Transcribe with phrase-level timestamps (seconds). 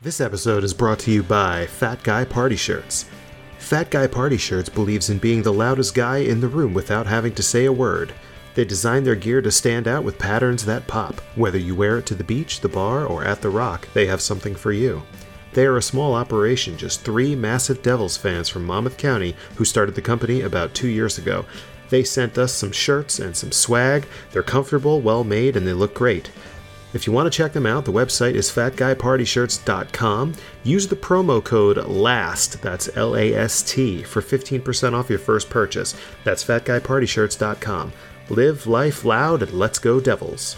[0.00, 3.06] This episode is brought to you by Fat Guy Party Shirts.
[3.58, 7.34] Fat Guy Party Shirts believes in being the loudest guy in the room without having
[7.34, 8.12] to say a word.
[8.54, 11.20] They design their gear to stand out with patterns that pop.
[11.34, 14.20] Whether you wear it to the beach, the bar, or at the rock, they have
[14.20, 15.02] something for you.
[15.54, 19.96] They are a small operation, just three massive Devils fans from Monmouth County who started
[19.96, 21.44] the company about two years ago.
[21.90, 24.06] They sent us some shirts and some swag.
[24.30, 26.30] They're comfortable, well made, and they look great.
[26.94, 30.34] If you want to check them out, the website is fatguypartyshirts.com.
[30.64, 35.50] Use the promo code LAST, that's L A S T, for 15% off your first
[35.50, 35.94] purchase.
[36.24, 37.92] That's fatguypartyshirts.com.
[38.30, 40.56] Live life loud and let's go, Devils.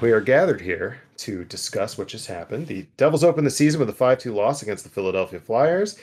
[0.00, 2.66] We are gathered here to discuss what just happened.
[2.66, 5.98] The Devils opened the season with a five-two loss against the Philadelphia Flyers.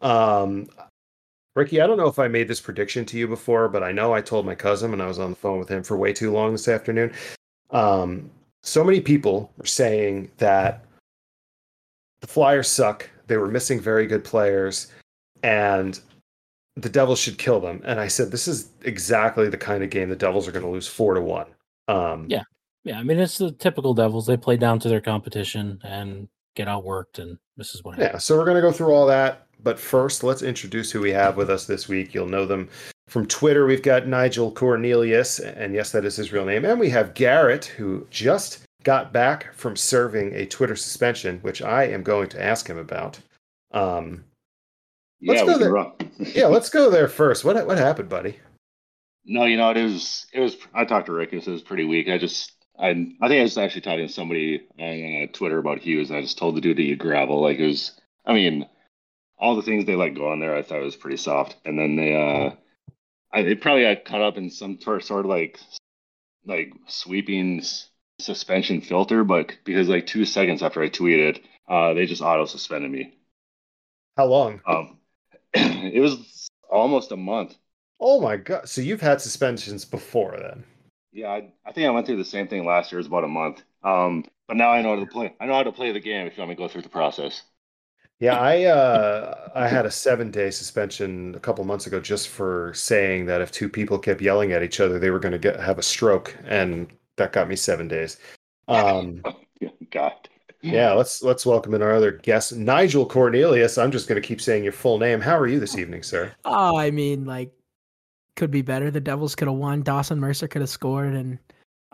[0.00, 0.68] Um,
[1.54, 4.12] Ricky, I don't know if I made this prediction to you before, but I know
[4.12, 6.30] I told my cousin when I was on the phone with him for way too
[6.32, 7.12] long this afternoon.
[7.70, 8.30] Um,
[8.62, 10.84] so many people were saying that
[12.20, 13.08] the Flyers suck.
[13.26, 14.92] They were missing very good players,
[15.42, 16.00] and
[16.76, 17.80] the Devils should kill them.
[17.84, 20.70] And I said, this is exactly the kind of game the Devils are going to
[20.70, 21.46] lose four to one.
[21.88, 22.42] Um, Yeah.
[22.86, 24.26] Yeah, I mean it's the typical Devils.
[24.26, 28.24] They play down to their competition and get outworked, and this is what Yeah, happens.
[28.24, 29.48] so we're going to go through all that.
[29.62, 32.14] But first, let's introduce who we have with us this week.
[32.14, 32.68] You'll know them
[33.08, 33.66] from Twitter.
[33.66, 36.64] We've got Nigel Cornelius, and yes, that is his real name.
[36.64, 41.84] And we have Garrett, who just got back from serving a Twitter suspension, which I
[41.88, 43.18] am going to ask him about.
[43.72, 44.22] Um,
[45.22, 45.84] Let's yeah, go we there.
[45.98, 47.44] can yeah, let's go there first.
[47.44, 48.38] What what happened, buddy?
[49.24, 50.56] No, you know, it was it was.
[50.74, 51.32] I talked to Rick.
[51.32, 52.08] And it was pretty weak.
[52.08, 55.78] I just, I, I think I was actually talking to somebody on uh, Twitter about
[55.78, 56.10] Hughes.
[56.10, 57.40] And I just told the dude to eat gravel.
[57.40, 57.92] Like it was.
[58.24, 58.66] I mean,
[59.38, 61.56] all the things they let go on there, I thought was pretty soft.
[61.64, 62.54] And then they, uh,
[63.32, 65.58] I they probably got caught up in some sort sort of like,
[66.44, 67.62] like sweeping
[68.18, 72.90] suspension filter, but because like two seconds after I tweeted, uh, they just auto suspended
[72.90, 73.14] me.
[74.16, 74.60] How long?
[74.66, 74.98] Um,
[75.54, 77.56] it was almost a month.
[78.00, 78.68] Oh my god!
[78.68, 80.64] So you've had suspensions before then?
[81.16, 82.98] Yeah, I, I think I went through the same thing last year.
[82.98, 83.62] It was about a month.
[83.82, 85.34] Um, but now I know how to play.
[85.40, 86.26] I know how to play the game.
[86.26, 87.42] If you want me to go through the process.
[88.20, 92.72] Yeah, I uh, I had a seven day suspension a couple months ago just for
[92.74, 95.58] saying that if two people kept yelling at each other, they were going to get
[95.58, 98.18] have a stroke, and that got me seven days.
[98.68, 99.22] Um,
[99.90, 100.28] God.
[100.60, 103.78] yeah, let's let's welcome in our other guest, Nigel Cornelius.
[103.78, 105.22] I'm just going to keep saying your full name.
[105.22, 106.34] How are you this evening, sir?
[106.44, 107.55] Oh, I mean, like,
[108.36, 108.90] could be better.
[108.90, 109.82] The Devils could have won.
[109.82, 111.38] Dawson Mercer could have scored, and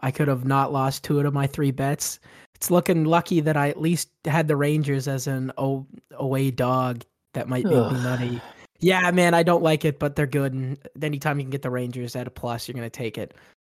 [0.00, 2.18] I could have not lost two out of my three bets.
[2.54, 7.04] It's looking lucky that I at least had the Rangers as an o- away dog.
[7.34, 7.92] That might make me Ugh.
[8.04, 8.40] nutty.
[8.80, 10.52] Yeah, man, I don't like it, but they're good.
[10.52, 13.34] And anytime you can get the Rangers at a plus, you're gonna take it.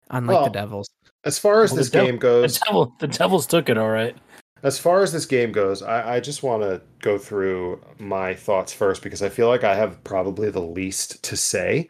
[0.10, 0.90] Unlike Well, the Devils.
[1.26, 3.78] As far as Well, this the Dev- game The, goes, Devil, the Devils took it
[3.78, 4.16] all right.
[4.64, 8.72] As far as this game goes, I, I just want to go through my thoughts
[8.72, 11.90] first because I feel like I have probably the least to say.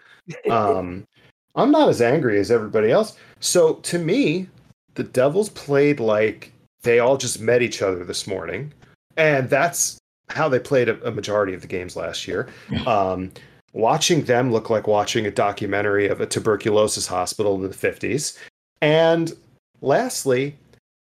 [0.50, 1.06] Um,
[1.56, 3.17] I'm not as angry as everybody else.
[3.39, 4.47] So to me,
[4.95, 6.51] the Devils played like
[6.81, 8.73] they all just met each other this morning,
[9.17, 12.47] and that's how they played a, a majority of the games last year.
[12.88, 13.31] Um,
[13.73, 18.38] watching them look like watching a documentary of a tuberculosis hospital in the 50s.
[18.81, 19.34] And
[19.81, 20.55] lastly,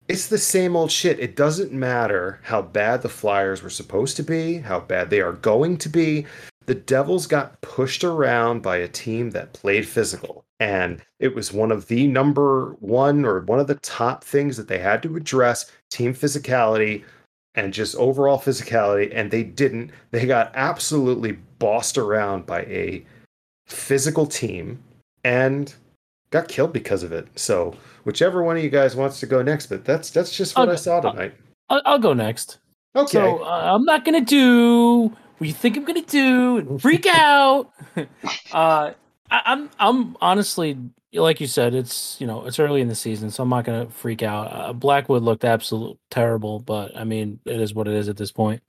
[0.08, 1.18] it's the same old shit.
[1.18, 5.32] It doesn't matter how bad the Flyers were supposed to be, how bad they are
[5.32, 6.26] going to be.
[6.66, 10.44] The Devils got pushed around by a team that played physical.
[10.58, 14.68] And it was one of the number one or one of the top things that
[14.68, 17.04] they had to address team physicality
[17.54, 19.12] and just overall physicality.
[19.14, 19.90] And they didn't.
[20.10, 23.04] They got absolutely bossed around by a
[23.66, 24.82] physical team
[25.24, 25.74] and
[26.30, 27.28] got killed because of it.
[27.38, 30.68] So whichever one of you guys wants to go next, but that's that's just what
[30.68, 31.34] I'll I saw tonight.
[31.68, 32.58] I'll, I'll go next.
[32.94, 33.10] Okay.
[33.10, 36.58] So uh, I'm not gonna do what you think I'm gonna do.
[36.58, 37.70] and Freak out.
[37.96, 38.04] uh,
[38.52, 38.92] I,
[39.30, 40.78] I'm I'm honestly
[41.12, 43.88] like you said, it's you know it's early in the season, so I'm not gonna
[43.88, 44.52] freak out.
[44.52, 48.32] Uh, Blackwood looked absolute terrible, but I mean it is what it is at this
[48.32, 48.62] point.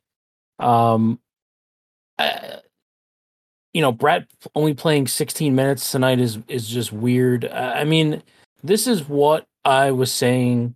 [0.59, 1.19] Um,
[2.17, 2.59] I,
[3.73, 7.45] you know, Brett only playing 16 minutes tonight is is just weird.
[7.45, 8.23] Uh, I mean,
[8.63, 10.75] this is what I was saying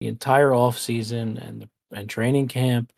[0.00, 2.92] the entire off season and and training camp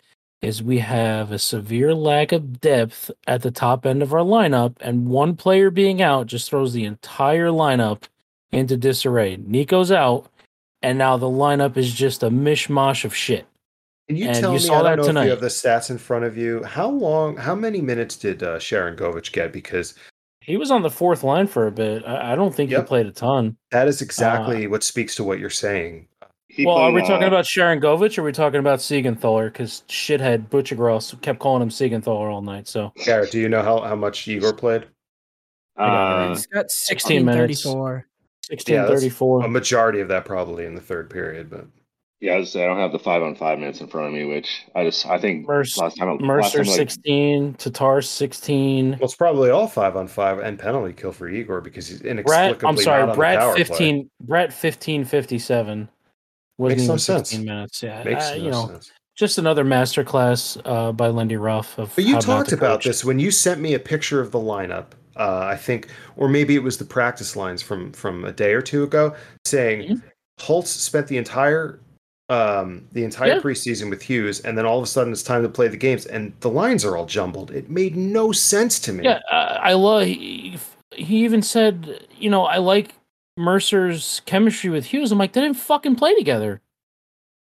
[0.45, 4.77] is we have a severe lack of depth at the top end of our lineup,
[4.81, 8.03] and one player being out just throws the entire lineup
[8.53, 9.37] into disarray.
[9.37, 10.31] Nico's out,
[10.83, 13.47] and now the lineup is just a mishmash of shit.
[14.09, 14.65] Can you And tell you me?
[14.65, 16.63] saw I don't that know if you have the stats in front of you.
[16.63, 17.37] How long?
[17.39, 19.51] How many minutes did uh, Sharangovich get?
[19.51, 19.95] Because
[20.43, 22.05] He was on the fourth line for a bit.
[22.07, 22.83] I, I don't think Yep.
[22.83, 23.57] he played a ton.
[23.71, 26.07] that is exactly what speaks to what you're saying.
[26.59, 29.47] Well, are we uh, talking about Sharangovich or are we talking about Siegenthaler?
[29.47, 32.69] Because shithead Butchergross kept calling him Siegenthaler all night.
[32.69, 34.87] So, Garrett, do you know how, how much Igor played?
[35.77, 37.65] Uh, it's got 16 minutes.
[37.65, 39.41] 1634.
[39.41, 41.67] Yeah, a majority of that probably in the third period, but
[42.21, 44.25] yeah, I, was, I don't have the five on five minutes in front of me,
[44.25, 48.91] which I just I think Mercer, last time Mercer like, 16, Tatar 16.
[48.93, 52.59] Well, it's probably all five on five and penalty kill for Igor because he's inexplicably.
[52.59, 54.09] Brett, I'm sorry, Brett 15, play.
[54.21, 55.89] Brett 1557.
[56.59, 57.45] Wasn't Makes some 16 sense.
[57.45, 57.83] minutes.
[57.83, 58.93] Yeah, Makes no you know, sense.
[59.17, 61.79] just another masterclass uh, by Lindy Ruff.
[61.79, 62.85] Of but you talked about coach.
[62.85, 64.87] this when you sent me a picture of the lineup.
[65.17, 68.61] Uh, I think, or maybe it was the practice lines from from a day or
[68.61, 69.15] two ago,
[69.45, 70.09] saying mm-hmm.
[70.41, 71.79] Holtz spent the entire
[72.29, 73.41] um, the entire yeah.
[73.41, 76.07] preseason with Hughes, and then all of a sudden it's time to play the games,
[76.07, 77.51] and the lines are all jumbled.
[77.51, 79.05] It made no sense to me.
[79.05, 80.07] Yeah, uh, I love.
[80.07, 80.59] He,
[80.93, 82.95] he even said, you know, I like
[83.37, 85.13] Mercer's chemistry with Hughes.
[85.13, 86.61] I'm like, they didn't fucking play together.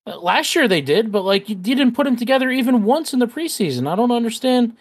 [0.06, 3.18] Uh, Last year they did, but like you didn't put them together even once in
[3.18, 3.90] the preseason.
[3.90, 4.76] I don't understand.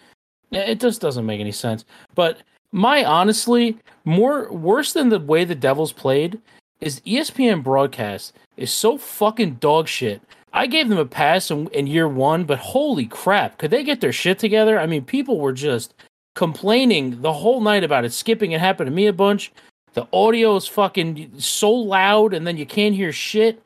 [0.52, 1.84] It just doesn't make any sense.
[2.14, 2.38] But
[2.72, 6.40] my honestly, more worse than the way the Devils played
[6.80, 10.22] is ESPN broadcast is so fucking dog shit.
[10.52, 14.00] I gave them a pass in, in year one, but holy crap, could they get
[14.00, 14.80] their shit together?
[14.80, 15.94] I mean, people were just
[16.34, 18.52] complaining the whole night about it skipping.
[18.52, 19.52] It happened to me a bunch.
[19.94, 23.62] The audio is fucking so loud, and then you can't hear shit.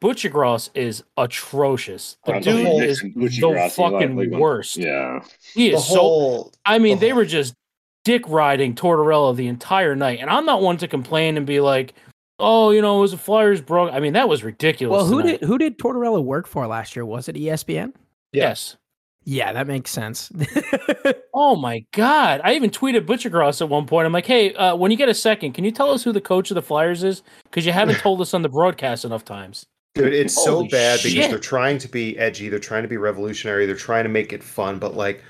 [0.00, 2.16] Butchergross is atrocious.
[2.26, 4.76] The uh, dude whole is the Grassi, like, fucking like, worst.
[4.76, 5.22] Yeah,
[5.54, 5.94] He the is so.
[5.96, 7.54] whole I mean, the they whole- were just
[8.04, 11.94] dick riding Tortorella the entire night, and I'm not one to complain and be like,
[12.38, 14.96] "Oh, you know, it was a Flyers broke." I mean, that was ridiculous.
[14.96, 15.40] Well, who tonight.
[15.40, 17.04] did who did Tortorella work for last year?
[17.06, 17.92] Was it ESPN?
[18.32, 18.76] Yes.
[19.26, 20.30] Yeah, that makes sense.
[21.38, 22.40] Oh my god!
[22.44, 24.06] I even tweeted Butchergross at one point.
[24.06, 26.20] I'm like, "Hey, uh, when you get a second, can you tell us who the
[26.20, 27.22] coach of the Flyers is?
[27.44, 31.00] Because you haven't told us on the broadcast enough times." Dude, it's so Holy bad
[31.02, 34.32] because they're trying to be edgy, they're trying to be revolutionary, they're trying to make
[34.32, 35.22] it fun, but like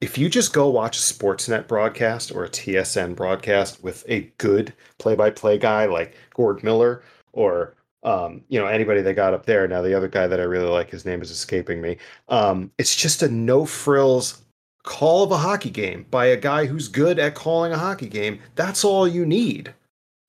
[0.00, 4.74] if you just go watch a Sportsnet broadcast or a TSN broadcast with a good
[4.98, 9.66] play-by-play guy like Gord Miller or um, you know anybody they got up there.
[9.68, 11.96] Now the other guy that I really like, his name is escaping me.
[12.28, 14.42] Um, it's just a no frills
[14.84, 18.40] call of a hockey game by a guy who's good at calling a hockey game.
[18.56, 19.72] That's all you need.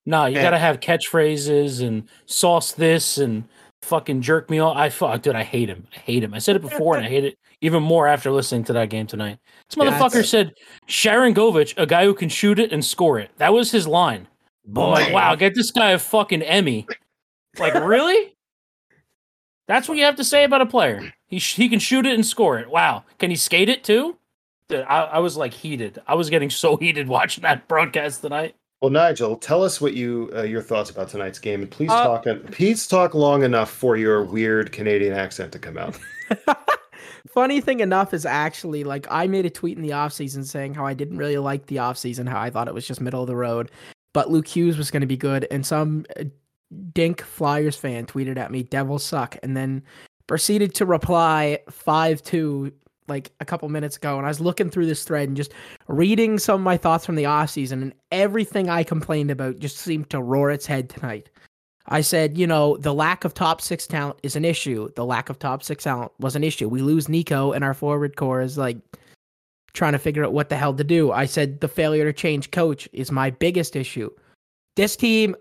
[0.06, 3.46] Nah, you And- gotta have catchphrases and sauce this and
[3.82, 4.78] fucking jerk me off.
[4.78, 5.88] I fuck, dude, I hate him.
[5.96, 6.34] I hate him.
[6.34, 9.08] I said it before, and I hate it even more after listening to that game
[9.08, 9.40] tonight.
[9.70, 10.54] This motherfucker it's- said
[10.88, 13.32] Sharangovich, a guy who can shoot it and score it.
[13.38, 14.28] That was his line.
[14.68, 15.14] I'm like, Boy.
[15.14, 16.86] wow, get this guy a fucking Emmy.
[17.60, 18.36] Like, really?
[19.68, 21.14] That's what you have to say about a player.
[21.28, 22.70] He sh- he can shoot it and score it.
[22.70, 24.18] Wow, can he skate it too?
[24.68, 26.02] Dude, I, I was like heated.
[26.08, 28.56] I was getting so heated watching that broadcast tonight.
[28.82, 32.20] Well, Nigel, tell us what you uh, your thoughts about tonight's game, and please Uh,
[32.22, 35.98] talk please talk long enough for your weird Canadian accent to come out.
[37.34, 40.86] Funny thing enough is actually like I made a tweet in the offseason saying how
[40.86, 43.36] I didn't really like the offseason, how I thought it was just middle of the
[43.36, 43.72] road,
[44.14, 45.48] but Luke Hughes was going to be good.
[45.50, 46.26] And some uh,
[46.94, 49.84] dink Flyers fan tweeted at me, Devils suck, and then
[50.28, 52.72] proceeded to reply 5 2
[53.08, 54.18] like a couple minutes ago.
[54.18, 55.54] And I was looking through this thread and just
[55.88, 60.10] reading some of my thoughts from the offseason, and everything I complained about just seemed
[60.12, 61.30] to roar its head tonight.
[61.88, 64.90] I said, you know, the lack of top six talent is an issue.
[64.96, 66.70] The lack of top six talent was an issue.
[66.70, 68.78] We lose Nico, and our forward core is like
[69.74, 71.12] trying to figure out what the hell to do.
[71.12, 74.10] I said the failure to change coach is my biggest issue.
[74.76, 75.36] This team,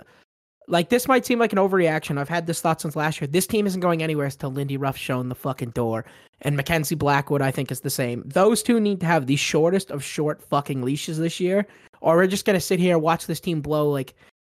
[0.69, 2.19] like, this might seem like an overreaction.
[2.19, 3.29] I've had this thought since last year.
[3.29, 6.05] This team isn't going anywhere until Lindy Ruff's shown the fucking door.
[6.43, 8.23] And Mackenzie Blackwood, I think, is the same.
[8.27, 11.67] Those two need to have the shortest of short fucking leashes this year,
[12.01, 14.15] or we're just to sit here and watch this team blow like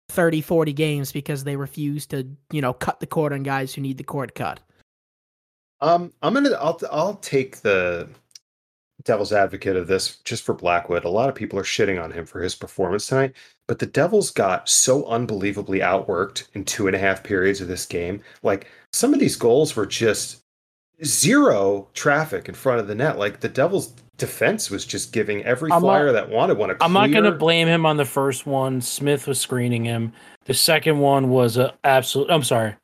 [0.09, 3.83] 30, 40 games because they refuse to, you know, cut the cord on guys who
[3.83, 4.61] need the cord cut.
[5.81, 8.09] Um, I'm gonna I'll I'll take the
[9.07, 11.05] devil's advocate of this just for Blackwood.
[11.05, 13.33] A lot of people are shitting on him for his performance tonight,
[13.67, 17.87] but the Devils got so unbelievably outworked in two and a half periods of this
[17.87, 18.21] game.
[18.43, 20.43] Like some of these goals were just
[21.05, 23.19] zero traffic in front of the net.
[23.19, 26.71] Like the Devils defense was just giving every I'm not- flyer that wanted one.
[26.71, 28.81] A I'm not going to blame him on the first one.
[28.81, 30.13] Smith was screening him.
[30.45, 32.31] The second one was a absolute.
[32.31, 32.75] I'm sorry.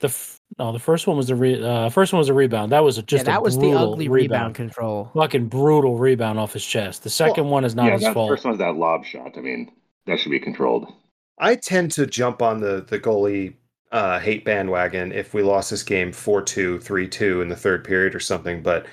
[0.00, 2.72] The f- no, the first one was a re, uh, first one was a rebound.
[2.72, 5.10] That was a, Yeah, just a that was the ugly rebound control.
[5.14, 7.02] Fucking brutal rebound off his chest.
[7.02, 8.30] The second one is not yeah, his that fault.
[8.30, 9.36] first one's that lob shot.
[9.36, 9.70] I mean,
[10.06, 10.92] that should be controlled.
[11.38, 13.54] I tend to jump on the the goalie
[13.92, 18.20] uh, hate bandwagon if we lost this game 4-2, 3-2 in the third period or
[18.20, 18.62] something.
[18.62, 18.86] But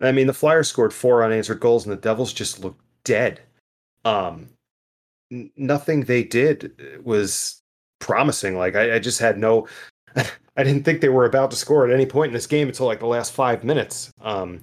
[0.00, 3.40] I mean, the Flyers scored four unanswered goals, and the Devils just looked dead.
[4.04, 4.48] Um,
[5.32, 7.62] n- nothing they did was
[7.98, 8.56] promising.
[8.56, 9.68] Like I, I just had no.
[10.56, 12.86] I didn't think they were about to score at any point in this game until
[12.86, 14.10] like the last five minutes.
[14.20, 14.62] Um,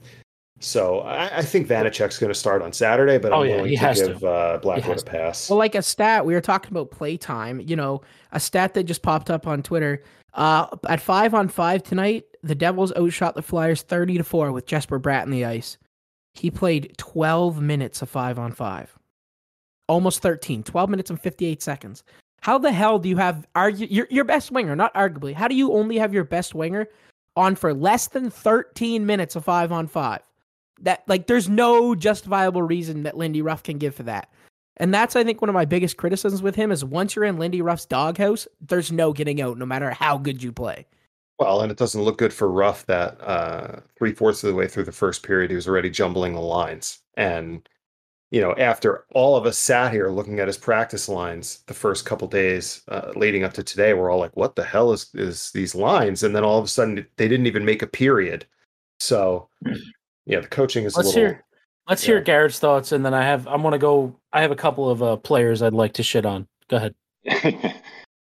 [0.60, 3.70] so I, I think Vanecek's going to start on Saturday, but I'm Oh, yeah, willing
[3.72, 4.08] he to has to.
[4.08, 5.50] give uh, Blackwood a pass.
[5.50, 7.60] Well, like a stat, we were talking about playtime.
[7.60, 10.02] You know, a stat that just popped up on Twitter.
[10.34, 14.66] Uh, at five on five tonight, the Devils outshot the Flyers thirty to four with
[14.66, 15.78] Jesper Bratt on the ice.
[16.34, 18.98] He played twelve minutes of five on five,
[19.88, 22.04] almost 13, 12 minutes and fifty eight seconds.
[22.44, 24.76] How the hell do you have argue your your best winger?
[24.76, 25.34] Not arguably.
[25.34, 26.90] How do you only have your best winger
[27.38, 30.20] on for less than thirteen minutes of five on five?
[30.82, 34.30] That like, there's no justifiable reason that Lindy Ruff can give for that.
[34.76, 37.38] And that's, I think, one of my biggest criticisms with him is once you're in
[37.38, 40.86] Lindy Ruff's doghouse, there's no getting out, no matter how good you play.
[41.40, 44.68] Well, and it doesn't look good for Ruff that uh, three fourths of the way
[44.68, 47.00] through the first period, he was already jumbling the lines.
[47.16, 47.70] And,
[48.34, 52.04] you know, after all of us sat here looking at his practice lines the first
[52.04, 55.52] couple days uh, leading up to today, we're all like, what the hell is, is
[55.52, 56.24] these lines?
[56.24, 58.48] And then all of a sudden, they didn't even make a period.
[59.00, 59.50] So,
[60.26, 61.22] yeah, the coaching is Let's a little.
[61.22, 61.46] hear.
[61.88, 62.22] Let's hear.
[62.22, 63.46] Garrett's thoughts, and then I have.
[63.48, 64.18] I'm gonna go.
[64.32, 66.48] I have a couple of uh, players I'd like to shit on.
[66.70, 66.96] Go ahead.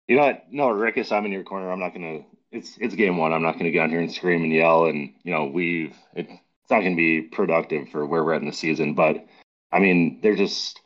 [0.08, 0.44] you know what?
[0.52, 1.72] No, Rickus, I'm in your corner.
[1.72, 2.22] I'm not gonna.
[2.52, 3.32] It's it's game one.
[3.32, 4.88] I'm not gonna get on here and scream and yell.
[4.88, 8.48] And you know, we've it, it's not gonna be productive for where we're at in
[8.48, 8.96] the season.
[8.96, 9.26] But
[9.72, 10.80] I mean, they're just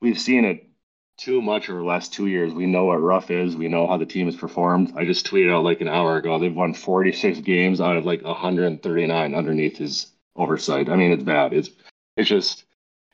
[0.00, 0.68] we've seen it
[1.16, 2.52] too much over the last two years.
[2.52, 3.56] We know what rough is.
[3.56, 4.92] We know how the team has performed.
[4.96, 6.38] I just tweeted out like an hour ago.
[6.38, 10.06] They've won 46 games out of like 139 underneath his
[10.36, 10.88] oversight.
[10.88, 11.52] I mean, it's bad.
[11.52, 11.70] It's
[12.16, 12.64] it's just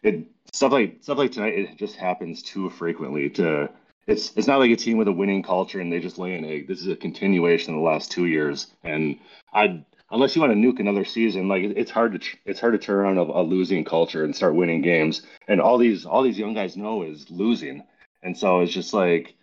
[0.02, 1.54] it stuff like stuff like tonight.
[1.54, 3.70] It just happens too frequently to
[4.06, 6.44] it's it's not like a team with a winning culture and they just lay an
[6.44, 6.68] egg.
[6.68, 9.18] This is a continuation of the last two years, and
[9.52, 12.72] I unless you want to nuke another season, like it's hard to tr- it's hard
[12.72, 15.22] to turn around a, a losing culture and start winning games.
[15.48, 17.82] And all these all these young guys know is losing,
[18.22, 19.34] and so it's just like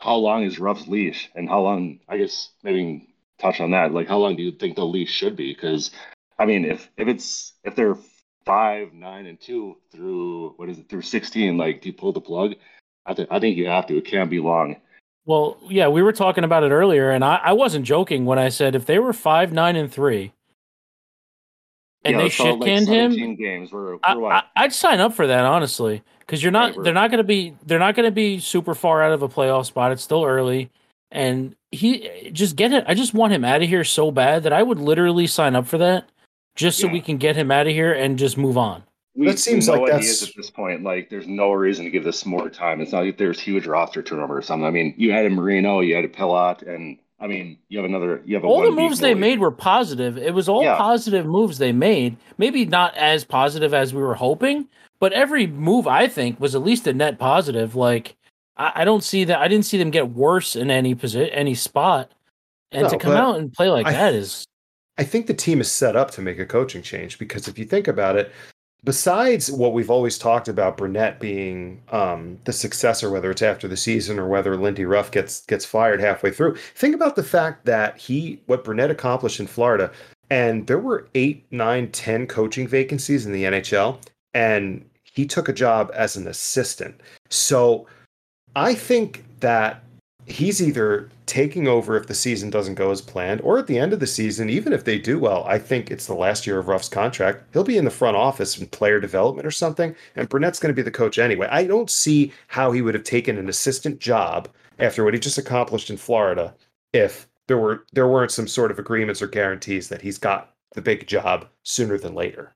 [0.00, 3.92] how long is Ruff's leash, and how long I guess maybe touch on that.
[3.92, 5.54] Like how long do you think the leash should be?
[5.54, 5.92] Because
[6.38, 7.96] I mean, if if it's if they're
[8.44, 12.20] five, nine, and two through what is it through sixteen, like do you pull the
[12.20, 12.54] plug?
[13.06, 13.96] I think I think you have to.
[13.98, 14.76] It can't be long.
[15.26, 18.48] Well, yeah, we were talking about it earlier, and I, I wasn't joking when I
[18.48, 20.32] said if they were five, nine, and three,
[22.04, 23.72] and Yeah, they let's call it, shit like, canned him, 17 games.
[23.72, 26.68] We're, we're I, I'd sign up for that honestly, because you're not.
[26.70, 27.54] Right, we're- they're not going to be.
[27.66, 29.92] They're not going to be super far out of a playoff spot.
[29.92, 30.70] It's still early,
[31.12, 32.84] and he just get it.
[32.88, 35.66] I just want him out of here so bad that I would literally sign up
[35.66, 36.08] for that,
[36.56, 36.94] just so Yeah.
[36.94, 38.82] we can get him out of here and just move on.
[39.14, 40.82] We, that seems we know like what he that's- is at this point.
[40.82, 42.80] Like, there's no reason to give this more time.
[42.80, 44.66] It's not like there's huge roster turnover or something.
[44.66, 48.22] I mean, you added Marino, you added Palat, and I mean, you have another.
[48.24, 50.16] You have a all the moves they made were positive.
[50.16, 50.76] It was all Yeah.
[50.76, 52.16] positive moves they made.
[52.38, 54.68] Maybe not as positive as we were hoping,
[55.00, 57.74] but every move I think was at least a net positive.
[57.74, 58.16] Like
[58.56, 59.38] I, I don't see that.
[59.40, 62.10] I didn't see them get worse in any position, any spot,
[62.72, 64.44] and No, to come out and play like I- that is
[64.96, 67.64] I think the team is set up to make a coaching change because if you
[67.64, 68.32] think about it,
[68.84, 73.76] besides what we've always talked about Brunette being um, the successor, whether it's after the
[73.76, 77.96] season or whether Lindy Ruff gets gets fired halfway through, think about the fact that
[77.96, 79.90] he what Brunette accomplished in Florida,
[80.30, 83.98] and there were eight, nine, ten coaching vacancies in the NHL,
[84.34, 87.00] and he took a job as an assistant.
[87.28, 87.86] So
[88.56, 89.82] I think that
[90.30, 93.92] he's either taking over if the season doesn't go as planned, or at the end
[93.92, 96.68] of the season, even if they do well, I think it's the last year of
[96.68, 97.44] Ruff's contract.
[97.52, 100.76] He'll be in the front office in player development or something, and Brunette's going to
[100.76, 101.48] be the coach anyway.
[101.50, 105.38] I don't see how he would have taken an assistant job after what he just
[105.38, 106.54] accomplished in Florida
[106.92, 110.82] if there were there weren't some sort of agreements or guarantees that he's got the
[110.82, 112.54] big job sooner than later.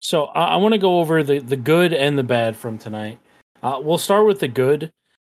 [0.00, 3.18] So I, I want to go over the the good and the bad from tonight.
[3.62, 4.92] Uh, we'll start with the good.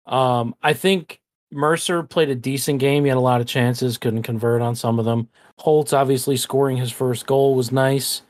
[0.06, 3.04] Um, I think Mercer played a decent game.
[3.04, 5.28] He had a lot of chances, couldn't convert on some of them.
[5.58, 8.22] Holtz obviously scoring his first goal was nice.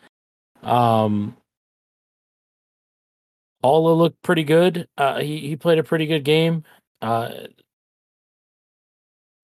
[0.63, 1.37] Um,
[3.65, 4.89] Haula looked pretty good.
[4.97, 6.65] Uh, he he played a pretty good game.
[7.03, 7.31] Uh,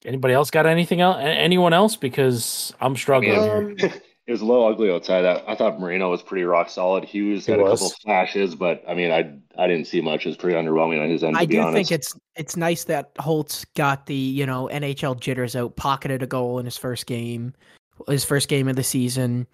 [0.05, 1.17] anybody else got anything else?
[1.21, 1.97] Anyone else?
[1.97, 3.77] Because I'm struggling here.
[3.83, 3.91] Um,
[4.27, 5.25] it was a little ugly outside.
[5.25, 7.05] I, I thought Marino was pretty rock solid.
[7.05, 7.81] Hughes He had a was.
[7.81, 10.25] couple flashes, but I mean, I I didn't see much.
[10.25, 11.37] It was pretty underwhelming on his end.
[11.37, 11.69] To be honest.
[11.69, 11.89] I do honest.
[11.91, 16.27] think it's it's nice that Holtz got the you know NHL jitters out, pocketed a
[16.27, 17.53] goal in his first game,
[18.09, 19.47] his first game of the season.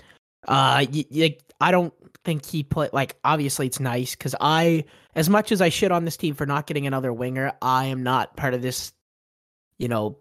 [0.48, 1.92] Uh, y- y- I don't
[2.24, 4.84] think he played like obviously it's nice because I
[5.16, 8.02] as much as I shit on this team for not getting another winger, I am
[8.02, 8.92] not part of this.
[9.78, 10.18] You know,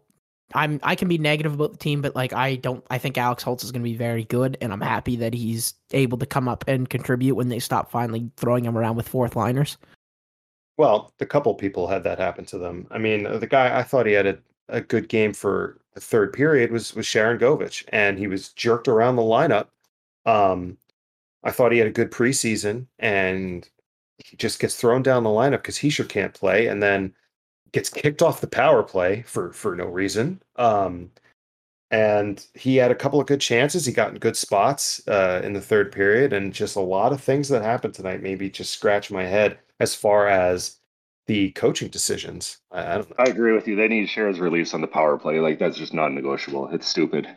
[0.54, 3.44] I'm I can be negative about the team, but like I don't I think Alex
[3.44, 6.48] Holtz is going to be very good, and I'm happy that he's able to come
[6.48, 9.78] up and contribute when they stop finally throwing him around with fourth liners.
[10.78, 12.88] Well, the couple people had that happen to them.
[12.90, 14.38] I mean, the guy I thought he had a,
[14.70, 19.18] a good game for the third period was was Sharangovich, and he was jerked around
[19.18, 19.68] the lineup.
[20.26, 20.78] Um,
[21.44, 23.70] I thought he had a good preseason, and
[24.18, 27.14] he just gets thrown down the lineup because he sure can't play, and then
[27.72, 30.42] gets kicked off the power play for for no reason.
[30.56, 31.12] Um,
[31.92, 33.86] and he had a couple of good chances.
[33.86, 37.22] He got in good spots uh, in the third period, and just a lot of
[37.22, 38.22] things that happened tonight.
[38.22, 40.78] Maybe just scratch my head as far as
[41.26, 42.58] the coaching decisions.
[42.72, 43.16] I, I don't know.
[43.20, 43.76] I agree with you.
[43.76, 45.40] They need Cher's release on the power play.
[45.40, 46.70] Like that's just non-negotiable.
[46.74, 47.28] It's stupid.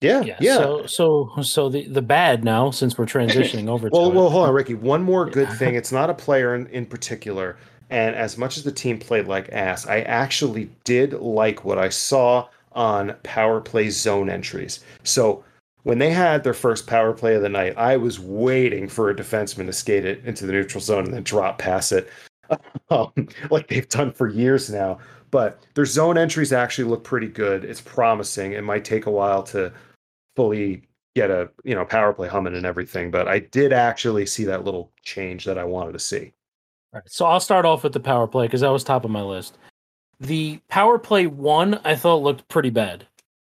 [0.00, 0.36] Yeah, Yeah.
[0.40, 0.56] yeah.
[0.56, 4.30] So so so the the bad now since we're transitioning over well, to well, it.
[4.30, 4.74] hold on, Ricky.
[4.74, 5.54] One more good Yeah.
[5.56, 5.74] thing.
[5.74, 7.56] It's not a player in, in particular.
[7.94, 11.90] And as much as the team played like ass, I actually did like what I
[11.90, 14.80] saw on power play zone entries.
[15.04, 15.44] So
[15.84, 19.14] when they had their first power play of the night, I was waiting for a
[19.14, 22.10] defenseman to skate it into the neutral zone and then drop past it,
[22.90, 23.12] um,
[23.52, 24.98] like they've done for years now.
[25.30, 27.64] But their zone entries actually look pretty good.
[27.64, 28.54] It's promising.
[28.54, 29.72] It might take a while to
[30.34, 30.82] fully
[31.14, 34.64] get a you know power play humming and everything, but I did actually see that
[34.64, 36.32] little change that I wanted to see.
[36.94, 39.22] Right, so I'll start off with the power play because that was top of my
[39.22, 39.58] list.
[40.20, 43.06] The power play one I thought looked pretty bad.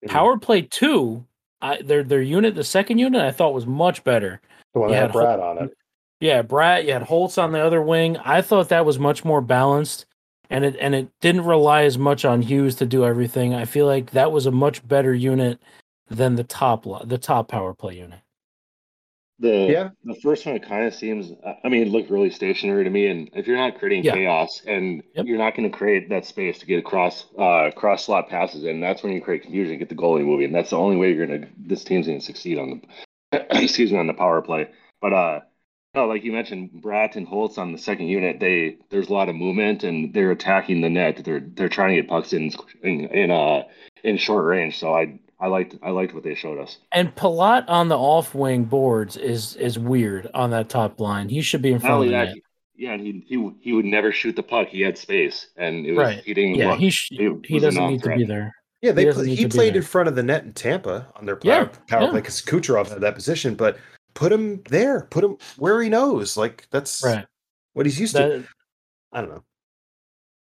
[0.05, 0.09] Mhm.
[0.09, 1.25] Power play two,
[1.61, 4.41] I, their their unit, the second unit, I thought was much better.
[4.73, 5.77] The one that had Bratt on it.
[6.19, 8.17] Yeah, Bratt, you had Holtz on the other wing.
[8.17, 10.05] I thought that was much more balanced,
[10.49, 13.53] and it and it didn't rely as much on Hughes to do everything.
[13.53, 15.59] I feel like that was a much better unit
[16.09, 18.19] than the top the top power play unit.
[19.39, 19.89] The Yeah.
[20.03, 21.31] the first one it kind of seems.
[21.63, 23.07] I mean, it looked really stationary to me.
[23.07, 24.13] And if you're not creating Yeah.
[24.13, 25.25] chaos and Yep.
[25.25, 28.83] you're not going to create that space to get across uh, cross slot passes, and
[28.83, 30.47] that's when you create confusion, get the goalie moving.
[30.47, 31.47] And that's the only way you're gonna.
[31.57, 32.81] This team's gonna succeed on
[33.31, 34.67] the excuse me on the power play.
[35.01, 35.39] But uh,
[35.95, 38.39] no, like you mentioned, Bratt and Holtz on the second unit.
[38.39, 41.23] They there's a lot of movement and they're attacking the net.
[41.23, 42.51] They're they're trying to get pucks in
[42.83, 43.63] in, in uh
[44.03, 44.77] in short range.
[44.77, 46.77] So I I liked I liked what they showed us.
[46.91, 51.29] And Palat on the off wing boards is is weird on that top line.
[51.29, 52.35] He should be in front of the that, net.
[52.35, 52.43] he-
[52.85, 54.69] yeah, and he he he would never shoot the puck.
[54.69, 56.23] He had space, and it was Right.
[56.23, 56.79] he didn't Yeah, look.
[56.79, 57.11] he sh-
[57.45, 58.53] he doesn't need to be there.
[58.81, 61.37] Yeah, they He pl- he played in front of the net in Tampa on their
[61.43, 62.09] Yeah, power, power yeah.
[62.11, 63.77] play because Kucherov had that position, but
[64.13, 66.37] put him there, put him where he knows.
[66.37, 67.25] Like that's Right.
[67.73, 68.45] what he's used to.
[69.11, 69.43] I don't know.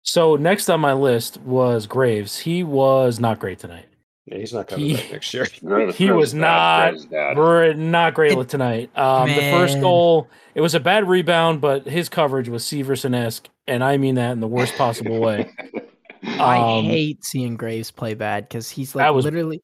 [0.02, 2.40] so next on my list was Graves.
[2.40, 3.86] He was not great tonight.
[4.26, 5.46] Yeah, he's not coming He- back next year.
[5.92, 7.36] He was not Graves is bad.
[7.36, 8.90] We're not great It- with tonight.
[8.96, 13.48] Um, the first goal, it was a bad rebound, but his coverage was Severson esque,
[13.66, 15.50] and I mean that in the worst possible way.
[16.22, 19.62] I Um, hate seeing Graves play bad because he's like literally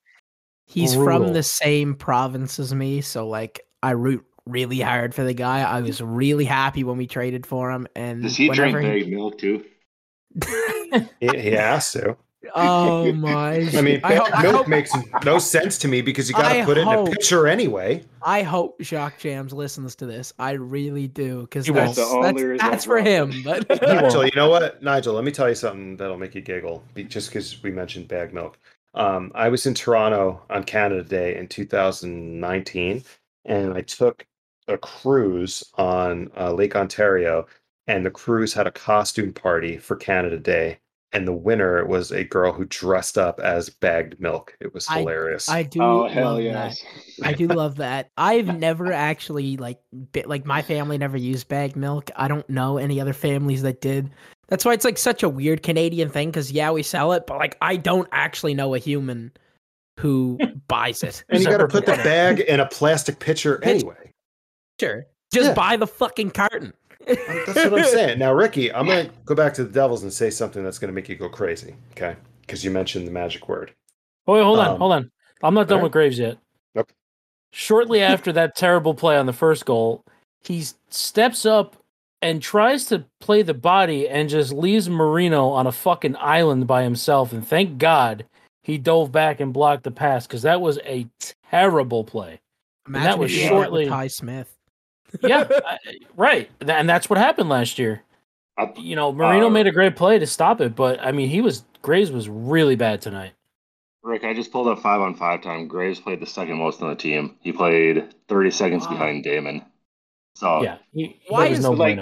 [0.67, 1.25] he's brutal.
[1.25, 5.61] from the same province as me, so like I root really hard for the guy.
[5.63, 9.09] I was really happy when we traded for him, and Does he drink whenever bagged
[9.11, 9.65] milk too?
[11.21, 12.17] he, he has to.
[12.55, 13.69] Oh my!
[13.77, 14.93] I mean, I, ho- I milk hope, makes
[15.25, 17.47] no sense to me because you got to I put it in a hope- pitcher
[17.47, 18.03] anyway.
[18.23, 20.33] I hope Jacques Jams listens to this.
[20.39, 23.31] I really do because He that's that's, that's for him.
[23.31, 23.43] this.
[23.45, 23.83] But won't.
[23.83, 25.15] Nigel, you know what, Nigel?
[25.15, 28.59] Let me tell you something that'll make you giggle, just because we mentioned bag milk.
[28.95, 33.03] Um, I was in Toronto on Canada Day in 2019,
[33.45, 34.27] and I took
[34.69, 37.47] a cruise on uh, Lake Ontario,
[37.87, 40.79] and the cruise had a costume party for Canada Day,
[41.13, 44.57] and the winner was a girl who dressed up as bagged milk.
[44.61, 45.49] It was hilarious.
[45.49, 46.45] I do Oh hell love that.
[46.45, 46.85] yes!
[47.23, 48.11] I do love that.
[48.17, 49.79] I've never actually like
[50.13, 52.11] bit, like my family never used bagged milk.
[52.17, 54.11] I don't know any other families that did.
[54.49, 57.39] That's why it's like such a weird Canadian thing because yeah, we sell it, but
[57.39, 59.33] like I don't actually know a human
[59.99, 61.25] who buys it.
[61.29, 64.13] and you got to put the bag in a plastic pitcher anyway.
[64.81, 65.55] Sure, just Yeah.
[65.55, 66.73] buy the fucking carton.
[67.07, 68.19] That's what I'm saying.
[68.19, 70.89] Now, Ricky, I'm going to go back to the Devils and say something that's going
[70.89, 71.75] to make you go crazy.
[71.93, 72.17] Okay.
[72.43, 73.73] Because you mentioned the magic word.
[74.27, 75.11] Oh, wait, hold on, Um, hold on.
[75.43, 75.85] I'm not done alright.
[75.85, 76.39] with Graves yet.
[76.77, 76.93] Okay.
[77.53, 80.05] Shortly after that terrible play on the first goal,
[80.43, 81.77] he steps up
[82.23, 86.83] and tries to play the body and just leaves Marino on a fucking island by
[86.83, 87.33] himself.
[87.33, 88.27] And thank God
[88.63, 91.07] he dove back and blocked the pass because that was a
[91.51, 92.41] terrible play.
[92.87, 94.57] Imagine that was if you did with shortly- Ty Smith.
[95.23, 95.79] Yeah, I-
[96.17, 96.51] right.
[96.61, 98.03] And that's what happened last year.
[98.59, 101.29] I- You know, Marino Uh, made a great play to stop it, but I mean,
[101.29, 103.33] he was Graves was really bad tonight.
[104.03, 105.67] Rick, I just pulled up five on five time.
[105.69, 107.37] Graves played the second most on the team.
[107.41, 108.93] He played 30 seconds Wow.
[108.93, 109.63] behind Damon.
[110.35, 111.99] So Yeah, he, Why there was is- no like-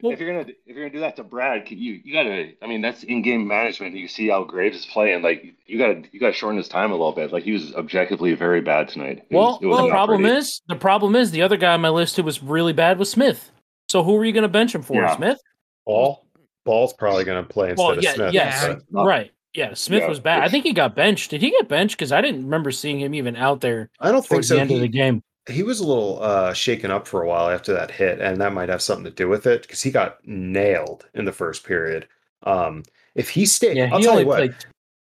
[0.00, 0.14] bueno.
[0.14, 2.66] if you're gonna if you're gonna do that to Brad, could you you gotta I
[2.66, 3.94] mean that's in game management.
[3.96, 5.22] You see how Graves is playing.
[5.22, 7.32] Like you gotta you gotta shorten his time a little bit.
[7.32, 9.18] Like he was objectively very bad tonight.
[9.30, 10.36] It Well, was- was well, the problem pretty.
[10.38, 13.10] is the problem is the other guy on my list who was really bad was
[13.10, 13.50] Smith.
[13.88, 15.16] So who are you going to bench him for, Yeah.
[15.16, 15.38] Smith?
[15.84, 16.24] Bahl,
[16.64, 18.32] Bahl's probably going to play instead Well, of Smith.
[18.32, 19.04] yes, but- No.
[19.04, 19.32] right.
[19.52, 20.44] Yeah, Smith Yeah, was bad.
[20.44, 21.30] I think he got benched.
[21.30, 21.96] Did he get benched?
[21.96, 24.54] Because I didn't remember seeing him even out there I don't think towards so.
[24.54, 25.24] the end of the game.
[25.50, 28.52] He was a little uh, shaken up for a while after that hit, and that
[28.52, 32.06] might have something to do with it because he got nailed in the first period.
[32.44, 32.84] Um,
[33.14, 34.36] if he stayed, Yeah, I'll he tell only you what.
[34.38, 34.54] played.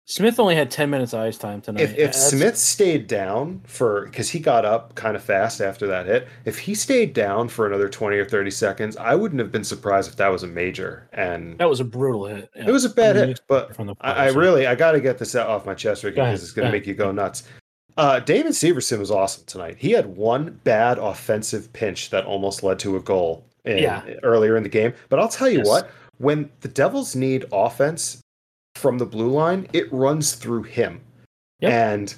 [0.08, 1.82] Smith only had ten minutes of ice time tonight.
[1.82, 6.06] if if Smith stayed down for because he got up kind of fast after that
[6.06, 9.64] hit, if he stayed down for another twenty or thirty seconds, I wouldn't have been
[9.64, 11.08] surprised if that was a major.
[11.12, 12.48] And that was a brutal hit.
[12.54, 12.68] yeah.
[12.68, 15.18] it was a bad I mean, hit, but I, I really I got to get
[15.18, 17.42] this out off my chest, Go because it's going to make you go nuts.
[17.96, 19.76] Uh, David Severson was awesome tonight.
[19.78, 24.02] He had one bad offensive pinch that almost led to a goal in, Yeah.
[24.22, 24.92] earlier in the game.
[25.08, 25.66] But I'll tell you Yes.
[25.66, 28.20] what, when the Devils need offense
[28.74, 31.00] from the blue line, it runs through him.
[31.60, 31.72] Yep.
[31.72, 32.14] And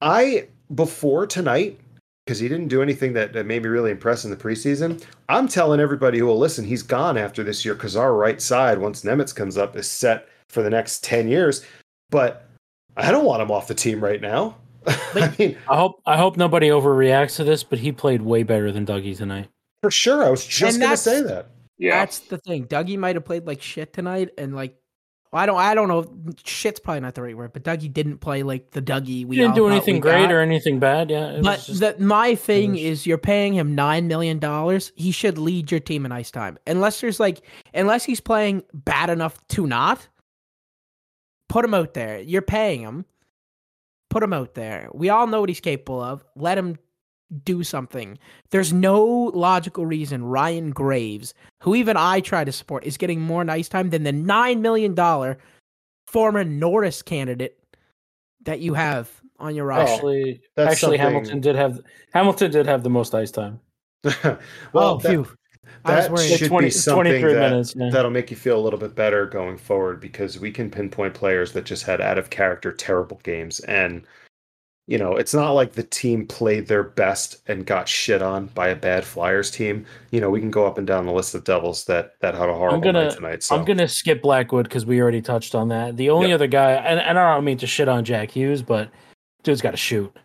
[0.00, 1.80] I before tonight,
[2.24, 5.02] because he didn't do anything that, that made me really impressed in the preseason.
[5.28, 8.78] I'm telling everybody who will listen, he's gone after this year because our right side,
[8.78, 11.64] once Nemec comes up, is set for the next 10 years.
[12.10, 12.48] But
[12.96, 14.56] I don't want him off the team right now.
[15.14, 18.70] I mean, I hope I hope nobody overreacts to this, but he played way better
[18.72, 19.48] than Dougie tonight.
[19.82, 20.24] for sure.
[20.24, 21.50] I was just And going to say that.
[21.78, 21.98] Yeah.
[22.00, 22.66] That's the thing.
[22.66, 24.76] Dougie might have played like shit tonight, and like
[25.32, 26.06] I don't, I don't know.
[26.44, 29.42] Shit's probably not the right word, but Dougie didn't play like the Dougie we He
[29.42, 30.32] didn't all do anything great got.
[30.32, 31.10] or anything bad.
[31.10, 34.38] Yeah, it But was just, the, my thing was- is, you're paying him nine million
[34.38, 34.92] dollars.
[34.94, 37.42] He should lead your team in ice time, unless there's like,
[37.74, 40.08] unless he's playing bad enough to not.
[41.48, 42.18] Put him out there.
[42.20, 43.04] You're paying him.
[44.10, 44.88] Put him out there.
[44.92, 46.24] We all know what he's capable of.
[46.36, 46.78] Let him
[47.44, 48.18] do something.
[48.50, 53.44] There's no logical reason Ryan Graves, who even I try to support, is getting more
[53.44, 55.38] nice time than the nine million dollar
[56.06, 57.58] former Norris candidate
[58.44, 59.94] that you have on your roster.
[59.94, 61.80] actually that's actually something- Hamilton did have
[62.12, 63.60] Hamilton did have the most ice time.
[64.22, 64.38] well,
[64.74, 65.18] oh, that, phew.
[65.18, 65.36] I was
[65.84, 66.38] that worried.
[66.38, 67.90] Should 20 be something 23 that, minutes, yeah.
[67.90, 71.52] that'll make you feel a little bit better going forward because we can pinpoint players
[71.52, 74.02] that just had out of character terrible games and
[74.88, 78.68] you know it's not like the team played their best and got shit on by
[78.68, 81.42] a bad flyers team you know we can go up and down the list of
[81.42, 84.86] devils that that had a horrible gonna- night tonight so I'm gonna skip Blackwood because
[84.86, 85.96] we already touched on that.
[85.96, 86.34] The only Yep.
[86.36, 88.88] other guy, and, and I don't mean to shit on Jack Hughes, but
[89.42, 90.16] dude's got to shoot.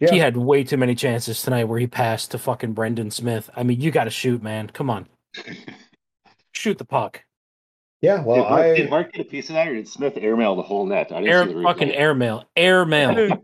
[0.00, 0.10] Yeah.
[0.12, 3.48] He had way too many chances tonight where he passed to fucking Brendan Smith.
[3.56, 4.68] I mean, you got to shoot, man.
[4.68, 5.06] Come on,
[6.52, 7.22] shoot the puck.
[8.02, 10.16] yeah well did, Mark, i did Mark get a piece of that, or did Smith
[10.16, 11.12] airmail the whole net?
[11.12, 13.42] I didn't Air see the fucking airmail, airmail.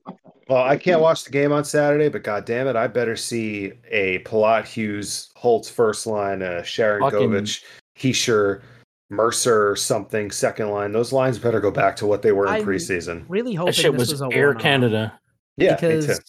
[0.48, 3.72] well i can't watch the game on saturday but god damn it i better see
[3.90, 7.62] a palat hughes holtz first line uh sharon Fucking- govich
[7.96, 8.60] hischier
[9.08, 12.64] mercer something second line those lines better go back to what they were in I'm-
[12.66, 14.62] preseason really hoping that shit this was, was a Air one-off.
[14.62, 15.18] Canada.
[15.56, 16.24] Yeah me because too.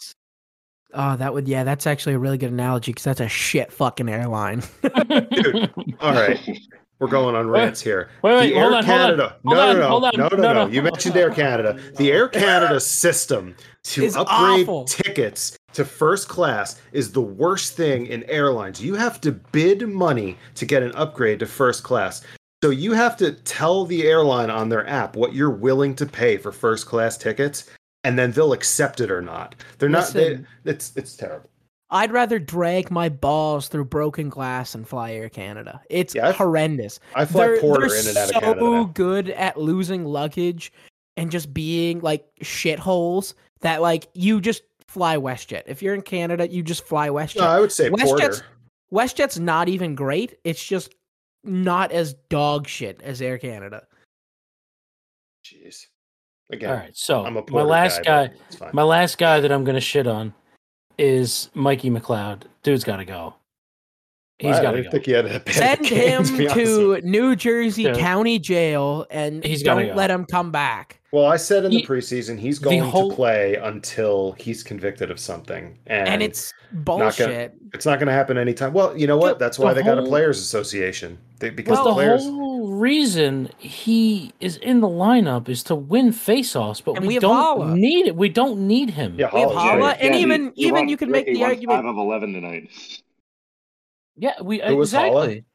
[0.93, 4.09] oh that would yeah that's actually a really good analogy because that's a shit fucking
[4.09, 4.61] airline
[5.31, 6.39] Dude, All right,
[6.99, 8.09] we're going on rants here.
[8.21, 9.35] Wait, wait, the hold Air on, hold on, Canada.
[9.45, 10.17] hold no, on, no, hold no, on.
[10.17, 10.65] no, no, No, no.
[10.65, 10.71] no.
[10.71, 11.79] You mentioned Air Canada.
[11.97, 14.85] The Air Canada system to It's upgrade awful.
[14.85, 18.81] tickets to first class is the worst thing in airlines.
[18.81, 22.21] You have to bid money to get an upgrade to first class.
[22.63, 26.37] So you have to tell the airline on their app what you're willing to pay
[26.37, 27.69] for first class tickets,
[28.03, 29.55] and then they'll accept it or not.
[29.79, 30.09] They're not.
[30.09, 30.47] They, Listen.
[30.65, 31.49] it's it's terrible.
[31.91, 36.99] i'd rather drag my balls through broken glass and fly air canada it's Yeah, horrendous
[37.15, 38.61] I fly they're, Porter they're in and out so of Canada.
[38.71, 38.83] now.
[38.85, 40.71] good at losing luggage
[41.17, 46.47] and just being like shitholes that like you just fly westjet if you're in canada
[46.49, 48.45] you just fly westjet No, I would say WestJet's- Porter.
[48.91, 50.37] WestJet's not even great.
[50.43, 50.93] It's just
[51.43, 53.87] not as dog shit as Air Canada.
[55.43, 55.87] Jeez.
[56.51, 58.27] Again, All right, so I'm a my last guy.
[58.27, 58.69] guy, but it's fine.
[58.73, 60.33] my last guy that I'm gonna shit on
[60.97, 62.43] is Mikey McLeod.
[62.61, 63.33] Dude's got to go.
[64.39, 64.91] He's Wow, I got to go.
[64.91, 66.55] think he had a Send game, him be honest
[66.87, 67.09] with to.
[67.09, 67.93] New Jersey Yeah.
[67.93, 69.95] County Jail and He's gotta don't go.
[69.97, 70.99] let him come back.
[71.11, 75.09] Well, I said in the He- preseason he's going whole- to play until he's convicted
[75.11, 77.53] of something, and, And, it's not bullshit.
[77.73, 78.73] It's not going to happen anytime.
[78.73, 79.37] Well, you know what?
[79.39, 81.17] The- That's why the they got a players' association.
[81.43, 82.23] They, because But the the players.
[82.23, 87.19] whole reason he is in the lineup is to win faceoffs, but And we, we
[87.19, 87.75] don't Haula.
[87.75, 88.15] need it.
[88.15, 89.19] We don't need him.
[89.19, 91.25] Yeah, We have Haula, Haula, yeah, and he- even he even won- you can make
[91.25, 91.79] the argument.
[91.83, 92.69] Five of eleven tonight.
[94.15, 95.23] Yeah, we Who was Haula?
[95.27, 95.45] exactly.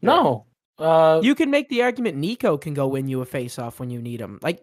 [0.00, 0.46] No,
[0.78, 4.00] uh, You can make the argument Nico can go win you a faceoff when you
[4.00, 4.38] need him.
[4.42, 4.62] Like,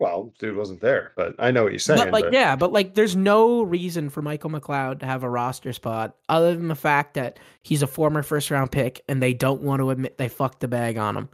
[0.00, 2.00] Well, dude wasn't there, but I know what you're saying.
[2.00, 5.28] but like, but- yeah, but like, there's no reason for Michael McLeod to have a
[5.30, 9.34] roster spot other than the fact that he's a former first round pick and they
[9.34, 11.28] don't want to admit they fucked the bag on him.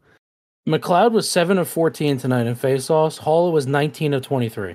[0.68, 3.20] McLeod was seven of fourteen tonight in faceoffs.
[3.20, 4.74] Haula was nineteen of twenty-three.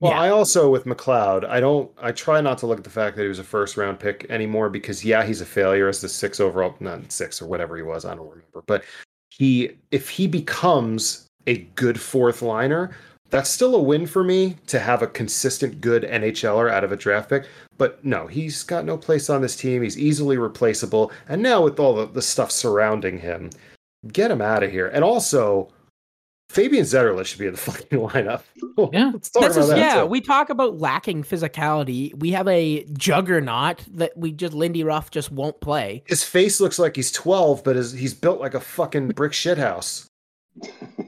[0.00, 0.20] Well, Yeah.
[0.20, 1.90] I also with McLeod, I don't.
[1.98, 4.26] I try not to look at the fact that he was a first round pick
[4.28, 7.82] anymore because yeah, he's a failure as the six overall, not six or whatever he
[7.82, 8.04] was.
[8.04, 8.84] I don't remember, but
[9.30, 12.90] he if he becomes a good fourth liner,
[13.30, 16.96] that's still a win for me to have a consistent good NHLer out of a
[16.96, 17.46] draft pick.
[17.76, 19.82] But no, he's got no place on this team.
[19.82, 23.50] He's easily replaceable, and now with all the, the stuff surrounding him,
[24.12, 24.86] get him out of here.
[24.88, 25.70] And also.
[26.50, 28.42] Fabian Zetterlund should be in the fucking lineup.
[28.92, 29.10] Yeah.
[29.12, 29.78] Let's talk This about is, that.
[29.78, 30.06] yeah, too.
[30.06, 32.14] we talk about lacking physicality.
[32.14, 36.04] We have a juggernaut that we just Lindy Ruff just won't play.
[36.06, 40.06] His face looks like he's 12, but his, he's built like a fucking brick shithouse.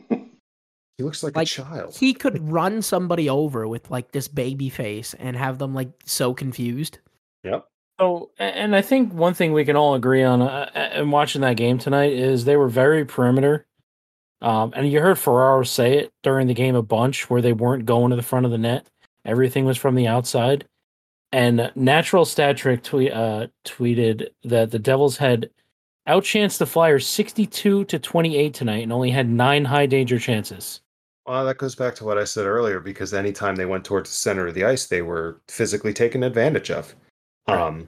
[1.00, 1.96] He looks like, Like, a child.
[1.96, 6.34] He could run somebody over with like this baby face and have them like so
[6.34, 6.98] confused.
[7.42, 7.66] Yep.
[7.98, 11.40] So, and I think one thing we can all agree on uh, uh, in watching
[11.40, 13.66] that game tonight is they were very perimeter.
[14.42, 17.86] Um, and you heard Ferraro say it during the game a bunch where they weren't
[17.86, 18.86] going to the front of the net.
[19.24, 20.66] Everything was from the outside.
[21.32, 25.48] And Natural Stat Trick tweet, uh, tweeted that the Devils had
[26.06, 30.82] outchanced the Flyers 62 to 28 tonight and only had nine high danger chances.
[31.30, 34.16] Well, that goes back to what I said earlier because anytime they went towards the
[34.16, 36.92] center of the ice, they were physically taken advantage of.
[37.46, 37.56] Right.
[37.56, 37.86] Um,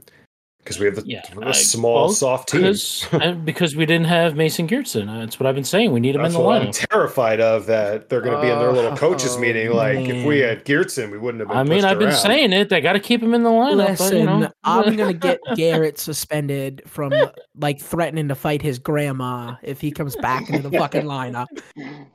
[0.62, 2.60] because we have the, Yeah, a I- small, well, soft team.
[2.62, 5.08] Because, and because we didn't have Mason Geertsen.
[5.08, 5.92] Uh, That's what I've been saying.
[5.92, 6.88] We need him That's in the what I'm lineup.
[6.90, 7.66] terrified of.
[7.66, 9.70] That they're going to be in their little coaches Oh, meeting.
[9.72, 11.56] Like if we had Geertsen, we wouldn't have been.
[11.56, 12.16] I mean, I've been around.
[12.18, 12.68] saying it.
[12.68, 13.98] They got to keep him in the lineup.
[13.98, 14.50] but, you know.
[14.64, 17.12] I'm gonna get Garrett suspended from
[17.58, 21.46] like threatening to fight his grandma if he comes back into the fucking lineup.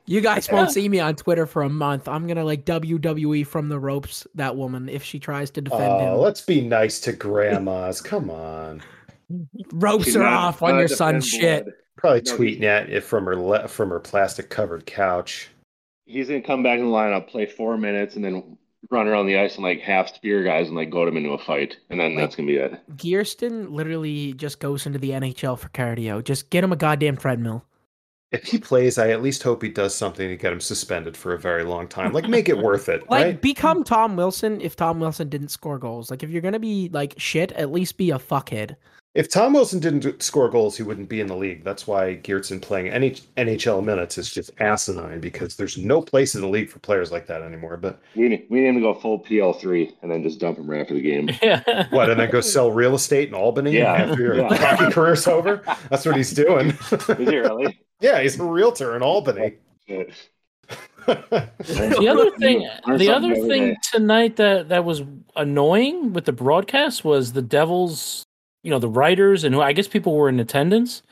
[0.06, 2.08] You guys won't see me on Twitter for a month.
[2.08, 6.14] I'm gonna like WWE from the ropes that woman if she tries to defend Oh,
[6.14, 6.20] him.
[6.20, 8.00] let's be nice to grandmas.
[8.00, 8.37] Come on.
[9.72, 11.64] Ropes She's are not off on your son's shit.
[11.64, 11.74] blood.
[11.96, 15.50] Probably No, tweeting at it from her le- from her plastic covered couch.
[16.06, 18.56] He's gonna come back in the lineup, play four minutes, and then
[18.90, 21.38] run around the ice and like half spear guys and like goad him into a
[21.38, 22.78] fight, and then that's gonna be it.
[22.96, 26.22] Geertsen literally just goes into the NHL for cardio.
[26.24, 27.64] Just get him a goddamn treadmill.
[28.30, 31.32] If he plays, I at least hope he does something to get him suspended for
[31.32, 32.12] a very long time.
[32.12, 33.40] Like make it worth it, Like right?
[33.42, 36.10] become Tom Wilson if Tom Wilson didn't score goals.
[36.10, 38.76] Like if you're gonna be like shit, at least be a fuckhead.
[39.14, 41.64] If Tom Wilson didn't score goals, he wouldn't be in the league.
[41.64, 46.40] That's why Geertsen playing any NHL minutes is just asinine because there's no place in
[46.42, 47.78] the league for players like that anymore.
[47.78, 50.58] But We need, we need him to go full PL three and then just dump
[50.58, 51.30] him right after the game.
[51.42, 51.86] yeah.
[51.90, 54.54] what, and then go sell real estate in Albany Yeah, after your yeah.
[54.54, 55.62] hockey career's over?
[55.90, 56.68] That's what he's doing.
[56.92, 57.80] Is he really?
[58.00, 59.54] Yeah, he's a realtor in Albany.
[61.06, 63.76] The other thing, the other thing day.
[63.92, 65.02] tonight that that was
[65.36, 68.24] annoying with the broadcast was the Devils.
[68.62, 71.02] You know, the writers and who I guess people were in attendance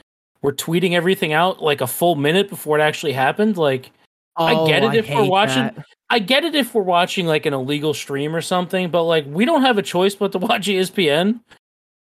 [0.43, 3.57] were tweeting everything out like a full minute before it actually happened.
[3.57, 3.91] Like,
[4.37, 5.85] I get Oh, it if we're watching- that.
[6.11, 9.45] I get it if we're watching like an illegal stream or something, but like we
[9.47, 11.41] don't have a choice but to watch ESPN.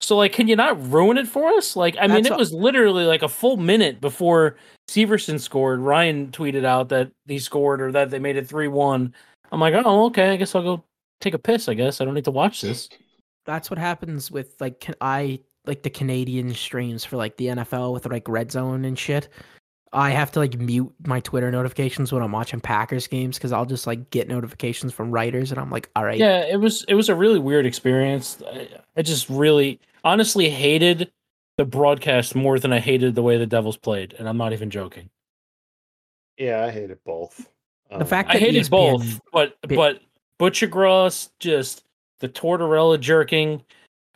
[0.06, 1.76] So like, can you not ruin it for us?
[1.76, 4.56] Like, I mean, That's it a- was literally like a full minute before
[4.88, 5.80] Severson scored.
[5.80, 9.14] Ryan tweeted out that he scored or that they made it three one.
[9.52, 10.30] I'm like, oh, okay.
[10.30, 10.84] I guess I'll go
[11.22, 11.68] take a piss.
[11.68, 12.90] I guess I don't need to watch this.
[13.46, 17.94] That's what happens with like can- I like the Canadian streams for like the NFL
[17.94, 19.30] with like Red Zone and shit.
[19.94, 23.66] I have to like mute my Twitter notifications when I'm watching Packers games because I'll
[23.66, 26.96] just like get notifications from writers and I'm like, all right, Yeah, it was it
[26.96, 28.44] was a really weird experience.
[28.46, 31.12] I, I just really honestly hated
[31.58, 34.70] the broadcast more than I hated the way the Devils played, and I'm not even
[34.70, 35.10] joking.
[36.38, 37.50] yeah, I hated both.
[37.90, 40.02] The Um, fact I hated ESPN both, but bit- but
[40.38, 41.84] Butcher Gross just
[42.20, 43.62] the Tortorella jerking,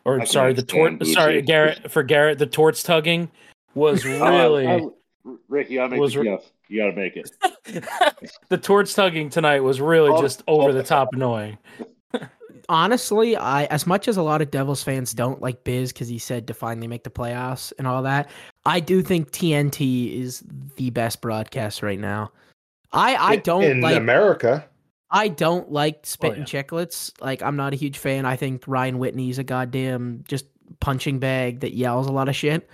[0.06, 0.94] or I sorry, the tort.
[0.96, 3.30] stand Sorry, Garrett for Garrett, the torts tugging
[3.76, 4.88] was really I- I-
[5.48, 6.52] Rick, you gotta make Was the re- GIF.
[6.70, 7.30] You gotta make it.
[8.50, 10.74] the torts tugging tonight was really Oh, just over oh.
[10.74, 11.58] the top annoying.
[12.70, 16.18] Honestly, I as much as a lot of Devils fans don't like Biz because he
[16.20, 18.30] said to finally make the playoffs and all that,
[18.66, 20.44] I do think TNT is
[20.78, 22.32] the best broadcast right now.
[22.94, 24.66] I I don't in like America.
[25.12, 27.12] I don't like spit Oh, and chicklets.
[27.20, 28.26] Like I'm not a huge fan.
[28.26, 30.46] I think Ryan Whitney's a goddamn just
[30.80, 32.70] punching bag that yells a lot of shit.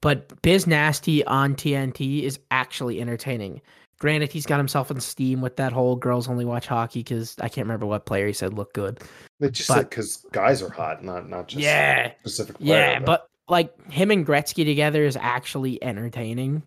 [0.00, 3.60] but Biz Nasty on TNT is actually entertaining.
[4.04, 7.48] Granted, he's got himself in steam with that whole girls only watch hockey because I
[7.48, 9.00] can't remember what player he said looked good.
[9.40, 12.58] They just But- because guys are hot, not not just yeah, specific.
[12.58, 16.62] Player, yeah, but like him and Gretzky together is actually entertaining.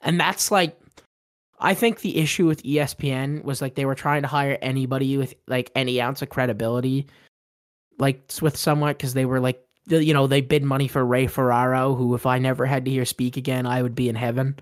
[0.00, 0.80] And that's like
[1.60, 5.34] I think the issue with ESPN was like they were trying to hire anybody with
[5.46, 7.06] like any ounce of credibility,
[7.98, 11.94] like with somewhat because they were like you know they bid money for Ray Ferraro,
[11.94, 14.58] who if I never had to hear speak again, I would be in heaven.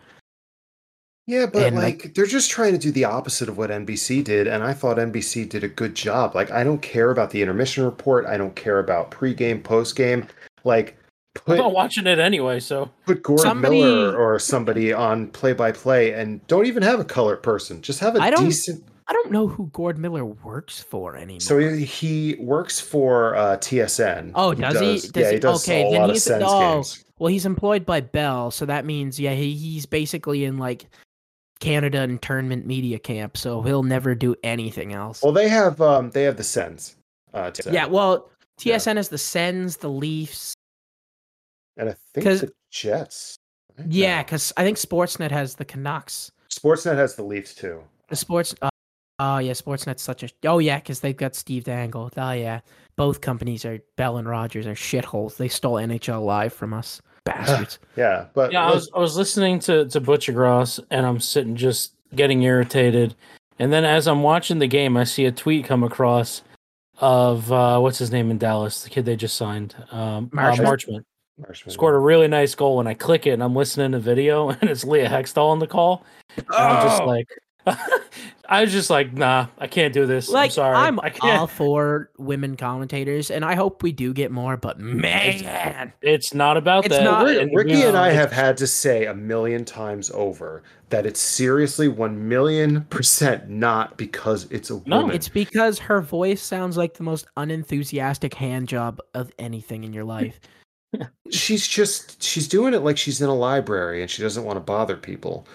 [1.27, 4.23] Yeah, but And, like, like- they're just trying to do the opposite of what NBC
[4.23, 6.35] did, and I thought NBC did a good job.
[6.35, 8.27] Like I don't care about the intermission report.
[8.27, 10.29] I don't care about pregame, postgame.
[10.63, 10.97] Like
[11.37, 15.53] I'm put not watching it anyway, so put Gordon Somebody- Miller or somebody on play
[15.53, 17.83] by play, and don't even have a colored person.
[17.83, 18.85] Just have a I don't- decent.
[19.09, 21.39] I don't know who Gord Miller works for anymore.
[21.39, 24.33] So he, he works for uh, TSN.
[24.35, 24.95] Oh, does he?
[24.95, 27.05] Does yeah, he he- does okay, a then lot of he's- Sens oh, games.
[27.19, 30.87] Well, he's employed by Bell, so that means yeah, he, he's basically in like
[31.61, 35.23] Canada internment media camp, so he'll never do anything else.
[35.23, 36.97] Well, they have um they have the Sens.
[37.35, 37.73] Uh, TSN.
[37.73, 38.31] yeah, well,
[38.63, 38.77] Yeah.
[38.77, 40.55] TSN is the Sens, the Leafs.
[41.77, 43.37] and I think the Jets.
[43.89, 46.31] Yeah, because I think Sportsnet has the Canucks.
[46.51, 47.83] Sportsnet has the Leafs too.
[48.09, 48.55] The Sports.
[48.63, 48.71] Uh,
[49.19, 50.29] oh yeah, Sportsnet's such a.
[50.45, 52.11] Oh yeah, because they've got Steve Dangle.
[52.17, 52.61] Oh yeah,
[52.97, 55.37] both companies are Bell and Rogers are shitholes.
[55.37, 57.79] They stole NHL Live from us, bastards.
[57.97, 61.93] Yeah, but yeah, I was I was listening to to Buccigross, and I'm sitting just
[62.15, 63.15] getting irritated,
[63.59, 66.43] and then as I'm watching the game, I see a tweet come across
[66.99, 70.65] of uh, what's his name in Dallas, the kid they just signed, um, uh, Marchment?
[70.65, 71.05] Marchment.
[71.39, 71.73] Marshman.
[71.73, 74.71] scored a really nice goal and I click it and I'm listening to video and
[74.71, 76.03] it's Leah Hextall on the call.
[76.37, 77.07] And I'm just Oh!
[77.07, 77.29] like
[78.49, 80.29] I was just like, nah, I can't do this.
[80.29, 80.77] like I'm sorry.
[80.77, 81.39] I'm I can't.
[81.41, 84.57] all for women commentators, and I hope we do get more.
[84.57, 87.05] But man, It's not about It's that.
[87.05, 90.63] not- Rick- And, Ricky you and I have had to say a million times over
[90.91, 95.17] that it's seriously one million percent not because it's a No, woman.
[95.17, 100.05] it's because her voice sounds like the most unenthusiastic hand job of anything in your
[100.05, 100.39] life.
[101.31, 104.61] she's just she's doing it like she's in a library and she doesn't want to
[104.61, 105.47] bother people.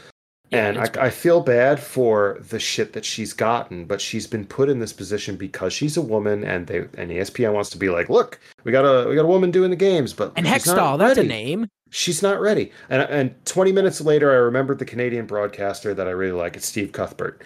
[0.52, 4.46] Yeah, and I, I feel bad for the shit that she's gotten, but she's been
[4.46, 7.90] put in this position because she's a woman, and they and ESPN wants to be
[7.90, 10.98] like, look, we got a we got a woman doing the games, but And Hextall,
[10.98, 11.68] that's a name.
[11.90, 12.74] She's not ready.
[12.90, 16.58] And and 20 minutes later, I remembered the Canadian broadcaster that I really like.
[16.58, 17.42] It's Steve Cuthbert.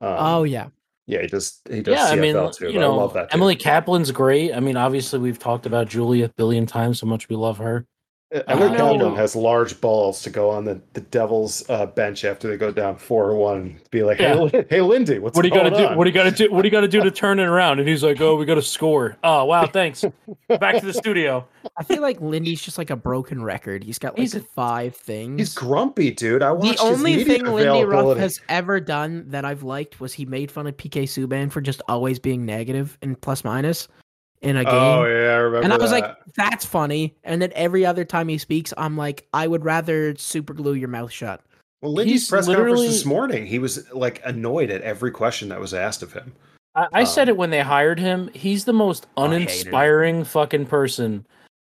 [0.00, 0.68] Um, oh yeah,
[1.06, 1.60] yeah, he does.
[1.70, 2.72] He does yeah, I CFL mean, too.
[2.72, 3.32] you know, I love that.
[3.32, 4.52] Emily Kaplan's great.
[4.52, 7.86] I mean, obviously, we've talked about Julia a billion times, how much we love her.
[8.30, 12.24] Emily Kaplan you know- has large balls to go on the, the Devils uh, bench
[12.26, 13.80] after they go down four one.
[13.90, 14.48] Be like, Yeah.
[14.48, 15.96] hey, hey, Lindy, what's What do you got to do?
[15.96, 16.52] What do you got to do?
[16.52, 17.78] What do you got to do to turn it around?
[17.80, 20.04] And he's like, "Oh, we got to score." Oh, wow, thanks.
[20.48, 21.46] Back to the studio.
[21.78, 23.82] I feel like Lindy's just like a broken record.
[23.82, 25.38] He's got like He's a- five things.
[25.40, 26.42] He's grumpy, dude.
[26.42, 30.26] I the only his thing Lindy Ruff has ever done that I've liked was he
[30.26, 33.88] made fun of PK Subban for just always being negative and plus minus
[34.42, 34.72] in a game.
[34.74, 35.64] Oh yeah, I remember.
[35.64, 36.04] and I was like,
[36.36, 37.14] that's funny.
[37.24, 40.88] And then every other time he speaks, I'm like, I would rather super glue your
[40.88, 41.40] mouth shut.
[41.82, 45.60] well, Lindy's he's press conference this morning, he was like annoyed at every question that
[45.60, 46.32] was asked of him.
[46.74, 48.30] I, I said Um, it when they hired him.
[48.34, 49.42] He's the most I hated him.
[49.42, 51.26] uninspiring fucking person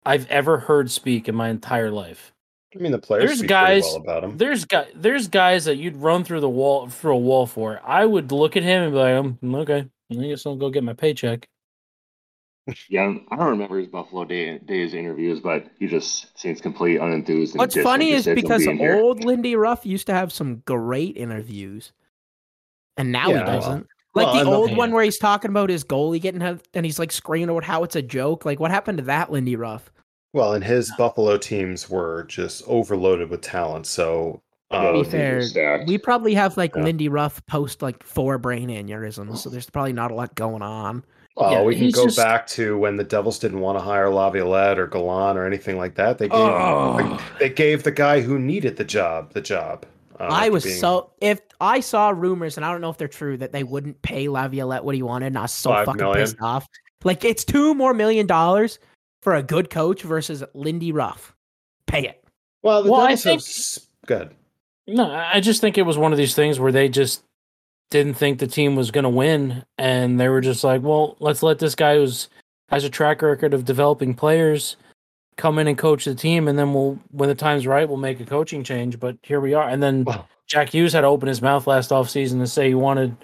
[0.06, 2.32] I've ever heard speak in my entire life.
[2.76, 4.38] I mean, the players There's speak guys- well about him.
[4.38, 7.80] There's guy, there's guys that you'd run through the wall through a wall for.
[7.86, 10.84] I would look at him and be like, um, okay, I guess I'll go get
[10.84, 11.48] my paycheck.
[12.90, 17.52] Yeah, I don't remember his Buffalo Day, Days interviews, but he just seems complete unenthused.
[17.52, 18.96] and What's funny is because being here.
[18.96, 21.92] old Lindy Ruff used to have some great interviews,
[22.98, 23.88] and now Yeah, he doesn't.
[24.16, 24.96] Like well, the love- old one Yeah.
[24.96, 27.96] where he's talking about his goalie getting hit, and he's like screaming about how it's
[27.96, 28.46] a joke.
[28.46, 29.92] Like, what happened to that Lindy Ruff?
[30.34, 33.86] Well, and his Buffalo teams were just overloaded with talent.
[33.88, 36.84] So, Yeah, To um, be those fair, we probably have like Yeah.
[36.84, 41.04] Lindy Ruff post like four brain aneurysms, so there's probably not a lot going on.
[41.36, 44.10] Well, Yeah, we can go just- back to when the Devils didn't want to hire
[44.10, 46.18] Laviolette or Gallant or anything like that.
[46.18, 47.20] They gave Oh.
[47.40, 49.86] they gave the guy who needed the job the job.
[50.18, 53.10] uh, I was being- so if I saw rumors, and I don't know if they're
[53.10, 56.00] true, that they wouldn't pay Laviolette what he wanted, and I was so Five fucking
[56.02, 56.22] million.
[56.22, 56.66] pissed off.
[57.04, 58.80] Like it's two more million dollars
[59.22, 61.36] for a good coach versus Lindy Ruff.
[61.86, 62.24] Pay it.
[62.64, 62.82] well.
[62.82, 64.30] The Well, I Devils have think- s- good.
[64.88, 67.22] No, I I just think it was one of these things where they just
[67.90, 71.44] didn't think the team was going to win, and they were just like, "Well, let's
[71.44, 72.30] let this guy who's
[72.70, 74.78] has a track record of developing players
[75.38, 78.20] come in and coach the team, and then we'll, when the time's right, we'll make
[78.20, 81.28] a coaching change." But here we are, and then Well, Jack Hughes had to open
[81.28, 83.16] his mouth last offseason to say he wanted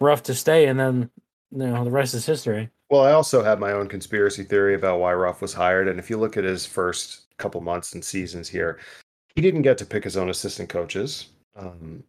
[0.00, 1.10] Ruff to stay, and then
[1.50, 2.70] you know the rest is history.
[2.90, 6.08] Well, I also have my own conspiracy theory about why Ruff was hired, and if
[6.08, 8.78] you look at his first couple months and seasons here,
[9.34, 11.28] he didn't get to pick his own assistant coaches.
[11.54, 12.02] Um,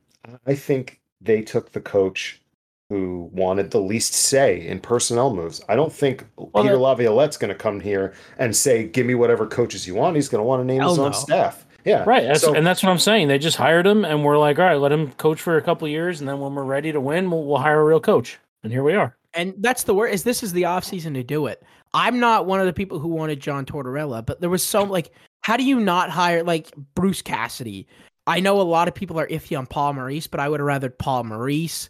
[0.46, 2.42] I think they took the coach
[2.90, 5.62] who wanted the least say in personnel moves.
[5.70, 9.46] I don't think Well, Peter Laviolette's going to come here and say, "Give me whatever
[9.46, 11.18] coaches you want." He's going to want to name his own no.
[11.18, 11.66] staff.
[11.86, 13.30] Yeah, Right, that's, So- and that's what I'm saying.
[13.30, 15.86] They just hired him, and we're like, all right, let him coach for a couple
[15.86, 18.38] of years, and then when we're ready to win, we'll, we'll hire a real coach.
[18.64, 19.16] And here we are.
[19.34, 21.64] And that's the word is this is the offseason to do it.
[21.94, 25.12] I'm not one of the people who wanted John Tortorella, but there was so like
[25.42, 27.88] how do you not hire like Bruce Cassidy?
[28.30, 30.68] I know a lot of people are iffy on Paul Maurice, but I would have
[30.68, 31.90] rather Paul Maurice.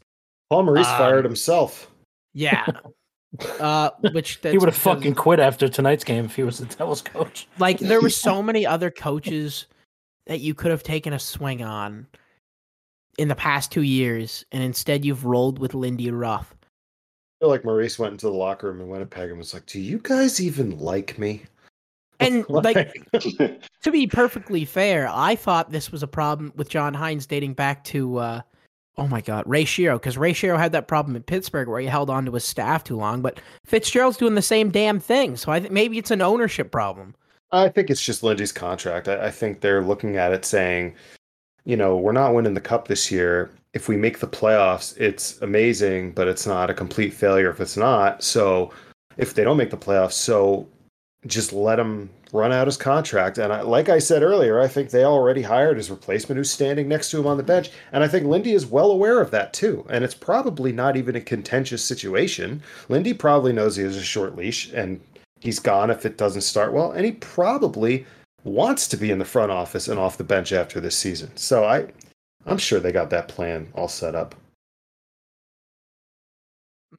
[0.50, 1.92] Paul Maurice Um, fired himself.
[2.34, 2.66] Yeah.
[3.60, 7.04] uh which he would have fucking quit after tonight's game if he was the Devils
[7.04, 7.48] coach.
[7.60, 9.68] like there were so many other coaches
[10.26, 12.08] that you could have taken a swing on
[13.20, 16.56] in the past two years, and instead you've rolled with Lindy Ruff.
[16.62, 19.80] I feel like Maurice went into the locker room in Winnipeg and was like, "Do
[19.80, 21.44] you guys even like me?"
[22.26, 27.26] And like to be perfectly fair, I thought this was a problem with John Hynes
[27.26, 28.42] dating back to uh
[28.98, 31.88] oh my god, Ray Shero, because Ray Shero had that problem in Pittsburgh where he
[31.88, 35.38] held on to his staff too long, but Fitzgerald's doing the same damn thing.
[35.38, 37.16] So I think maybe it's an ownership problem.
[37.52, 39.08] I think it's just Lindy's contract.
[39.08, 40.96] I, I think they're looking at it saying,
[41.64, 43.50] you know, we're not winning the cup this year.
[43.74, 47.78] If we make the playoffs, it's amazing, but it's not a complete failure if it's
[47.78, 48.24] not.
[48.24, 48.72] So
[49.18, 50.68] if they don't make the playoffs, so
[51.28, 53.38] just let him run out his contract.
[53.38, 56.88] And I, like I said earlier, I think they already hired his replacement who's standing
[56.88, 57.72] next to him on the bench.
[57.92, 59.86] And I think Lindy is well aware of that too.
[59.90, 62.62] And it's probably not even a contentious situation.
[62.88, 65.02] Lindy probably knows he has a short leash and
[65.40, 66.92] he's gone if it doesn't start well.
[66.92, 68.06] And he probably
[68.44, 71.36] wants to be in the front office and off the bench after this season.
[71.36, 71.88] So I
[72.46, 74.36] I'm sure they got that plan all set up.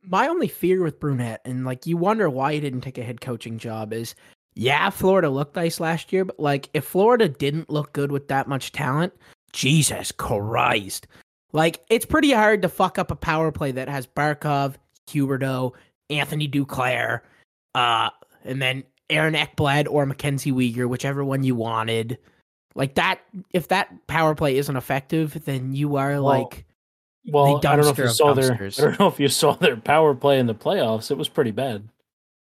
[0.03, 3.21] My only fear with Brunette, and like you wonder why he didn't take a head
[3.21, 4.15] coaching job, is
[4.55, 8.49] yeah, Florida looked nice last year, but like if Florida didn't look good with that
[8.49, 9.13] much talent,
[9.53, 11.07] Jesus Christ.
[11.53, 14.75] Like it's pretty hard to fuck up a power play that has Barkov,
[15.09, 15.73] Huberdeau,
[16.09, 17.21] Anthony Duclair,
[17.75, 18.11] uh,
[18.45, 22.19] and then Aaron Ekblad or Mackenzie Weegar, whichever one you wanted.
[22.75, 23.21] Like that,
[23.53, 26.65] if that power play isn't effective, then you are Well, like
[27.29, 28.53] Well, I don't know if you of saw their.
[28.79, 31.11] I don't know if you saw their power play in the playoffs.
[31.11, 31.89] It was pretty bad.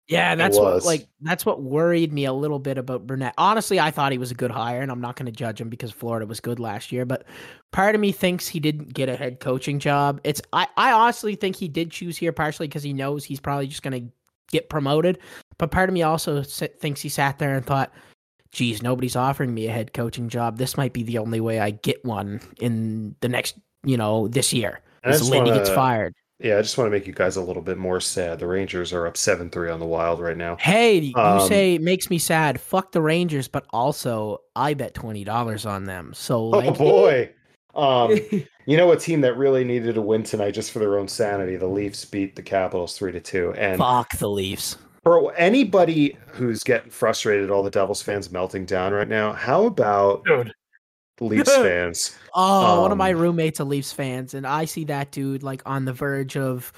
[0.07, 3.35] Yeah, that's what like that's what worried me a little bit about Brunette.
[3.37, 5.68] Honestly, I thought he was a good hire, and I'm not going to judge him
[5.68, 7.05] because Florida was good last year.
[7.05, 7.24] But
[7.72, 10.20] part of me thinks he didn't get a head coaching job.
[10.24, 13.66] It's I I honestly think he did choose here partially because he knows he's probably
[13.66, 14.12] just going to
[14.51, 15.18] get promoted.
[15.59, 17.93] But part of me also s- thinks he sat there and thought,
[18.51, 20.57] "Geez, nobody's offering me a head coaching job.
[20.57, 24.53] This might be the only way I get one in the next, you know, this
[24.53, 26.14] year." And I As Lindy wanna- gets fired.
[26.41, 28.39] Yeah, I just want to make you guys a little bit more sad.
[28.39, 30.57] The Rangers are up 7 3 on the Wild right now.
[30.61, 32.61] Hey, you Um, say it makes me sad.
[32.61, 36.12] Fuck the Rangers, but also I bet twenty dollars on them.
[36.14, 37.31] So Oh boy.
[37.74, 38.16] Um,
[38.66, 41.57] you know a team that really needed a win tonight just for their own sanity.
[41.57, 43.55] The Leafs beat the Capitals 3 to 2.
[43.57, 44.76] And fuck the Leafs.
[45.03, 50.24] for anybody who's getting frustrated all the Devils fans melting down right now, how about
[50.24, 50.53] Dude.
[51.21, 52.16] Leafs fans?
[52.35, 55.62] Oh, one of my Um, roommates a Leafs fans, and I see that dude like
[55.66, 56.73] on the verge of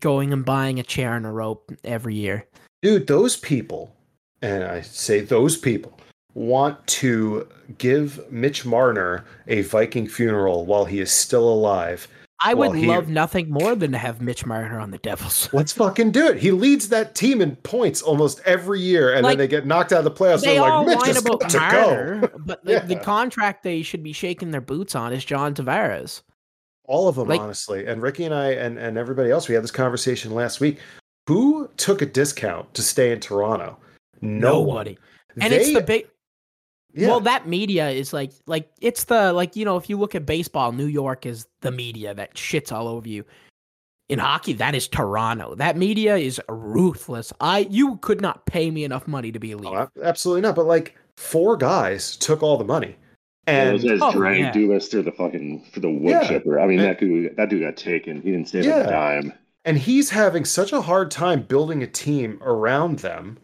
[0.00, 2.46] going and buying a chair and a rope every year.
[2.82, 3.94] Dude, those people,
[4.42, 5.98] and I say those people,
[6.34, 7.48] want to
[7.78, 12.06] give Mitch Marner a Viking funeral while he is still alive.
[12.40, 15.48] I would he- love nothing more than to have Mitch Marner on the Devils.
[15.52, 16.36] Let's fucking do it.
[16.38, 19.92] He leads that team in points almost every year, and Like, then they get knocked
[19.92, 20.42] out of the playoffs.
[20.42, 21.90] They They're all like, Mitch whine about got to go.
[21.94, 26.22] Marner, but the, the contract they should be shaking their boots on is John Tavares.
[26.84, 27.86] All of them, Like- honestly.
[27.86, 30.78] And Ricky and I and, and everybody else, we had this conversation last week.
[31.28, 33.78] Who took a discount to stay in Toronto?
[34.20, 34.66] No one.
[34.84, 34.98] Nobody.
[35.40, 36.06] And it's the big
[36.96, 37.08] yeah.
[37.08, 40.24] Well, that media is like like it's the like you know if you look at
[40.26, 43.24] baseball, New York is the media that shits all over you.
[44.08, 45.54] In hockey, that is Toronto.
[45.56, 47.32] That media is ruthless.
[47.40, 49.74] I you could not pay me enough money to be oh, a league.
[49.74, 50.54] Oh, absolutely not.
[50.54, 52.96] But like four guys took all the money.
[53.48, 54.52] And And those guys oh, dragged yeah.
[54.52, 56.26] Dubas through the fucking for the wood Yeah.
[56.26, 56.58] chipper.
[56.58, 58.22] I mean, And- that dude, that dude got taken.
[58.22, 58.80] He didn't save Yeah.
[58.80, 59.32] a dime.
[59.64, 63.36] and he's having such a hard time building a team around them.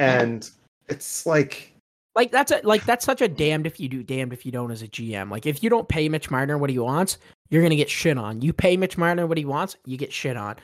[0.00, 0.48] And
[0.88, 1.72] it's like
[2.16, 4.70] Like that's a like that's such a damned if you do, damned if you don't
[4.72, 5.30] as a GM.
[5.30, 7.18] Like if you don't pay Mitch Marner what he wants,
[7.50, 8.42] you're gonna get shit on.
[8.42, 10.56] You pay Mitch Marner what he wants, you get shit on.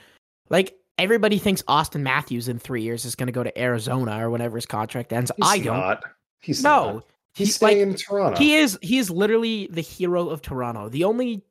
[0.50, 4.56] Like everybody thinks Auston Matthews in three years is gonna go to Arizona or whenever
[4.56, 5.30] his contract ends.
[5.36, 5.76] he's I don't.
[5.76, 6.02] not.
[6.40, 7.04] He's no, not.
[7.34, 8.38] He's He- staying like, in Toronto.
[8.38, 10.88] He is he is literally the hero of Toronto.
[10.88, 11.42] The only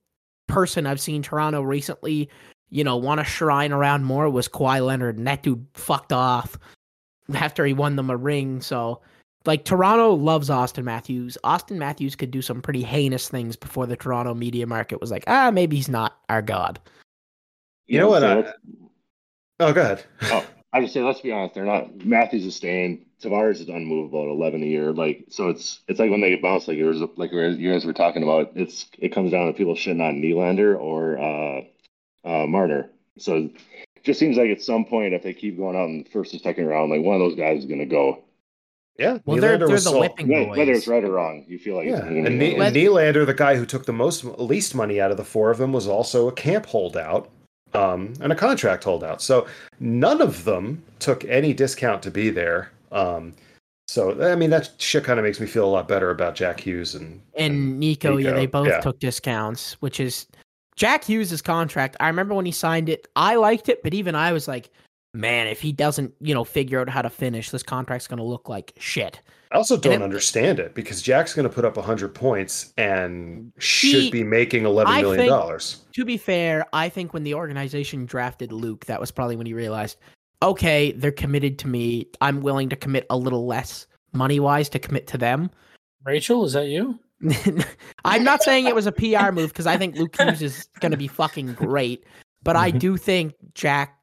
[0.48, 2.30] person I've seen Toronto recently,
[2.70, 6.58] you know, want to shrine around more was Kawhi Leonard, and that dude fucked off
[7.34, 8.60] after he won them a ring.
[8.62, 9.02] So
[9.46, 11.38] like Toronto loves Auston Matthews.
[11.43, 15.24] Auston Matthews could do some pretty heinous things before the Toronto media market was like,
[15.28, 16.80] ah, maybe he's not our god.
[17.88, 18.22] You know what?
[18.22, 18.58] so I- let's-
[19.60, 20.04] oh, go ahead.
[20.24, 21.54] oh, I just say let's be honest.
[21.56, 22.06] They're not.
[22.06, 23.06] Matthews is staying.
[23.22, 24.91] Tavares is unmovable at eleven a year.
[24.91, 28.24] Like so, it's it's like when they bounce, like yours, like you guys were talking
[28.24, 28.52] about.
[28.56, 31.62] It's it comes down to people shitting on Nylander or uh,
[32.28, 32.89] uh, Marner.
[33.18, 33.50] So
[33.96, 36.34] it just seems like at some point, if they keep going out in the first
[36.36, 38.24] or second round, like one of those guys is going to go.
[38.98, 40.02] Yeah, Well, they're, they're was the sold.
[40.02, 40.58] whipping Whether, boys.
[40.58, 43.34] whether it's right or wrong, you feel like Yeah, it's and, be and Nylander, the
[43.34, 46.28] guy who took the most least money out of the four of them, was also
[46.30, 47.30] a camp holdout
[47.74, 49.22] um, and a contract holdout.
[49.22, 49.48] So
[49.80, 52.72] none of them took any discount to be there.
[52.91, 53.34] Um,
[53.88, 56.60] so I mean, that shit kind of makes me feel a lot better about Jack
[56.62, 58.80] Hughes and and Nico, yeah, they both yeah.
[58.80, 60.26] took discounts, which is
[60.76, 61.96] Jack Hughes' contract.
[62.00, 64.70] I remember when he signed it, I liked it, but even I was like,
[65.16, 68.24] man, if he doesn't, you know, figure out how to finish, this contract's going to
[68.24, 69.22] look like shit.
[69.51, 73.51] I also don't it- understand it because Jack's going to put up 100 points and
[73.57, 75.82] should He- be making 11 I million think- dollars.
[75.93, 79.53] To be fair, I think when the organization drafted Luke, that was probably when he
[79.53, 79.97] realized,
[80.43, 82.07] okay, they're committed to me.
[82.20, 85.49] I'm willing to commit a little less money wise to commit to them.
[86.03, 86.99] Rachel, is that you?
[88.05, 90.91] I'm not saying it was a PR move because I think Luke Hughes is going
[90.91, 92.03] to be fucking great,
[92.43, 93.97] but I do think Jack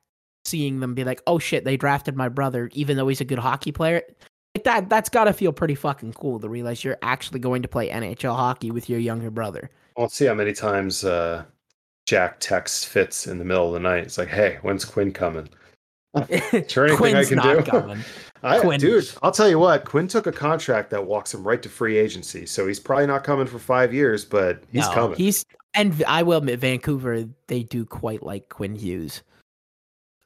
[0.45, 3.39] seeing them be like, "Oh shit, they drafted my brother, even though he's a good
[3.39, 4.03] hockey player."
[4.55, 7.69] Like that, that's got to feel pretty fucking cool to realize you're actually going to
[7.69, 9.71] play NHL hockey with your younger brother.
[9.97, 11.45] Let's see how many times uh,
[12.07, 14.05] Jack texts Fitz in the middle of the night.
[14.05, 15.49] It's like, hey, when's Quinn coming?
[16.29, 18.03] Is there anything I can do?
[18.43, 18.81] I, Quinn.
[18.81, 21.97] Dude, I'll tell you what, Quinn took a contract that walks him right to free
[21.97, 22.45] agency.
[22.45, 25.17] So he's probably not coming for five years, but he's No, coming.
[25.17, 29.23] He's and I will admit, Vancouver they do quite like Quinn Hughes.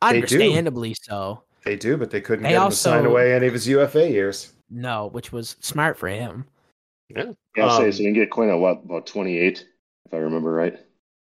[0.03, 0.37] They do.
[0.37, 1.43] Understandably so.
[1.65, 4.09] They do, but they couldn't They get him to sign away any of his UFA
[4.11, 4.53] years.
[4.71, 6.45] No, which was smart for him.
[7.09, 7.99] Yeah, I'll say Um, so.
[8.03, 9.67] You can get Quinn at what about twenty eight,
[10.07, 10.79] if I remember right.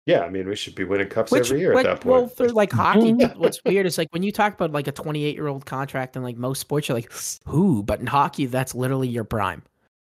[0.06, 2.12] Yeah, I mean, we should be winning cups Which, every year which- at that point.
[2.12, 5.34] well, for like hockey, what's weird is like when you talk about like a 28
[5.34, 7.12] year old contract and like most sports, you're like,
[7.46, 7.82] who?
[7.82, 9.62] But in hockey, that's literally your prime.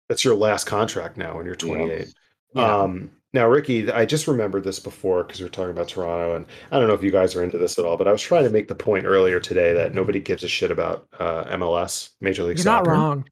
[0.08, 2.08] That's your last contract now when you're 28.
[2.54, 2.76] Yeah.
[2.82, 6.46] Um, now, Ricky, I just remembered this before because we were talking about Toronto, and
[6.72, 8.44] I don't know if you guys are into this at all, but I was trying
[8.44, 12.44] to make the point earlier today that nobody gives a shit about uh, MLS, Major
[12.44, 12.90] League You're Soccer.
[12.90, 13.24] not wrong.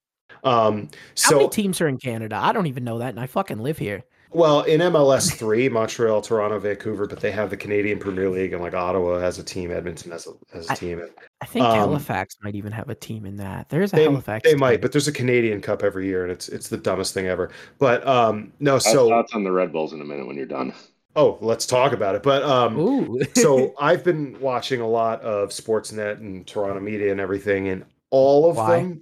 [0.44, 2.36] Um, How so, many teams are in Canada?
[2.36, 4.05] I don't even know that, and I fucking live here.
[4.35, 8.61] Well, in MLS three, Montreal, Toronto, Vancouver, but they have the Canadian Premier League, and
[8.61, 11.03] like Ottawa has a team, Edmonton has a, has a I- team.
[11.41, 13.68] I think Um, Halifax might even have a team in that.
[13.68, 14.45] There's a They, Halifax.
[14.45, 14.61] they team.
[14.61, 17.51] might, but there's a Canadian Cup every year, and it's it's the dumbest thing ever.
[17.78, 20.47] But um, no, So so thoughts on the Red Bulls in a minute when you're
[20.47, 20.72] done.
[21.16, 22.22] oh, let's talk about it.
[22.22, 27.68] But um, so I've been watching a lot of Sportsnet and Toronto media and everything,
[27.68, 28.76] and all of Why?
[28.78, 29.01] them.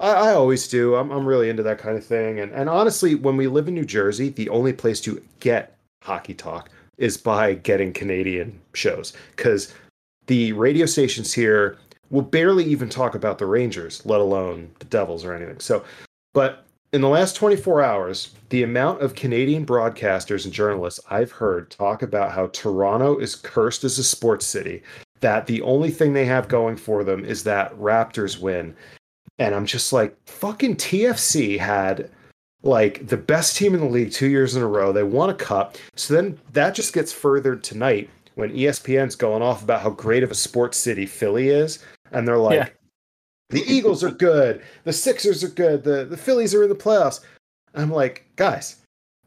[0.00, 0.94] I, I always do.
[0.94, 3.74] I'm I'm really into that kind of thing, and and honestly, when we live in
[3.74, 9.74] New Jersey, the only place to get hockey talk is by getting Canadian shows because
[10.26, 11.78] the radio stations here
[12.10, 15.60] will barely even talk about the Rangers, let alone the Devils or anything.
[15.60, 15.84] So,
[16.32, 21.70] but in the last 24 hours, the amount of Canadian broadcasters and journalists I've heard
[21.70, 24.82] talk about how Toronto is cursed as a sports city,
[25.20, 28.74] that the only thing they have going for them is that Raptors win.
[29.38, 32.10] And I'm just like, fucking TFC had
[32.62, 34.92] like the best team in the league two years in a row.
[34.92, 35.76] They won a cup.
[35.94, 40.30] So then that just gets furthered tonight when ESPN's going off about how great of
[40.30, 41.78] a sports city Philly is.
[42.12, 42.68] And they're like, Yeah.
[43.50, 47.20] the Eagles are good, the Sixers are good, the, the Phillies are in the playoffs.
[47.74, 48.76] I'm like, guys,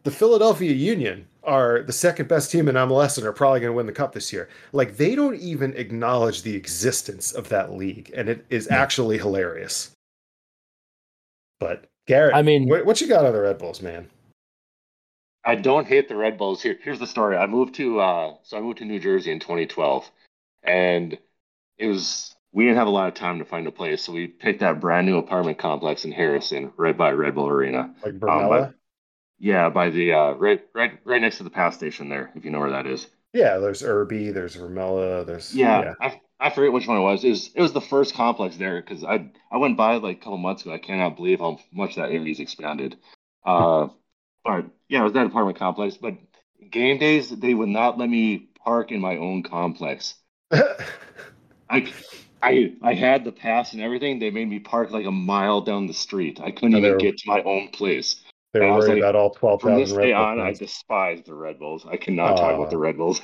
[0.03, 3.75] the Philadelphia Union are the second best team in MLS and are probably going to
[3.75, 4.49] win the cup this year.
[4.73, 9.91] Like, they don't even acknowledge the existence of that league, and it is actually hilarious.
[11.59, 14.09] But Garrett, I mean- what, what you got on the Red Bulls, man?
[15.45, 16.61] I don't hate the Red Bulls.
[16.61, 17.37] Here, here's the story.
[17.37, 20.09] I moved to uh, so I moved to New Jersey in 2012,
[20.63, 21.17] and
[21.77, 24.27] it was we didn't have a lot of time to find a place, so we
[24.27, 27.93] picked that brand new apartment complex in Harrison, right by Red Bull Arena.
[28.03, 28.49] Like Um, Brunella?
[28.49, 28.73] but-
[29.39, 32.51] Yeah, by the uh, right, right, right next to the PATH station there, if you
[32.51, 33.07] know where that is.
[33.33, 37.23] yeah, there's Irby, there's Vermella, there's Yeah, I, I forget which one it was.
[37.23, 40.19] It was it was the first complex there because I I went by like a
[40.19, 40.73] couple months ago.
[40.73, 42.97] I cannot believe how much that area's expanded.
[43.45, 43.89] Uh,
[44.45, 45.97] but yeah, it was that apartment complex.
[45.97, 46.15] But
[46.71, 50.15] game days they would not let me park in my own complex.
[51.69, 51.91] I
[52.41, 54.19] I I had the pass and everything.
[54.19, 56.39] They made me park like a mile down the street.
[56.41, 58.23] I couldn't even get to my own place.
[58.53, 61.21] They're I worried like, about all twelve From this Red day Bull on, I despise
[61.23, 61.85] the Red Bulls.
[61.87, 63.21] I cannot talk about the Red Bulls.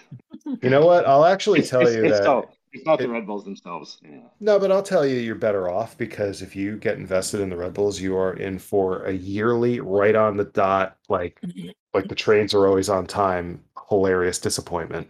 [0.62, 1.08] You know what?
[1.08, 2.24] I'll actually tell it's- you it's that.
[2.24, 3.98] so- It's not the It- Red Bulls themselves.
[4.04, 4.30] Yeah.
[4.40, 7.58] No, but I'll tell you, you're better off because if you get invested in the
[7.58, 11.42] Red Bulls, you are in for a yearly, right on the dot, like
[11.94, 15.10] like the trains are always on time, hilarious disappointment.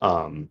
[0.00, 0.48] Um,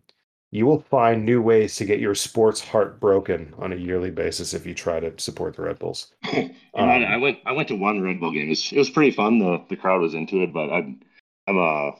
[0.50, 4.54] you will find new ways to get your sports heart broken on a yearly basis
[4.54, 6.12] if you try to support the Red Bulls.
[6.74, 7.38] You know, I, Um, I went.
[7.46, 8.46] I went to one Red Bull game.
[8.46, 9.38] It was, it was pretty fun.
[9.38, 11.00] The the crowd was into it, but I'm.
[11.46, 11.92] I'm a.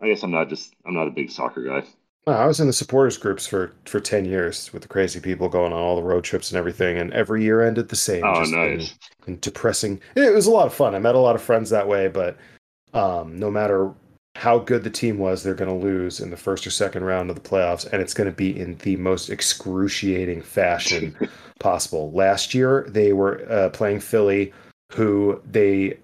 [0.00, 0.74] I guess I'm not just.
[0.84, 1.86] I'm not a big soccer guy.
[2.26, 5.48] No, I was in the supporters groups for for ten years with the crazy people
[5.48, 8.24] going on all the road trips and everything, and every year ended the same.
[8.24, 8.94] Oh, nice.
[9.26, 10.00] and depressing.
[10.16, 10.94] It was a lot of fun.
[10.94, 12.36] I met a lot of friends that way, but
[12.94, 13.92] um, no matter
[14.34, 17.30] how good the team was, they're going to lose in the first or second round
[17.30, 21.16] of the playoffs, and it's going to be in the most excruciating fashion
[21.60, 22.10] possible.
[22.12, 24.52] Last year, they were uh, playing Philly,
[24.92, 25.96] who they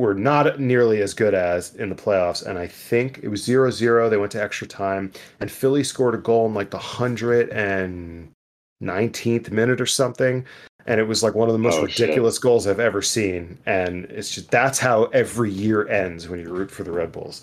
[0.00, 2.44] were not nearly as good as in the playoffs.
[2.44, 4.08] And I think it was 0 0.
[4.08, 9.80] They went to extra time, and Philly scored a goal in like the 119th minute
[9.80, 10.44] or something.
[10.86, 12.00] And it was like one of the most Oh, shit.
[12.00, 13.58] ridiculous goals I've ever seen.
[13.66, 17.42] And it's just that's how every year ends when you root for the Red Bulls.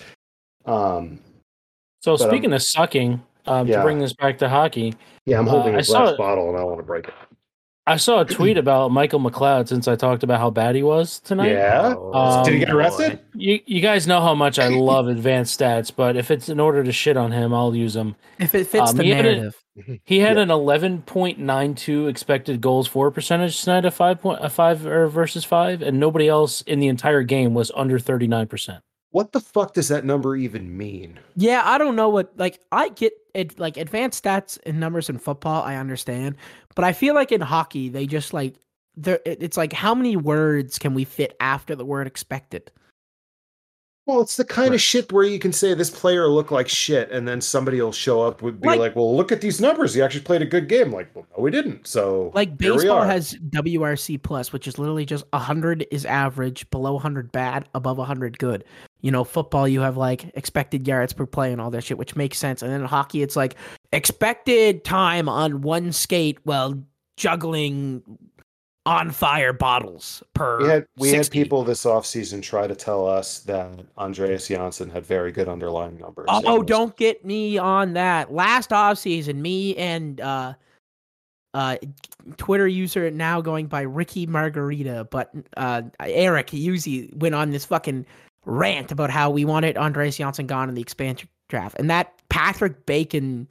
[0.66, 1.20] Um,
[2.04, 3.78] So But, um, speaking of sucking, um, yeah.
[3.78, 4.96] to bring this back to hockey,
[5.26, 7.14] yeah, I'm Uh, holding I a saw glass bottle and I want to break it.
[7.88, 11.20] I saw a tweet about Michael McLeod since I talked about how bad he was
[11.20, 11.52] tonight.
[11.54, 11.96] Yeah.
[12.14, 13.20] Um, Did he get arrested?
[13.34, 16.84] You you guys know how much I love advanced stats, but if it's in order
[16.84, 18.16] to shit on him, I'll use them.
[18.40, 19.64] If it fits Um, the he had a- narrative.
[20.06, 20.44] He had Yeah.
[20.44, 24.86] an eleven point nine two expected goals for percentage tonight, a five point a five
[24.88, 28.84] or versus five, and nobody else in the entire game was under thirty nine percent.
[29.12, 31.20] What the fuck does that number even mean?
[31.36, 35.20] Yeah, I don't know what like I get it like advanced stats and numbers in
[35.20, 36.38] football, I understand,
[36.78, 38.56] but I feel like in hockey they just like
[38.96, 42.72] there it's like how many words can we fit after the word expected?
[44.06, 44.76] Well, it's the kind Right.
[44.76, 47.92] of shit where you can say this player looked like shit, and then somebody will
[47.92, 49.94] show up would be Like- like, "Well, look at these numbers.
[49.96, 51.86] He actually played a good game." Like, well, no, we didn't.
[51.88, 56.94] So, Like here baseball has WRC plus, which is literally just 100 is average, below
[56.96, 58.64] 100 bad, above 100 good.
[59.02, 62.16] You know, football you have like expected yards per play and all that shit, which
[62.16, 62.62] makes sense.
[62.62, 63.56] And then in hockey it's like
[63.94, 66.82] expected time on one skate while
[67.16, 68.04] juggling
[68.88, 73.40] on fire bottles per we had we had people this offseason try to tell us
[73.40, 76.26] that Andreas Johnsson had very good underlying numbers.
[76.30, 78.32] Oh, was- don't get me on that.
[78.32, 80.54] Last offseason, me and uh
[81.54, 81.76] uh
[82.38, 88.06] Twitter user now going by Ricky Margarita, but uh Eric Yuzi went on this fucking
[88.48, 91.76] rant about how we wanted Andreas Johnsson gone in the expansion draft.
[91.78, 93.48] And that Patrick Bacon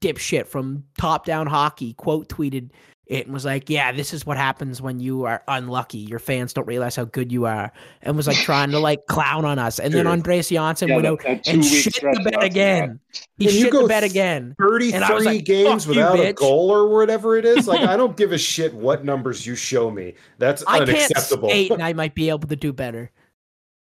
[0.00, 2.70] dipshit from Top Down Hockey quote tweeted
[3.06, 5.98] it and was like, "Yeah, this is what happens when you are unlucky.
[5.98, 7.70] Your fans don't realize how good you are,"
[8.00, 9.78] and was like trying to like clown on us.
[9.78, 10.12] And then Dude.
[10.12, 13.00] Andreas Johnsson Yeah, went out and shit the bed after again.
[13.36, 14.54] He When you shit go the bed again.
[14.58, 17.68] 33 And I was like, games "Fuck you, without a goal or whatever it is.
[17.68, 20.14] Like, I don't give a shit what numbers you show me.
[20.38, 21.50] That's I can't unacceptable.
[21.50, 23.10] skate, and I might be able to do better.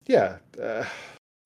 [0.07, 0.37] Yeah.
[0.61, 0.85] Uh,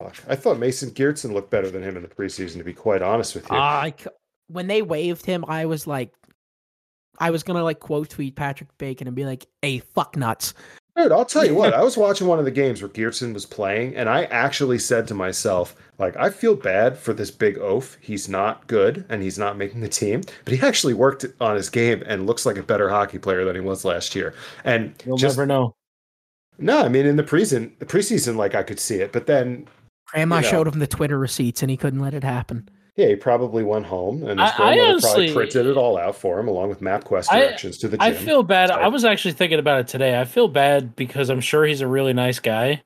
[0.01, 0.15] fuck.
[0.27, 3.35] I thought Mason Geertsen looked better than him in the preseason, to be quite honest
[3.35, 3.57] with you.
[3.57, 4.09] I c-
[4.47, 6.13] when they waived him, I was like,
[7.19, 10.53] I was gonna like quote tweet Patrick Bacon and be like, "Hey, fuck nuts."
[10.95, 11.73] Dude, I'll tell you what.
[11.75, 15.07] I was watching one of the games where Geertsen was playing, and I actually said
[15.07, 17.97] to myself, like, I feel bad for this big oaf.
[18.01, 21.69] He's not good, and he's not making the team, but he actually worked on his
[21.69, 24.33] game and looks like a better hockey player than he was last year.
[24.63, 25.75] And You'll just never know.
[26.59, 29.67] No, I mean, in the preseason, the preseason, like I could see it, but then
[30.07, 30.47] Grandma You know.
[30.49, 32.67] showed him the Twitter receipts, and he couldn't let it happen.
[32.95, 36.15] yeah, he probably went home, and his I- I honestly- probably printed it all out
[36.17, 38.01] for him, along with MapQuest I- directions to the gym.
[38.01, 38.69] I feel bad.
[38.69, 40.19] So- I was actually thinking about it today.
[40.19, 42.81] I feel bad because I'm sure he's a really nice guy.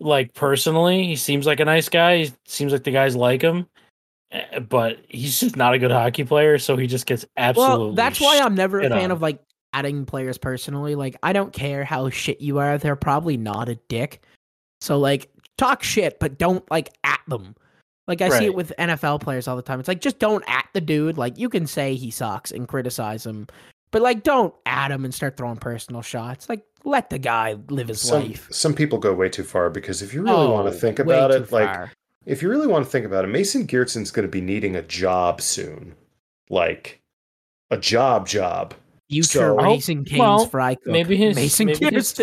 [0.00, 2.24] Like personally, he seems like a nice guy.
[2.24, 3.66] He seems like the guys like him,
[4.32, 6.58] Eh, but he's just not a good hockey player.
[6.58, 7.86] So he just gets absolutely.
[7.86, 9.10] Well, that's why I'm never a fan on.
[9.12, 9.38] of like
[9.74, 10.94] adding players personally.
[10.94, 14.22] Like, I don't care how shit you are; they're probably not a dick.
[14.80, 17.54] So like, talk shit, but don't like at them.
[18.06, 19.80] Like I see it with NFL players all the time.
[19.80, 21.16] It's like just don't at the dude.
[21.16, 23.46] Like you can say he sucks and criticize him,
[23.92, 26.50] but like don't at him and start throwing personal shots.
[26.50, 28.46] Like let the guy live his some, life.
[28.50, 31.30] some people go way too far because if you really want Oh, to think about
[31.30, 31.92] it, like far.
[32.26, 34.82] if you really want to think about it, Mason Geertsen's going to be needing a
[34.82, 35.94] job soon,
[36.50, 37.00] like
[37.70, 38.74] a job job.
[39.22, 40.86] Future so- Raising Cane's well, fry cook.
[40.86, 42.18] maybe his- Mason maybe his-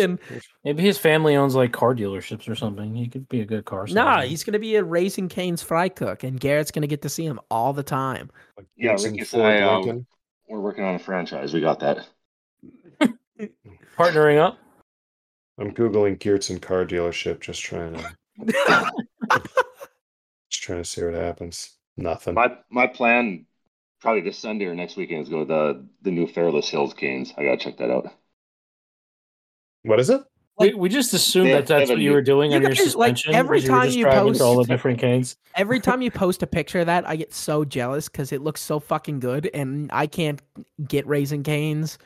[0.64, 2.94] maybe his family owns like car dealerships or something.
[2.94, 3.86] He could be a good car.
[3.88, 4.28] Nah, salesman.
[4.28, 7.40] he's gonna be a Raising Cane's fry cook, and Garrett's gonna get to see him
[7.50, 8.30] all the time.
[8.76, 10.06] Yeah, Geertsen, Ricky said, um,
[10.48, 11.54] We're working on a franchise.
[11.54, 12.06] We got that.
[13.96, 14.58] partnering up.
[15.58, 18.16] I'm googling Geertsen car dealership, just trying to
[20.48, 21.76] just trying to see what happens.
[21.96, 22.34] Nothing.
[22.34, 23.44] My my plan
[24.02, 27.32] probably this Sunday or next weekend is go to the the new Fairless Hills Canes.
[27.38, 28.08] I gotta check that out.
[29.84, 30.20] What is it?
[30.58, 32.70] we, we just assumed They- that that's what you new- were doing You on your
[32.72, 33.34] guys, like, suspension.
[33.34, 35.36] every was you time you post- all the different canes.
[35.56, 38.60] Every time you post a picture of that, I get so jealous because it looks
[38.60, 40.40] so fucking good, and I can't
[40.86, 41.96] get Raising Canes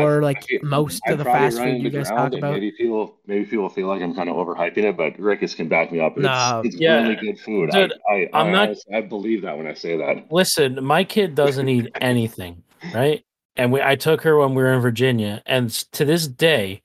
[0.00, 2.52] or like I- most I'd of the fast food you guys talk about.
[2.54, 5.92] Maybe people maybe people feel like I'm kind of overhyping it, but Rickus can back
[5.92, 6.12] me up.
[6.16, 6.62] It's, No.
[6.64, 7.02] it's Yeah.
[7.02, 7.70] really good food.
[7.70, 10.30] Dude, I, I, I'm I, not- I believe that when I say that.
[10.32, 12.62] Listen, my kid doesn't eat anything,
[12.94, 13.24] right?
[13.56, 16.80] And we, I took her when we were in Virginia, and to this day,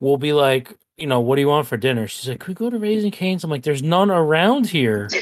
[0.00, 2.06] we'll be like, you know, what do you want for dinner?
[2.08, 3.44] She's like, could we go to Raising Canes?
[3.44, 5.08] I'm like, there's none around here.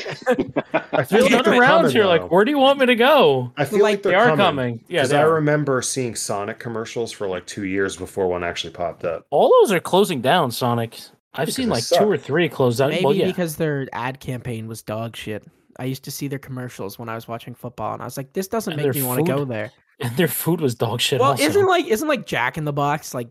[0.92, 2.02] I feel There's like none around coming, here.
[2.04, 2.08] though.
[2.08, 3.52] Like, where do you want me to go?
[3.56, 4.36] I feel like like, they're coming.
[4.36, 4.84] coming.
[4.88, 5.34] Yeah, Because I are.
[5.34, 9.26] remember seeing Sonic commercials for like two years before one actually popped up.
[9.30, 10.50] all those are closing down.
[10.52, 10.94] Sonic.
[11.34, 11.98] I've Because seen like suck.
[11.98, 12.90] two or three close down.
[12.90, 15.44] Maybe well, yeah, because their ad campaign was dog shit.
[15.80, 18.32] I used to see their commercials when I was watching football, and I was like,
[18.32, 21.18] "This doesn't And make me want to go there." and their food was dog shit.
[21.18, 21.42] Well, also.
[21.42, 23.28] isn't like isn't like Jack in the Box like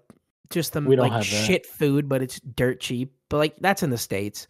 [0.49, 1.45] just the We don't like have that.
[1.45, 3.13] shit food, but it's dirt cheap.
[3.29, 4.47] But like that's in the states.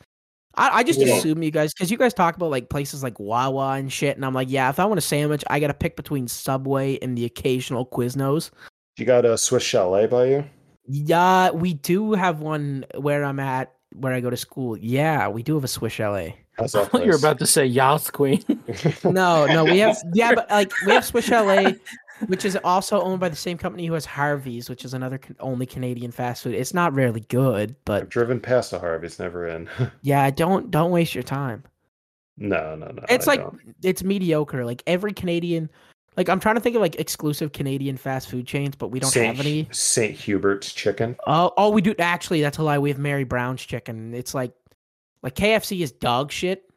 [0.56, 1.18] I, I just We don't.
[1.18, 4.26] assume you guys because you guys talk about like places like Wawa and shit, and
[4.26, 7.18] I'm like, yeah, if I want a sandwich, I got to pick between Subway and
[7.18, 8.52] the occasional Quiznos.
[8.98, 10.46] You got a Swiss Chalet by you?
[10.86, 14.78] Yeah, we do have one where I'm at, where I go to school.
[14.78, 16.36] Yeah, we do have a Swiss Chalet.
[16.60, 18.44] How's I thought you were about to say Yacht Queen.
[19.04, 21.76] No, no, we have yeah, but like we have Swiss Chalet,
[22.28, 25.66] which is also owned by the same company who has Harvey's, which is another only
[25.66, 26.54] Canadian fast food.
[26.56, 29.70] It's not really good, but I've driven past a Harvey's, never in.
[30.02, 31.64] yeah, don't don't waste your time.
[32.38, 33.04] no, no, no.
[33.10, 33.76] It's I like don't.
[33.84, 34.66] it's mediocre.
[34.66, 35.70] Like every Canadian,
[36.18, 39.12] like I'm trying to think of like exclusive Canadian fast food chains, but we don't
[39.12, 39.68] Saint, have any.
[39.72, 40.16] St.
[40.16, 41.16] Hubert's chicken.
[41.28, 42.42] Oh, oh, we do actually.
[42.42, 42.80] That's a lie.
[42.80, 44.14] We have Mary Brown's chicken.
[44.14, 44.54] It's like,
[45.22, 46.70] like KFC is dog shit,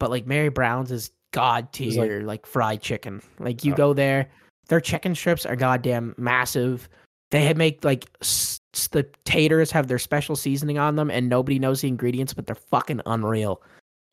[0.00, 3.20] but like Mary Brown's is god It's like- tier, like, fried chicken.
[3.40, 3.76] Like you Oh.
[3.76, 4.30] go there,
[4.68, 6.88] their chicken strips are goddamn massive.
[7.30, 11.28] They had make like s- s- the taters have their special seasoning on them, and
[11.28, 13.62] nobody knows the ingredients, but they're fucking unreal.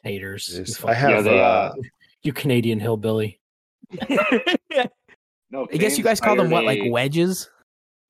[0.04, 0.50] Taters.
[0.54, 0.88] You, Jeez.
[0.90, 1.10] I have.
[1.12, 1.74] Yeah, they, uh,
[2.24, 3.40] you Canadian hillbilly.
[5.54, 7.50] No, I guess you guys call them what, hired like wedges?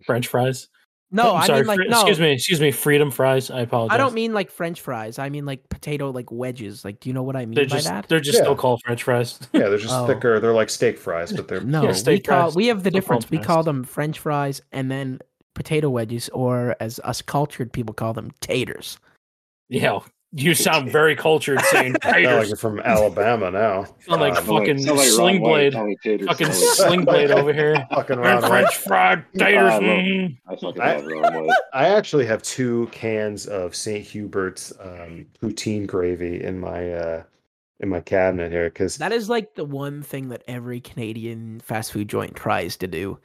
[0.05, 0.69] French fries.
[1.13, 1.97] No, I'm I mean like fr- no.
[1.99, 2.31] Excuse me.
[2.31, 2.71] Excuse me.
[2.71, 3.51] Freedom fries.
[3.51, 3.93] I apologize.
[3.95, 5.19] I don't mean like French fries.
[5.19, 6.85] I mean like potato like wedges.
[6.85, 8.07] Like, do you know what I mean They're by just that?
[8.07, 8.43] they're just Yeah.
[8.45, 9.37] still called French fries.
[9.53, 10.07] yeah, they're just Oh.
[10.07, 10.39] thicker.
[10.39, 12.55] They're like steak fries, but they're No, Yeah, we steak call fries.
[12.55, 13.25] we have the They're difference.
[13.25, 15.19] called We call them French fries and then
[15.53, 18.97] potato wedges, or as us cultured people call them, taters.
[19.67, 19.99] Yeah,
[20.33, 23.83] you sound very cultured saying I like you're from Alabama now.
[24.07, 25.73] Sound like Um, fucking sound like sling blade.
[25.73, 27.75] telling Fucking sling blade over here.
[27.91, 29.71] fucking And Ron French fried taters.
[29.73, 29.89] Ah, well.
[29.89, 30.37] mm.
[30.47, 31.57] I I- love Ron White.
[31.73, 34.05] I actually have two cans of St.
[34.05, 37.23] Hubert's um, poutine gravy in my uh,
[37.81, 41.91] in my cabinet here because That is like the one thing that every Canadian fast
[41.91, 43.17] food joint tries to do,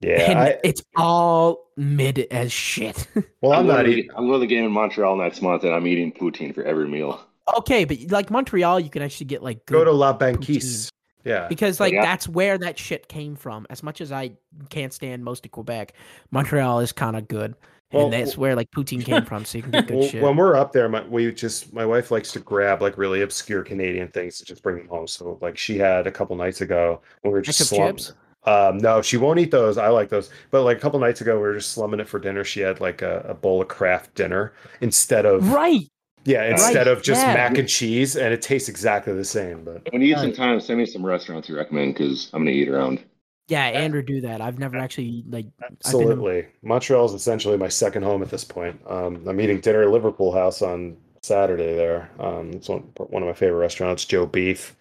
[0.00, 3.06] yeah, and I, it's all mid as shit.
[3.40, 4.08] well, I'm I'm, not eating.
[4.16, 6.88] I'm going to the game in Montreal next month, and I'm eating poutine for every
[6.88, 7.20] meal.
[7.58, 10.90] okay, but like Montreal, you can actually get like Go to La Banquise.
[11.24, 12.02] Yeah, because like Yeah.
[12.02, 13.66] that's where that shit came from.
[13.70, 14.32] As much as I
[14.70, 15.92] can't stand most of Quebec,
[16.30, 17.54] Montreal is kind of good,
[17.92, 19.44] Well, and that's where like poutine came from.
[19.44, 20.22] So you can get good Well, shit.
[20.22, 23.62] when we're up there, my, we just my wife likes to grab like really obscure
[23.62, 25.06] Canadian things to just bring them home.
[25.08, 27.96] So like she had a couple nights ago when we were just Ketchup slumming.
[27.96, 28.12] chips?
[28.48, 29.76] Um, no, she won't eat those.
[29.76, 30.30] I like those.
[30.50, 32.44] But like a couple nights ago, we were just slumming it for dinner.
[32.44, 35.86] She had like a, a bowl of Kraft Dinner instead of right.
[36.24, 37.34] yeah, instead of just yeah.
[37.34, 39.64] mac and cheese, and it tastes exactly the same.
[39.64, 42.54] But When you get some time, send me some restaurants you recommend because I'm going
[42.54, 43.04] to eat around.
[43.48, 44.40] Yeah, Andrew do that.
[44.40, 45.46] I've never actually like
[45.84, 48.80] I've been- absolutely, Montreal is essentially my second home at this point.
[48.86, 52.10] Um, I'm eating dinner at Liverpool House on Saturday there.
[52.18, 54.76] Um, it's one, one of my favorite restaurants, Joe Beef.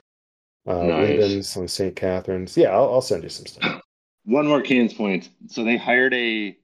[0.68, 1.10] Uh, Nice.
[1.18, 1.96] Reuben's on St.
[1.96, 2.58] Catharines.
[2.58, 3.82] Yeah, I'll, I'll send you some stuff.
[4.26, 5.30] One more Canes point.
[5.48, 6.58] So they hired a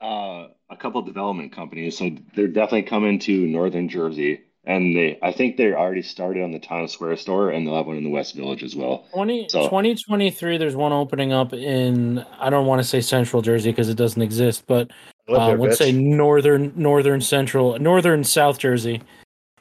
[0.00, 1.98] uh, a couple development companies.
[1.98, 6.52] So they're definitely coming to Northern Jersey, and they I think they're already started on
[6.52, 9.06] the Town Square store, and they'll have one in the West Village as well.
[9.12, 13.70] 20, So- 2023, there's one opening up in, I don't want to say central Jersey
[13.70, 14.90] because it doesn't exist, but
[15.28, 19.02] I live uh, let's say northern, northern central, northern South Jersey.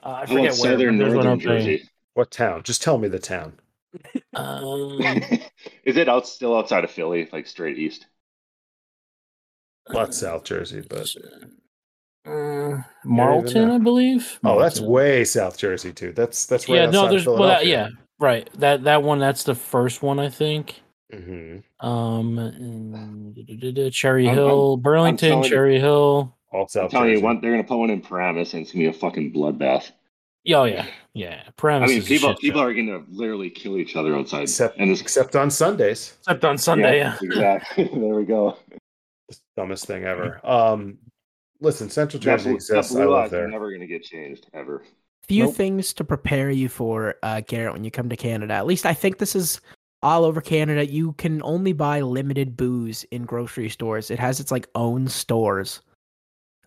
[0.01, 0.53] Uh, I How about forget where.
[0.53, 1.39] Southern but there's one Northern.
[1.39, 1.83] Jersey?
[2.13, 2.63] What town?
[2.63, 3.53] Just tell me the town.
[4.33, 4.99] Um,
[5.85, 8.05] Is it out still outside of Philly, like straight east?
[9.89, 11.07] Not South Jersey, but
[12.25, 13.69] uh, Marlton.
[13.71, 14.39] I believe.
[14.43, 16.11] oh, that's way South Jersey too.
[16.13, 16.81] That's that's right yeah.
[16.87, 17.89] outside No, of there's well, that, yeah,
[18.19, 18.49] right.
[18.59, 20.81] That that one, that's the first one, I think.
[21.11, 26.35] hmm Um, and da- da- da- da, Cherry I'm- Hill, Burlington, telling you- Cherry Hill.
[26.53, 27.19] All I'm South telling Jersey.
[27.19, 29.91] you, one, they're gonna put one in Paramus, and it's gonna be a fucking bloodbath.
[30.47, 31.43] Oh yeah, yeah.
[31.63, 32.65] I mean, people people show.
[32.65, 34.43] are going to literally kill each other outside.
[34.43, 36.15] Except and this, except on Sundays.
[36.19, 36.97] except on Sunday.
[36.97, 37.83] Yeah, exactly.
[37.93, 38.57] there we go.
[39.55, 40.39] Dumbest thing ever.
[40.43, 40.97] Um,
[41.59, 42.95] listen, Central That Jersey blue, that exists.
[42.95, 43.47] I blue live eye's there.
[43.47, 44.83] never going to get changed ever.
[45.27, 45.55] few Nope.
[45.55, 48.53] things to prepare you for uh, Garrett when you come to Canada.
[48.55, 49.61] At least I think this is
[50.01, 50.85] all over Canada.
[50.85, 54.09] You can only buy limited booze in grocery stores.
[54.09, 55.81] It has its like own stores.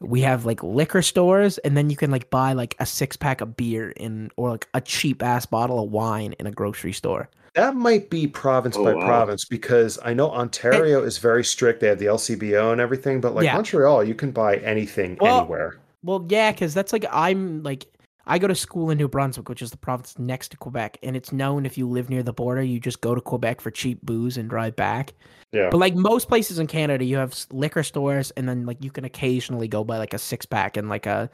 [0.04, 3.40] We have like liquor stores, and then you can like buy like a six pack
[3.40, 7.28] of beer in or like a cheap ass bottle of wine in a grocery store.
[7.54, 9.00] That might be province Oh, by wow.
[9.00, 11.80] province because I know Ontario is very strict.
[11.80, 13.54] They have the LCBO and everything, but like Yeah.
[13.54, 15.76] Montreal, you can buy anything Well, anywhere.
[16.02, 17.86] Well, yeah, because that's like I'm like
[18.26, 21.14] I go to school in New Brunswick, which is the province next to Quebec, and
[21.16, 24.00] it's known if you live near the border, you just go to Quebec for cheap
[24.02, 25.12] booze and drive back.
[25.52, 25.68] Yeah.
[25.70, 29.04] But like most places in Canada, you have liquor stores, and then like you can
[29.04, 31.28] occasionally go buy like a six pack and like a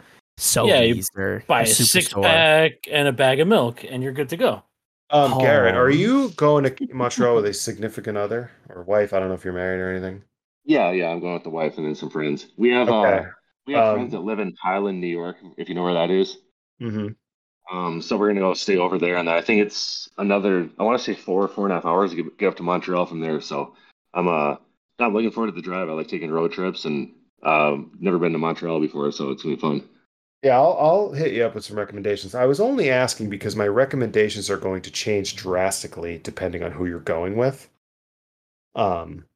[0.55, 2.23] Yeah, you or buy a a six Superstore.
[2.23, 4.63] pack and a bag of milk, and you're good to go.
[5.11, 5.89] Um, Garrett, are Oh.
[5.89, 9.13] you going to Montreal with a significant other or wife?
[9.13, 10.23] I don't know if you're married or anything.
[10.65, 11.09] Yeah, yeah.
[11.11, 12.49] I'm going with the wife and then some friends.
[12.57, 13.19] We have Okay.
[13.19, 13.25] uh,
[13.67, 15.37] we have Um, friends that live in Highland, New York.
[15.57, 16.37] If you know where that is.
[16.81, 17.77] Mm-hmm.
[17.77, 20.69] Um, so we're gonna go stay over there, and I think it's another.
[20.79, 22.63] I want to say four, four and a half hours to get, get up to
[22.63, 23.41] Montreal from there.
[23.41, 23.75] So
[24.13, 24.57] I'm uh
[24.99, 25.89] not looking forward to the drive.
[25.89, 27.13] I like taking road trips, and
[27.43, 29.89] um, never been to Montreal before, so it's gonna be fun.
[30.43, 32.35] Yeah, I'll, I'll hit you up with some recommendations.
[32.35, 36.87] I was only asking because my recommendations are going to change drastically depending on who
[36.87, 37.69] you're going with.
[38.75, 39.27] Um,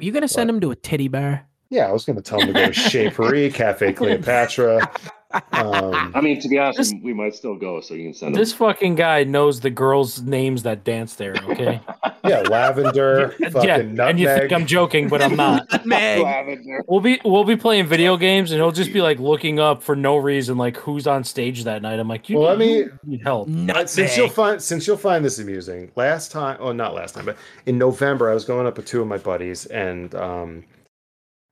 [0.00, 1.46] Are you gonna send them to a titty bar?
[1.70, 4.90] yeah, I was going to tell them to go to Chez Parée, Cafe Cleopatra.
[5.52, 8.34] Um, I mean, to be honest, This- we might still go, so you can send
[8.34, 8.40] them.
[8.40, 11.34] This fucking guy knows the girls' names that dance there.
[11.48, 11.80] Okay,
[12.24, 14.00] yeah, lavender, fucking yeah, nutmeg.
[14.10, 15.66] and you think I'm joking, but I'm not.
[15.86, 16.82] Lavender.
[16.88, 19.94] We'll be we'll be playing video games, and he'll just be like looking up for
[19.94, 21.98] no reason, like who's on stage that night.
[22.00, 23.48] I'm like, you, Well, let me- you need help.
[23.48, 27.24] Uh, since you'll find since you'll find this amusing, last time, oh, not last time,
[27.24, 30.64] but in November, I was going up with two of my buddies, and um,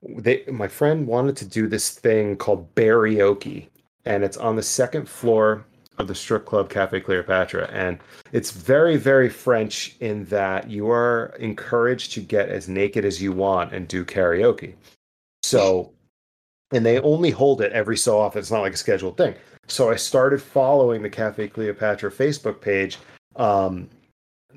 [0.03, 3.68] they my friend wanted to do this thing called karaoke,
[4.05, 5.64] and it's on the second floor
[5.99, 7.99] of the strip club Cafe Cleopatra, and
[8.32, 13.32] it's very very French in that you are encouraged to get as naked as you
[13.32, 14.74] want and do karaoke.
[15.42, 15.92] So,
[16.72, 18.38] and they only hold it every so often.
[18.40, 19.34] It's not like a scheduled thing.
[19.66, 22.99] So I started following the Cafe Cleopatra Facebook page
[23.36, 23.88] um,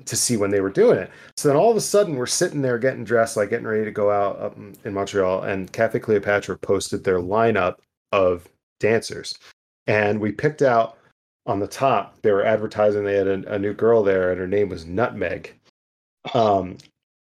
[0.04, 1.10] to see when they were doing it.
[1.36, 3.90] So then all of a sudden we're sitting there getting dressed, like getting ready to
[3.90, 7.76] go out up in- in Montreal, and Cafe Cleopatra posted their lineup
[8.10, 8.48] of
[8.80, 9.38] dancers,
[9.86, 10.98] and we picked out
[11.46, 12.20] on the top.
[12.22, 15.54] They were advertising they had a, a new girl there, and her name was Nutmeg.
[16.34, 16.78] Um,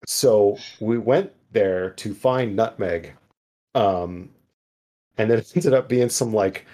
[0.06, 3.12] so we went there to find Nutmeg,
[3.74, 4.30] um,
[5.18, 6.66] and then it ended up being some like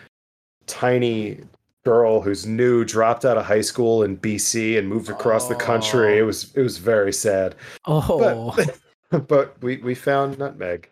[0.66, 1.40] tiny
[1.86, 6.14] girl who's new, dropped out of high school in BC and moved across the country.
[6.14, 6.22] Oh.
[6.22, 10.90] It was it was very sad, Oh, but but we we found Nutmeg,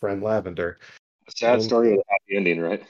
[0.00, 0.78] friend Lavender.
[1.26, 2.84] A sad story with a happy ending, right?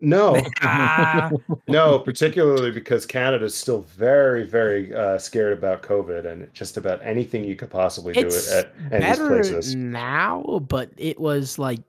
[0.00, 0.36] No,
[1.68, 7.00] no, particularly because Canada is still very, very uh, scared about COVID and just about
[7.02, 9.76] anything you could possibly do it's it at any of better places.
[9.76, 11.80] now, but it was like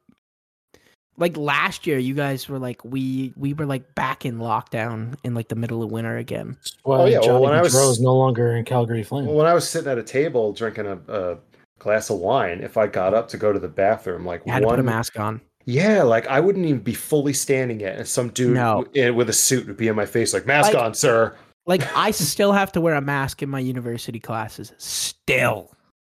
[1.17, 1.97] like last year.
[1.97, 5.81] You guys were like we we were like back in lockdown in like the middle
[5.83, 6.57] of winter again.
[6.83, 9.27] Why Oh, yeah, well, Johnny when I was- Gaudreau no longer in Calgary Flames.
[9.27, 11.37] Well, when I was sitting at a table drinking a, a
[11.79, 14.61] glass of wine, if I got up to go to the bathroom, like You had
[14.61, 15.41] to put a mask on.
[15.65, 18.83] yeah, like I wouldn't even be fully standing yet, and some dude No.
[18.83, 21.35] w- eh, with a suit would be in my face, like mask Like- on, sir.
[21.67, 24.71] Like I still have to wear a mask in my university classes.
[24.77, 25.71] Still,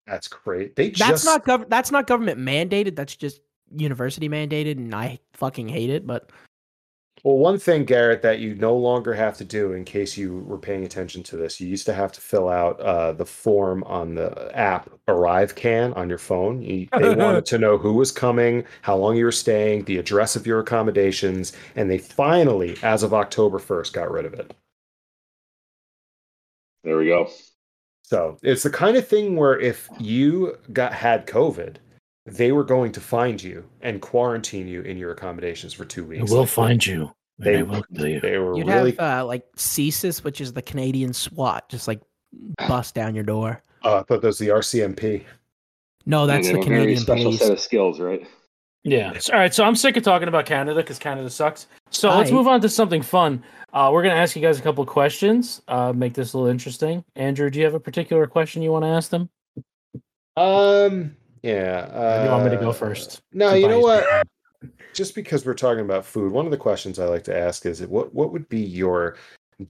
[0.06, 0.76] That's great.
[0.76, 2.96] They that's just not gov- that's not government mandated.
[2.96, 3.42] That's just
[3.76, 6.06] university mandated, and I fucking hate it.
[6.06, 6.30] But
[7.24, 10.58] Well, one thing, Garrett, that you no longer have to do, in case you were
[10.58, 14.16] paying attention to this, you used to have to fill out uh, the form on
[14.16, 16.62] the app ArriveCAN on your phone.
[16.62, 20.36] You, they wanted to know who was coming, how long you were staying, the address
[20.36, 24.56] of your accommodations, and they finally, as of October 1st, got rid of it.
[26.84, 27.30] There we go.
[28.10, 31.76] So it's the kind of thing where if you got had COVID,
[32.34, 36.20] they were going to find you and quarantine you in your accommodations for two They
[36.20, 36.32] weeks.
[36.32, 37.12] will Like, find you.
[37.38, 38.20] They- They will kill you.
[38.20, 38.92] They were you'd really.
[38.92, 42.02] have uh, like CSIS, which is the Canadian SWAT, just like
[42.68, 43.64] bust down your door.
[43.86, 45.24] uh, I thought that was the RCMP.
[46.06, 47.40] No, that's they the have very Canadian special police.
[47.42, 48.28] set of skills, right?
[48.84, 49.18] Yeah.
[49.20, 49.54] So, all right.
[49.54, 51.68] So I'm sick of talking about Canada because Canada sucks.
[51.92, 53.44] So let's move on to something fun.
[53.74, 55.62] Uh, we're gonna ask you guys a couple of questions.
[55.68, 57.04] Uh, make this a little interesting.
[57.16, 59.30] Andrew, do you have a particular question you want to ask them?
[60.38, 61.16] Um.
[61.44, 61.86] Yeah.
[61.86, 63.22] Or do you want me to go uh, first?
[63.34, 64.28] No, you know buy what?
[64.94, 67.86] just because we're talking about food, one of the questions I like to ask is
[67.86, 69.16] what what would be your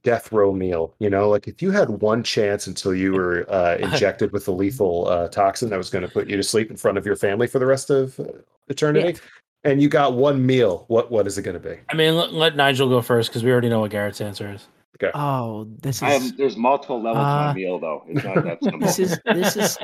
[0.03, 0.93] death row meal?
[0.99, 4.51] You know, like if you had one chance until you were uh, injected with a
[4.51, 7.15] lethal uh, toxin that was going to put you to sleep in front of your
[7.15, 8.25] family for the rest of uh,
[8.67, 9.19] eternity,
[9.63, 11.77] and you got one meal, what what is it going to be?
[11.89, 14.67] I mean, let, let Nigel go first because we already know what Garrett's answer is.
[15.13, 18.03] Oh, this I is have, there's multiple levels to Uh, my meal though.
[18.07, 18.79] It's not that simple.
[18.81, 19.77] this is this is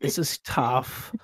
[0.00, 1.14] this is tough.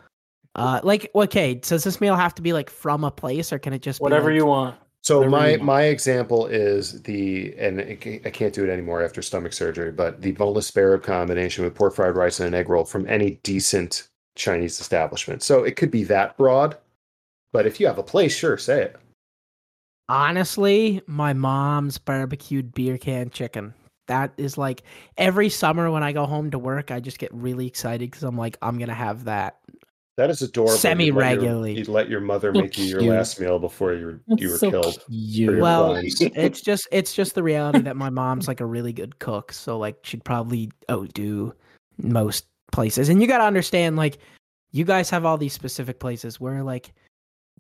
[0.55, 3.73] Uh, like okay, does this meal have to be like from a place, or can
[3.73, 4.77] it just Whatever be like, you want.
[5.03, 5.63] So Whatever my want.
[5.63, 10.33] my example is the and I can't do it anymore after stomach surgery, but the
[10.33, 14.09] boneless spare rib combination with pork fried rice and an egg roll from any decent
[14.35, 15.43] Chinese establishment.
[15.43, 16.77] So it could be that broad,
[17.53, 18.97] but if you have a place, sure, say it.
[20.09, 23.75] Honestly, my mom's barbecued beer can chicken.
[24.07, 24.83] That is like
[25.17, 28.37] every summer when I go home to work, I just get really excited because I'm
[28.39, 29.59] like, I'm gonna have that.
[30.17, 30.73] That is adorable.
[30.73, 31.75] Your- Semi-regularly.
[31.77, 33.13] You'd let your mother So make you your cute.
[33.13, 34.99] last meal before you were you were so killed.
[35.61, 36.21] Well, crimes.
[36.21, 39.77] it's just it's just the reality that my mom's like a really good cook, so
[39.79, 41.53] like she'd probably outdo
[41.99, 43.09] most places.
[43.09, 44.19] And you got to understand, like
[44.73, 46.41] you guys have all these specific places.
[46.41, 46.93] We're like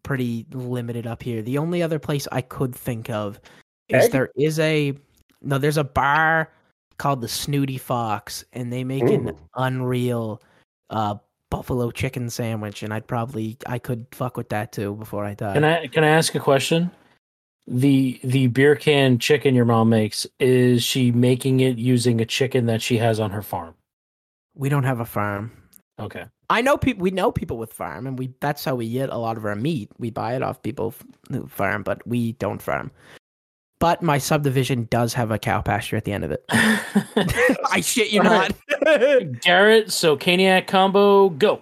[0.02, 1.42] pretty limited up here.
[1.42, 3.40] The only other place I could think of
[3.88, 4.12] is Egg?
[4.12, 4.94] there is a
[5.46, 6.52] no, there's a bar
[6.98, 10.42] called the Snooty Fox, and they make an unreal
[10.90, 11.16] uh
[11.50, 15.54] buffalo chicken sandwich, and I'd probably I could fuck with that too before I die.
[15.54, 16.90] Can I can I ask a question?
[17.66, 22.66] The the beer can chicken your mom makes is she making it using a chicken
[22.66, 23.74] that she has on her farm?
[24.56, 25.52] we don't have a farm.
[26.00, 26.24] Okay.
[26.50, 27.02] I know people.
[27.02, 29.54] We know people with farm, and we that's how we get a lot of our
[29.54, 29.90] meat.
[29.98, 30.94] We buy it off people
[31.30, 32.90] who farm, but we don't farm.
[33.78, 36.44] But my subdivision does have a cow pasture at the end of it.
[36.50, 38.52] I shit you All not.
[38.86, 39.40] right.
[39.42, 41.60] Garrett, so Caniac combo, go.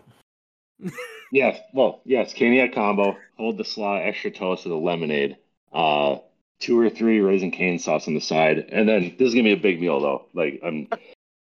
[1.34, 3.16] Yes, well, yes, caniac combo.
[3.38, 5.36] Hold the slaw, extra toast with a lemonade.
[5.72, 6.18] Uh,
[6.60, 9.52] two or three Raising Cane sauce on the side, and then this is gonna be
[9.52, 10.26] a big meal though.
[10.32, 10.86] Like I'm,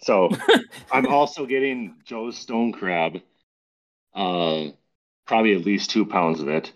[0.00, 0.30] so
[0.90, 3.20] I'm also getting Joe's stone crab.
[4.14, 4.68] Uh,
[5.26, 6.72] probably at least two pounds of it,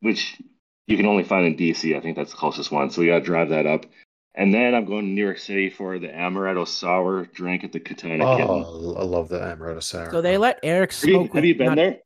[0.00, 0.42] which
[0.86, 1.96] you can only find in DC.
[1.96, 2.90] I think that's the closest one.
[2.90, 3.86] So we gotta drive that up.
[4.36, 7.78] And then I'm going to New York City for the amaretto sour drink at the
[7.78, 8.48] Katana Kitten.
[8.50, 10.10] Oh, I love the amaretto sour.
[10.10, 11.34] so they let Eric Have you, smoke.
[11.34, 11.98] have you been not- there?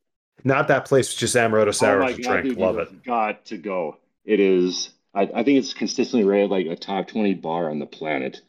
[0.43, 2.43] not that place, just amaretto sour oh my god, drink.
[2.49, 3.03] dude, love it.
[3.03, 3.97] got to go.
[4.25, 4.91] It is.
[5.15, 8.39] I, I think it's consistently rated like a top twenty bar on the planet.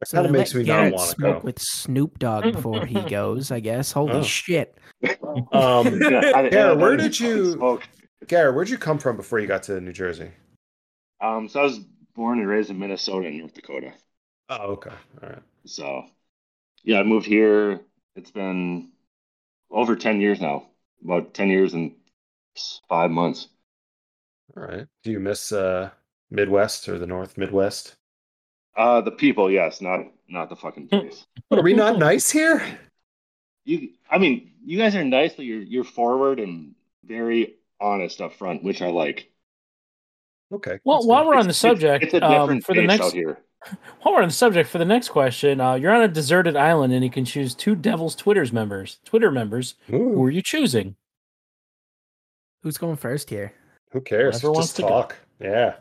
[0.00, 1.44] That So kind of they makes me Garrett not want to smoke go.
[1.44, 3.52] with Snoop Dogg before he goes.
[3.52, 3.92] I guess.
[3.92, 4.22] Holy Oh.
[4.24, 4.76] shit!
[5.04, 7.84] Um, Yeah, I- Garrett, I- where did you- smoke?
[8.26, 10.30] Garrett, where'd you come from before you got to New Jersey?
[11.20, 11.78] Um, so I was
[12.14, 13.92] born and raised in Minnesota and North Dakota.
[14.48, 14.92] Oh, okay.
[15.22, 15.42] All right.
[15.64, 16.04] So,
[16.82, 17.80] yeah, I moved here.
[18.16, 18.90] It's been
[19.70, 20.66] over 10 years now,
[21.04, 21.92] about 10 years and
[22.88, 23.48] five months.
[24.56, 24.86] All right.
[25.04, 25.90] Do you miss uh,
[26.30, 27.94] Midwest or the North Midwest?
[28.76, 31.26] Uh, the people, yes, not not the fucking place.
[31.48, 32.62] But are we not nice here?
[33.64, 38.34] You, I mean, you guys are nice, but you're you're forward and very honest up
[38.34, 39.30] front, which I like.
[40.52, 40.78] Okay.
[40.84, 41.28] Well, that's while good.
[41.28, 43.38] we're on the subject, it's, a um, for the next here.
[44.02, 46.92] while we're on the subject for the next question, uh, you're on a deserted island
[46.92, 48.98] and you can choose two Devil's Twitter's members.
[49.04, 49.74] Twitter members.
[49.86, 50.96] Who are you choosing?
[52.62, 53.52] Who's going first here?
[53.92, 54.40] who cares?
[54.40, 54.88] whoever wants Just to go.
[54.88, 55.16] talk.
[55.40, 55.76] Yeah.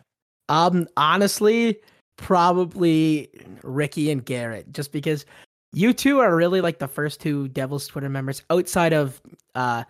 [0.49, 1.79] Um, honestly,
[2.17, 3.29] probably
[3.63, 5.25] Ricky and Garrett, just because
[5.71, 9.21] you two are really like the first two Devil's Twitter members outside of
[9.55, 9.83] uh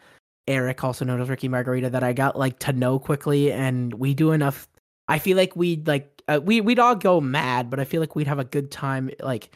[0.50, 4.14] Eric, also known as Ricky Margarita, that I got like to know quickly, and we
[4.14, 4.68] do enough.
[5.08, 8.16] I feel like we'd like uh, we we'd all go mad, but I feel like
[8.16, 9.10] we'd have a good time.
[9.22, 9.52] Like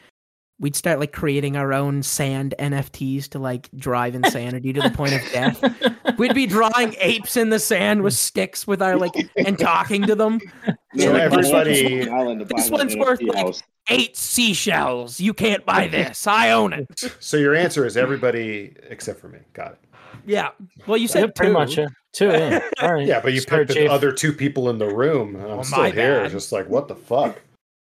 [0.60, 5.12] we'd start like creating our own sand NFTs to like drive insanity to the point
[5.12, 5.60] of death.
[6.16, 10.14] We'd be drawing apes in the sand with sticks with our like and talking to
[10.14, 10.40] them.
[10.96, 13.56] So like, this everybody- one's- this one's worth, like,
[13.90, 15.18] eight seashells.
[15.18, 16.24] You can't buy this.
[16.28, 16.86] I own it.
[17.18, 19.40] So your answer is everybody except for me.
[19.54, 19.78] Got it.
[20.26, 20.50] Yeah.
[20.86, 21.58] Well, you Yeah, said pretty two.
[21.58, 21.78] much.
[21.78, 21.86] Yeah.
[22.12, 22.28] Two.
[22.28, 22.60] Yeah.
[22.82, 23.06] All right.
[23.06, 25.36] Yeah, but you Start picked the other two people in the room.
[25.36, 26.22] and I'm Oh, still here.
[26.22, 26.30] bad.
[26.30, 27.40] Just like, what the fuck?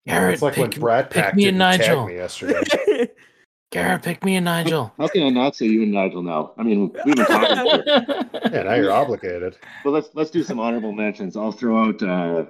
[0.08, 2.08] Garrett, It's like when pick, Brad pick me didn't and tag Nigel.
[2.08, 3.10] me yesterday.
[3.72, 4.94] Garrett, pick me and Nigel.
[4.98, 6.54] How can I not say you and Nigel now?
[6.58, 7.58] I mean, we've been talking.
[7.84, 9.58] For, yeah, now you're obligated.
[9.84, 11.36] but let's let's do some honorable mentions.
[11.36, 12.46] I'll throw out uh,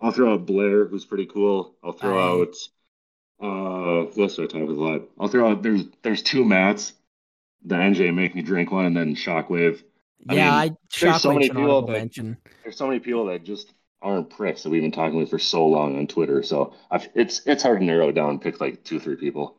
[0.00, 1.74] I'll throw out Blair, who's pretty cool.
[1.84, 2.40] I'll throw Aye.
[2.40, 2.56] out
[3.42, 5.02] uh, who else do I talk with a lot?
[5.20, 6.94] I'll throw out there's there's two Mats.
[7.64, 9.82] The NJ make me drink one, and then Shockwave.
[10.28, 12.36] I yeah, I mean, there's so many people honorable that- mention.
[12.62, 15.66] There's so many people that just aren't pricks that we've been talking with for so
[15.66, 16.42] long on Twitter.
[16.42, 19.56] So I've, it's it's hard to narrow it down and pick like two three people.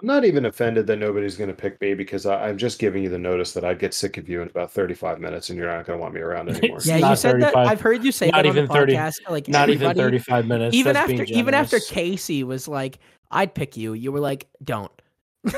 [0.00, 3.02] I'm not even offended that nobody's going to pick me because I, I'm just giving
[3.02, 5.66] you the notice that I'd get sick of you in about 35 minutes and you're
[5.66, 6.76] not going to want me around anymore.
[6.76, 7.52] It's Yeah, you not said that.
[7.52, 9.14] 35 I've heard you say not that on even the 30 podcast.
[9.28, 10.76] Like Not even 35 minutes.
[10.76, 11.80] Even That's after, even after.
[11.80, 13.00] Casey was like,
[13.32, 14.92] "I'd pick you," you were like, "Don't."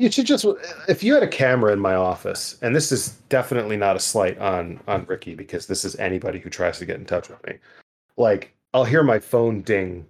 [0.00, 0.46] You should just
[0.88, 4.38] if you had a camera in my office, and this is definitely not a slight
[4.38, 7.58] on on Ricky because this is anybody who tries to get in touch with me.
[8.16, 10.06] Like I'll hear my phone ding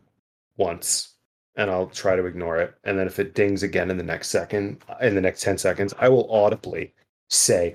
[0.57, 1.15] once
[1.57, 2.73] and I'll try to ignore it.
[2.85, 5.93] And then if it dings again in the next second, in the next 10 seconds,
[5.99, 6.93] I will audibly
[7.29, 7.75] say,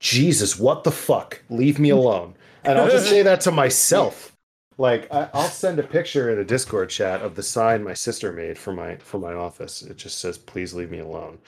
[0.00, 1.42] Jesus, what the fuck?
[1.48, 2.34] Leave me alone.
[2.64, 4.32] And I'll just say that to myself.
[4.76, 8.32] Like I, I'll send a picture in a Discord chat of the sign my sister
[8.32, 9.82] made for my for my office.
[9.82, 11.38] It just says, "Please leave me alone."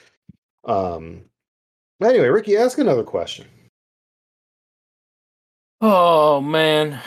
[0.65, 1.25] Um.
[2.01, 3.47] Anyway, Ricky, ask another question.
[5.81, 7.01] Oh man.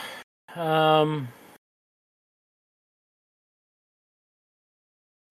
[0.55, 1.27] Um.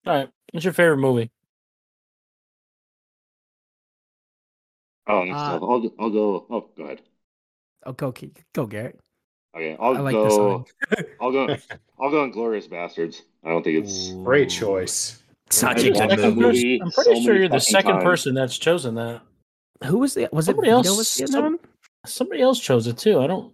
[0.05, 0.29] All right.
[0.51, 1.31] What's your favorite movie?
[5.07, 6.45] Oh, Uh, I'll go- I'll go.
[6.49, 7.01] Oh, go ahead.
[7.85, 8.99] Oh, go, Ke- go, Garrett.
[9.55, 10.65] Okay, I'll I like go.
[11.21, 11.47] I'll go.
[11.99, 13.21] I'll go on Inglourious Basterds.
[13.43, 14.11] I don't think it's.
[14.23, 15.21] Great choice.
[15.49, 16.41] Such I a watched good movie.
[16.41, 18.03] movie I'm pretty so sure you're the second times.
[18.03, 19.21] person that's chosen that.
[19.85, 20.29] Who was the?
[20.31, 21.59] Was Somebody it else- was in some-
[22.05, 23.19] Somebody else chose it too.
[23.19, 23.53] I don't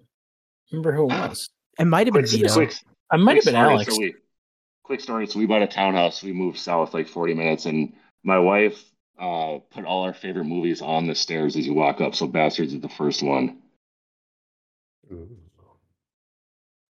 [0.71, 1.49] remember who it was.
[1.79, 2.53] It might have been Quick, Vito.
[2.53, 2.73] quick,
[3.11, 3.93] I might have been story, Alex.
[3.93, 4.15] So we,
[4.83, 5.27] quick story.
[5.27, 6.23] So we bought a townhouse.
[6.23, 7.91] We moved south like 40 minutes, and
[8.23, 8.81] my wife
[9.19, 12.15] uh, put all our favorite movies on the stairs as you walk up.
[12.15, 13.57] So Basterds is the first one.
[15.11, 15.15] I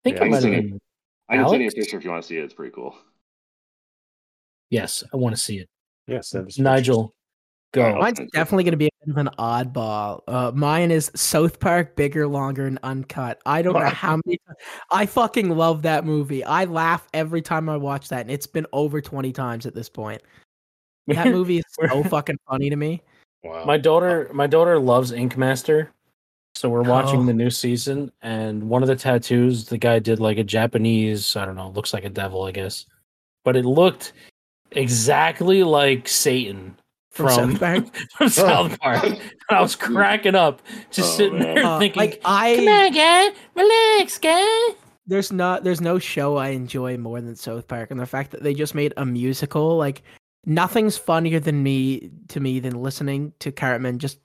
[0.08, 0.80] think Yeah, I might can have send been.
[1.28, 2.44] I can send you a picture if you want to see it.
[2.44, 2.96] It's pretty cool.
[4.70, 5.68] Yes, I want to see it.
[6.06, 7.14] Yes, that Nigel,
[7.72, 7.84] go.
[7.84, 8.28] Oh, Mine's okay.
[8.32, 10.22] definitely going to be a bit of an oddball.
[10.26, 13.40] Uh, mine is South Park, bigger, longer, and uncut.
[13.44, 14.38] I don't know how many.
[14.90, 16.44] I fucking love that movie.
[16.44, 19.88] I laugh every time I watch that, and it's been over twenty times at this
[19.88, 20.22] point.
[21.08, 23.02] That movie is so fucking funny to me.
[23.44, 23.64] Wow.
[23.64, 25.92] My daughter, my daughter loves Ink Master,
[26.58, 27.24] so we're watching Oh.
[27.26, 28.10] the new season.
[28.22, 31.92] And one of the tattoos, the guy did like a Japanese, I don't know, looks
[31.94, 32.84] like a devil, I guess,
[33.44, 34.12] but it looked
[34.72, 36.76] exactly like Satan
[37.10, 37.84] From from South Park?
[38.16, 39.04] from South Park.
[39.04, 41.54] And I was cracking up, just Oh, sitting man.
[41.54, 44.74] there Uh, thinking, like I, "Come on, guy, relax, guy."
[45.06, 48.42] there's not there's no show I enjoy more than South Park, and the fact that
[48.42, 50.02] they just made a musical, like
[50.44, 54.18] nothing's funnier than me to me than listening to Cartman just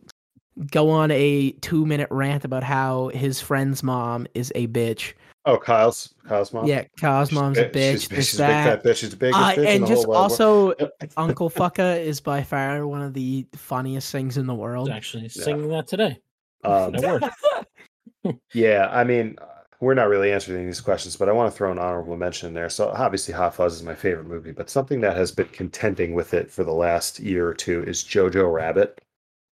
[0.72, 5.14] go on a two minute rant about how his friend's mom is a bitch.
[5.46, 6.66] oh, Kyle's Kyle's mom.
[6.68, 8.10] Yeah, Kyle's She's mom's a bi- she's bitch.
[8.10, 8.84] bi- There's she's a big that.
[8.84, 8.96] fat bitch.
[8.98, 10.32] She's the biggest Uh, bitch in and the just whole wide world.
[10.42, 10.74] also,
[11.18, 14.88] Uncle Fucka is by far one of the funniest things in the world.
[14.90, 16.18] was actually singing that today.
[16.64, 16.96] Um,
[18.54, 19.46] Yeah, I mean, uh,
[19.82, 22.54] we're not really answering these questions, but I want to throw an honorable mention in
[22.54, 22.70] there.
[22.70, 26.34] So obviously, Hot Fuzz is my favorite movie, but something that has been contending with
[26.34, 29.02] it for the last year or two is Jojo Rabbit.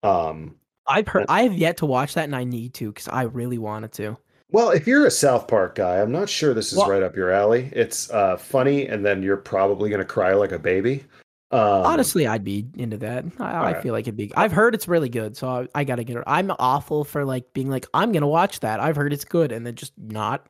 [0.03, 0.55] Um,
[0.91, 1.25] I've heard.
[1.29, 4.17] I have yet to watch that, and I need to because I really wanted to.
[4.51, 7.15] well, if you're a South Park guy, I'm not sure this is Well- right up
[7.15, 7.69] your alley.
[7.73, 11.05] It's uh, funny, and then you're probably going to cry like a baby.
[11.51, 13.25] Um, Honestly, I'd be into that.
[13.39, 14.31] I, I feel like it'd be.
[14.35, 16.23] I've heard it's really good, so I, I gotta get it.
[16.25, 18.79] I'm awful for like being like I'm gonna watch that.
[18.79, 20.47] I've heard it's good, and then just not.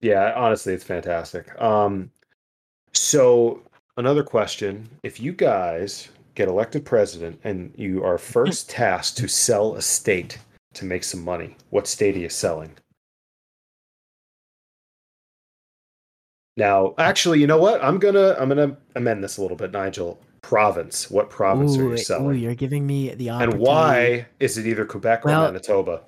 [0.00, 1.60] Yeah, honestly, it's fantastic.
[1.60, 2.10] Um,
[2.92, 3.60] so
[3.98, 6.08] another question: If you guys
[6.40, 10.38] get elected president and you are first tasked to sell a state
[10.72, 12.72] to make some money, what state are you selling?
[16.56, 17.82] Now, actually, you know what?
[17.84, 20.20] I'm gonna I'm gonna amend this a little bit, Nigel.
[20.42, 21.10] Province.
[21.10, 22.38] What province are Ooh, you ooh, selling?
[22.38, 26.02] you're giving me the and why is it either Quebec or Well, Manitoba?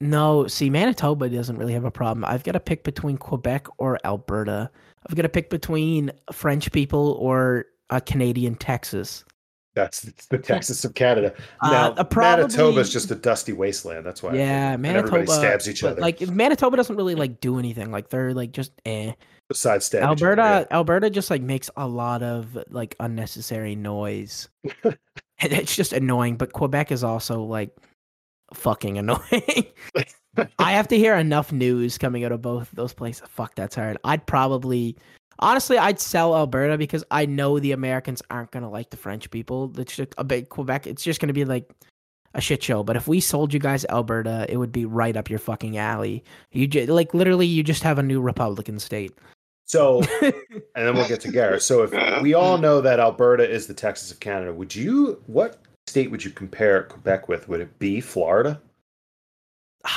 [0.00, 2.24] No, see, Manitoba doesn't really have a problem.
[2.24, 4.70] I've got to pick between Quebec or Alberta.
[5.06, 9.24] I've got to pick between French people or a Canadian Texas.
[9.74, 11.34] That's the Texas of Canada.
[11.60, 14.06] Uh, Now, uh, probably- Manitoba is just a dusty wasteland.
[14.06, 14.34] That's why.
[14.34, 16.00] Yeah, Manitoba everybody stabs each other.
[16.00, 17.90] Like Manitoba doesn't really like do anything.
[17.90, 19.12] Like they're like just eh.
[19.48, 24.48] besides stab each other, Alberta, Alberta just like makes a lot of like unnecessary noise.
[25.40, 26.36] it's just annoying.
[26.36, 27.76] But Quebec is also like
[28.54, 29.66] fucking annoying.
[30.58, 33.26] I have to hear enough news coming out of both those places.
[33.28, 33.98] Fuck, that's hard.
[34.04, 34.96] I'd probably,
[35.38, 39.72] honestly, I'd sell Alberta because I know the Americans aren't gonna like the French people.
[39.78, 40.86] It's just a big Quebec.
[40.86, 41.70] It's just gonna be like
[42.34, 42.82] a shit show.
[42.82, 46.24] But if we sold you guys Alberta, it would be right up your fucking alley.
[46.52, 49.12] You just like literally, you just have a new Republican state.
[49.66, 50.32] So, and
[50.74, 51.62] then we'll get to Gareth.
[51.62, 55.22] So, if we all know that Alberta is the Texas of Canada, would you?
[55.26, 57.48] What state would you compare Quebec with?
[57.48, 58.60] Would it be Florida?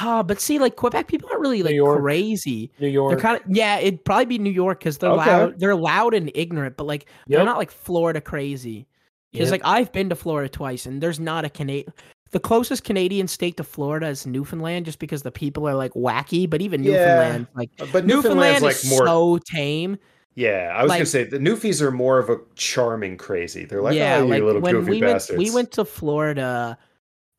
[0.01, 2.71] Ah, but see, like Quebec people aren't really like crazy.
[2.79, 3.11] New York.
[3.11, 3.79] They're kind of yeah.
[3.79, 5.25] It'd probably be New York because they're Okay.
[5.31, 5.59] loud.
[5.59, 7.37] They're loud and ignorant, but like Yep.
[7.37, 8.87] they're not like Florida crazy.
[9.31, 9.51] Because Yep.
[9.51, 11.93] like I've been to Florida twice, and there's not a Canadian.
[12.31, 16.49] The closest Canadian state to Florida is Newfoundland, just because the people are like wacky.
[16.49, 16.91] But even Yeah.
[16.91, 19.05] Newfoundland, like But Newfoundland Newfoundland's like is more.
[19.07, 19.97] so tame.
[20.35, 23.63] yeah, I was gonna say the Newfies are more of a charming crazy.
[23.63, 25.37] They're like, yeah, oh, you like little when goofy we went, bastards.
[25.39, 26.77] we went to Florida.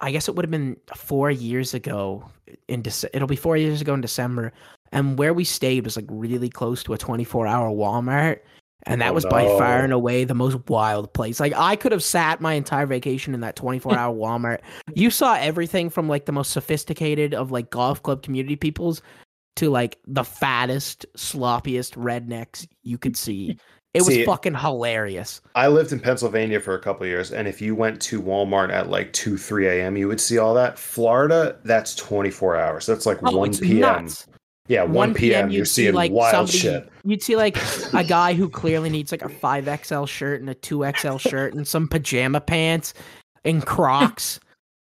[0.00, 2.24] I guess it would have been four years ago.
[2.68, 4.52] In Dece- it'll be four years ago in December,
[4.92, 8.38] and where we stayed was like really close to a 24 hour Walmart,
[8.84, 11.40] and that Oh, was by far and away the most wild place.
[11.40, 14.60] Like I could have sat my entire vacation in that 24 hour Walmart.
[14.94, 19.02] You saw everything from like the most sophisticated of like golf club community peoples
[19.56, 23.58] to like the fattest, sloppiest rednecks you could see.
[23.94, 25.40] It was See, fucking hilarious.
[25.54, 28.70] I lived in Pennsylvania for a couple of years, and if you went to Walmart
[28.70, 30.78] at like two, three a.m., you would see all that.
[30.78, 32.84] Florida, that's twenty four hours.
[32.84, 33.80] That's like Oh, one p.m.
[33.80, 34.26] nuts.
[34.68, 35.48] Yeah, one p.m.
[35.48, 36.92] you'd You're see, seeing like wild somebody, shit.
[37.04, 37.56] You'd see like
[37.94, 41.54] a guy who clearly needs like a five XL shirt and a two XL shirt
[41.54, 42.92] and some pajama pants
[43.46, 44.38] and Crocs,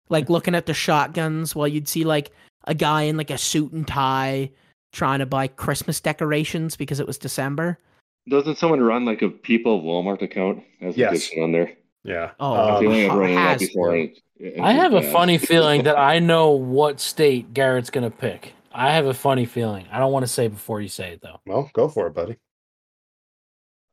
[0.09, 1.55] like looking at the shotguns.
[1.55, 2.31] While you'd see like
[2.65, 4.51] a guy in like a suit and tie
[4.91, 7.79] trying to buy Christmas decorations because it was December.
[8.27, 10.63] Doesn't someone run like a People Walmart account?
[10.81, 11.31] Has Yes.
[11.31, 11.71] a good on there.
[12.03, 12.31] Yeah.
[12.39, 13.91] Oh, I Um, feel I've that before.
[13.91, 14.09] to.
[14.39, 15.11] and I have a bad.
[15.13, 18.53] funny feeling that I know what state Garrett's gonna pick.
[18.71, 19.87] I have a funny feeling.
[19.91, 21.39] I don't want to say before you say it though.
[21.45, 22.37] well, go for it, buddy.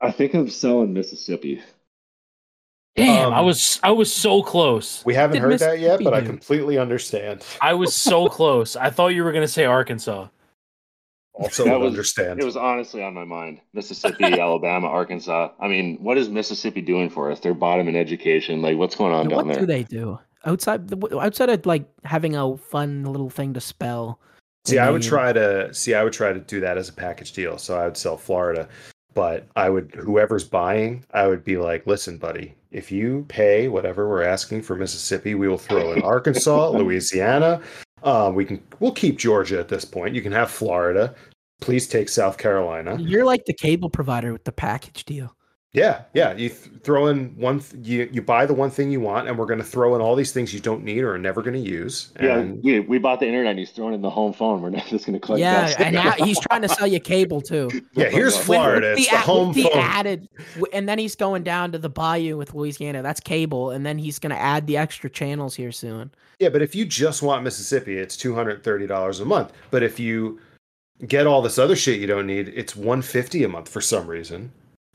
[0.01, 1.63] I think I'm selling Mississippi.
[2.97, 5.03] Damn, I Um, was I was so close.
[5.05, 7.45] We haven't did heard that yet, but I completely understand.
[7.61, 8.77] I was so close.
[8.77, 10.29] I thought you were gonna say Arkansas.
[11.35, 12.41] Also, That was- understand.
[12.41, 13.61] It was honestly on my mind.
[13.73, 15.51] Mississippi, Alabama, Arkansas.
[15.61, 17.41] I mean, what is Mississippi doing for us?
[17.41, 18.63] They're bottom in education.
[18.63, 19.61] Like, what's going on And down what there?
[19.61, 20.89] do they do outside?
[20.89, 24.21] The, outside of like having a fun little thing to spell.
[24.65, 25.93] See, I would try to see.
[25.95, 27.59] I would try to do that as a package deal.
[27.59, 28.67] So I would sell Florida,
[29.13, 34.09] but I would whoever's buying, I would be like, "Listen, buddy, if you pay whatever
[34.09, 37.61] we're asking for Mississippi, we will throw in Arkansas, Louisiana.
[38.05, 40.15] Um, we can we'll keep Georgia at this point.
[40.15, 41.15] You can have Florida.
[41.61, 42.99] Please take South Carolina.
[43.01, 45.35] You're like the cable provider with the package deal.
[45.75, 46.33] Yeah, yeah.
[46.35, 47.59] You th- throw in one.
[47.59, 50.01] Th- you you buy the one thing you want, and we're going to throw in
[50.01, 52.13] all these things you don't need or are never going to use.
[52.23, 54.63] Yeah, we, we bought the internet and he's throwing in the home phone.
[54.63, 55.81] We're not just going to collect yeah, that.
[55.81, 57.69] and now he's trying to sell you cable too.
[57.95, 58.91] yeah, here's With- Florida.
[58.91, 59.73] With It's the a- home with the phone.
[59.83, 60.29] added,
[60.73, 63.03] and then he's going down to the Bayou with Louisiana.
[63.03, 66.13] That's cable, and then he's going to add the extra channels here soon.
[66.39, 69.53] Yeah, but if you just want Mississippi, it's two hundred thirty dollars a month.
[69.73, 70.39] But if you
[71.09, 74.07] get all this other shit you don't need, it's one fifty a month for some
[74.07, 74.53] reason.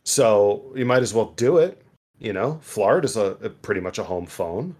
[0.09, 1.79] So you might as well do it.
[2.17, 4.75] You know, Florida's a, a pretty much a home phone,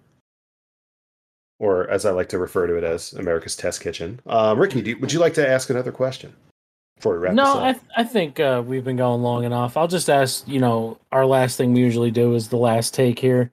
[1.59, 4.19] or as I like to refer to it as America's test kitchen.
[4.25, 6.33] Um, Ricky, do, would you like to ask another question
[6.97, 9.77] before we wrap No, this I th- I think uh, we've been going long enough.
[9.77, 10.47] I'll just ask.
[10.47, 13.51] You know, our last thing we usually do is the last take here.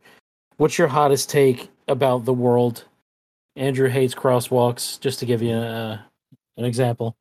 [0.56, 2.86] What's your hottest take about the world?
[3.54, 4.98] Andrew hates crosswalks.
[4.98, 5.98] Just to give you uh,
[6.56, 7.16] an example.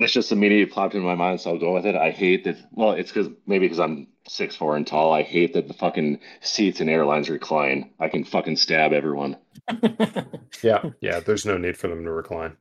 [0.00, 1.94] That's just immediately popped in my mind, so I'll go with it.
[1.94, 2.56] I hate that.
[2.72, 5.12] Well, it's because maybe because I'm six four and tall.
[5.12, 7.90] I hate that the fucking seats in airlines recline.
[8.00, 9.36] I can fucking stab everyone.
[10.62, 11.20] yeah, yeah.
[11.20, 12.56] There's no need for them to recline.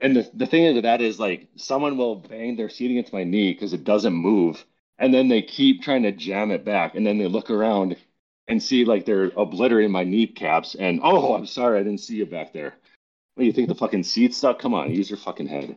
[0.00, 3.24] And the, the thing is that is like someone will bang their seat against my
[3.24, 4.64] knee because it doesn't move,
[4.98, 7.94] and then they keep trying to jam it back, and then they look around
[8.48, 12.24] and see like they're obliterating my kneecaps, and oh, I'm sorry, I didn't see you
[12.24, 12.74] back there.
[13.34, 14.58] What do you think the fucking seat stuck?
[14.58, 15.76] Come on, use your fucking head.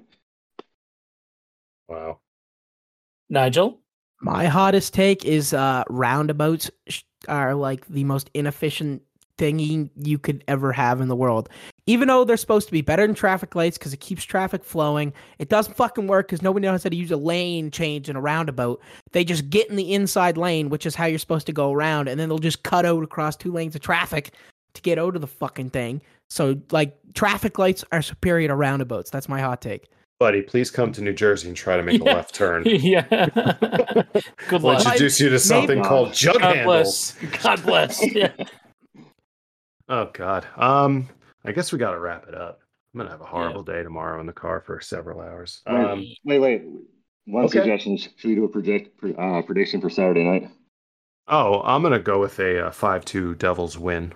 [1.88, 2.20] Wow.
[3.30, 3.80] Nigel.
[4.22, 6.72] My hottest take is uh, roundabouts
[7.28, 9.02] are like the most inefficient
[9.38, 11.50] thing you could ever have in the world.
[11.86, 15.12] Even though they're supposed to be better than traffic lights because it keeps traffic flowing,
[15.40, 18.22] it doesn't fucking work because nobody knows how to use a lane change in a
[18.22, 18.80] roundabout.
[19.12, 22.08] They just get in the inside lane, which is how you're supposed to go around,
[22.08, 24.32] and then they'll just cut out across two lanes of traffic
[24.76, 26.02] to get out of the fucking thing.
[26.30, 29.10] So, like, traffic lights are superior to roundabouts.
[29.10, 29.90] That's my hot take.
[30.24, 32.14] Buddy, please come to New Jersey and try to make Yeah.
[32.14, 32.64] a left turn.
[32.66, 33.02] yeah.
[33.10, 34.08] Good
[34.52, 34.86] We'll luck.
[34.86, 37.12] introduce you to something Maybe- called jug God handles.
[37.20, 37.44] bless.
[37.44, 38.02] God bless.
[38.16, 38.32] Yeah.
[39.90, 40.48] Oh God.
[40.56, 41.10] Um,
[41.44, 42.62] I guess we got to wrap it up.
[42.94, 45.62] I'm gonna have a horrible day tomorrow in the car for several hours.
[45.68, 46.62] Um, Wait, wait, wait.
[47.26, 47.58] One okay.
[47.60, 50.50] suggestion: should we do a project uh, prediction for Saturday night?
[51.28, 54.14] oh, I'm gonna go with a uh, five-two Devils win.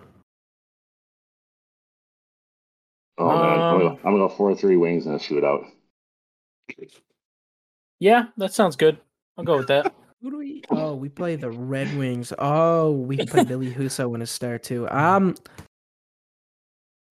[3.17, 5.65] Oh man, I'm Um, gonna, I'm gonna go four three wings and a shootout.
[7.99, 8.97] Yeah, that sounds good.
[9.37, 9.93] I'll go with that.
[10.21, 10.63] Who do we?
[10.69, 12.33] Oh, we play the Red Wings.
[12.39, 14.89] Oh, we can play Ville Husso in a star too.
[14.89, 15.35] Um,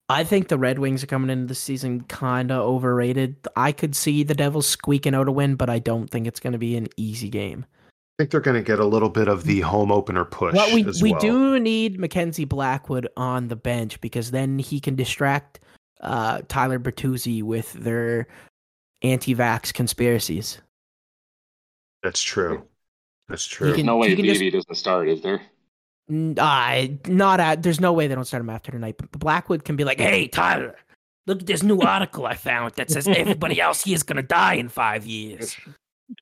[0.09, 3.35] I think the Red Wings are coming into the season kind of overrated.
[3.55, 6.53] I could see the Devils squeaking out a win, but I don't think it's going
[6.53, 7.65] to be an easy game.
[8.19, 10.55] I think they're going to get a little bit of the home opener push.
[10.55, 11.19] Well, we as we well.
[11.21, 15.59] do need Mackenzie Blackwood on the bench because then he can distract
[16.01, 18.27] uh, Tyler Bertuzzi with their
[19.01, 20.59] anti-vax conspiracies.
[22.03, 22.63] That's true.
[23.27, 23.67] That's true.
[23.67, 25.41] There's can- no way he can just- doesn't start, is there?
[26.09, 27.63] N- I not at.
[27.63, 28.95] There's no way they don't start him after tonight.
[28.97, 30.75] But Blackwood can be like, "Hey, Tyler,
[31.25, 34.53] look at this new article I found that says everybody else here is gonna die
[34.53, 35.57] in five years."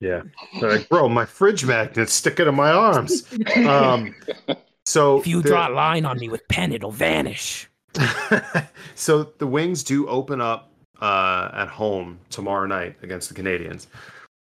[0.02, 0.24] Yeah.
[0.60, 3.32] They're like, bro, my fridge magnet's sticking to my arms.
[3.58, 4.16] Um,
[4.88, 7.70] so if you the- draw a line on me with pen, it'll vanish.
[8.96, 13.88] so the Wings do open up uh, at home tomorrow night against the Canadiens.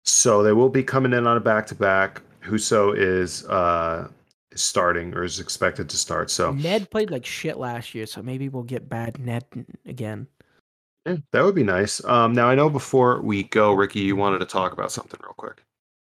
[0.05, 2.21] So they will be coming in on a back to back.
[2.45, 4.09] Husso is uh,
[4.53, 6.31] is starting or is expected to start.
[6.31, 9.45] So Ned played like shit last year, so maybe we'll get bad Ned
[9.87, 10.27] again.
[11.07, 12.05] yeah, that would be nice.
[12.05, 15.35] Um, now I know before we go, Ricky, you wanted to talk about something real
[15.37, 15.63] quick.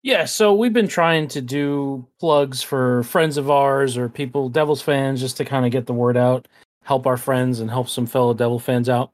[0.03, 4.81] Yeah, so we've been trying to do plugs for friends of ours or people, Devils
[4.81, 6.47] fans, just to kind of get the word out,
[6.85, 9.11] help our friends, and help some fellow Devil fans out.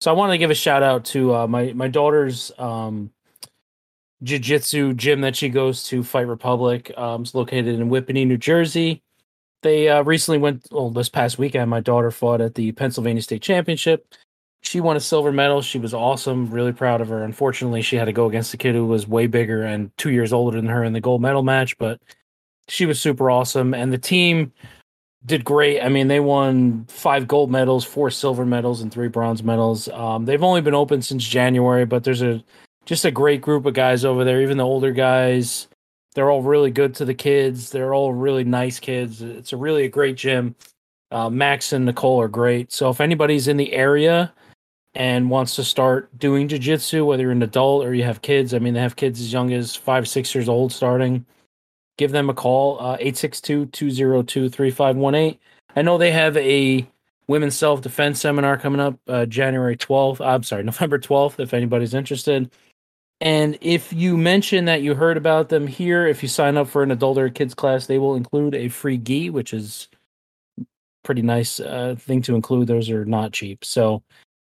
[0.00, 3.10] So I want to give a shout out to uh, my my daughter's um,
[4.22, 6.92] jiu-jitsu gym that she goes to, Fight Republic.
[6.96, 9.02] Um, it's located in Whippany, New Jersey.
[9.62, 10.66] They uh, recently went.
[10.70, 14.06] Well, this past weekend, my daughter fought at the Pennsylvania State Championship.
[14.62, 15.62] She won a silver medal.
[15.62, 16.50] She was awesome.
[16.50, 17.22] Really proud of her.
[17.22, 20.32] Unfortunately, she had to go against a kid who was way bigger and two years
[20.32, 22.00] older than her in the gold medal match, but
[22.68, 23.74] she was super awesome.
[23.74, 24.52] And the team
[25.26, 25.80] did great.
[25.82, 29.88] I mean, they won five gold medals, four silver medals, and three bronze medals.
[29.88, 32.42] Um, they've only been open since January, but there's a
[32.84, 34.40] just a great group of guys over there.
[34.40, 35.66] Even the older guys,
[36.14, 37.70] they're all really good to the kids.
[37.70, 39.20] They're all really nice kids.
[39.20, 40.54] It's a really a great gym.
[41.10, 42.72] Uh, Max and Nicole are great.
[42.72, 44.32] So if anybody's in the area
[44.94, 48.60] and wants to start doing jujitsu, whether you're an adult or you have kids, I
[48.60, 51.26] mean, they have kids as young as five, six years old starting.
[51.96, 55.38] Give them a call, uh, 862 202 3518.
[55.74, 56.86] I know they have a
[57.26, 60.24] women's self defense seminar coming up uh, January 12th.
[60.24, 62.50] I'm sorry, November 12th, if anybody's interested.
[63.20, 66.82] And if you mention that you heard about them here, if you sign up for
[66.82, 69.88] an adult or kids class, they will include a free gi, which is
[71.02, 72.66] pretty nice uh, thing to include.
[72.66, 73.64] Those are not cheap.
[73.64, 74.02] So,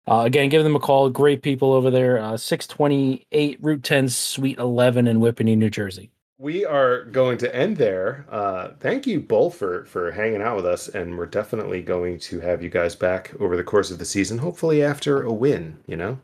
[0.08, 1.10] uh, again, give them a call.
[1.10, 2.20] Great people over there.
[2.20, 6.12] Uh, 628 Route 10, Suite 11 in Whippany, New Jersey.
[6.42, 8.26] We are going to end there.
[8.30, 12.40] Uh, thank you both for for hanging out with us, and we're definitely going to
[12.40, 14.38] have you guys back over the course of the season.
[14.38, 15.78] Hopefully, after a win.
[15.86, 16.20] You know.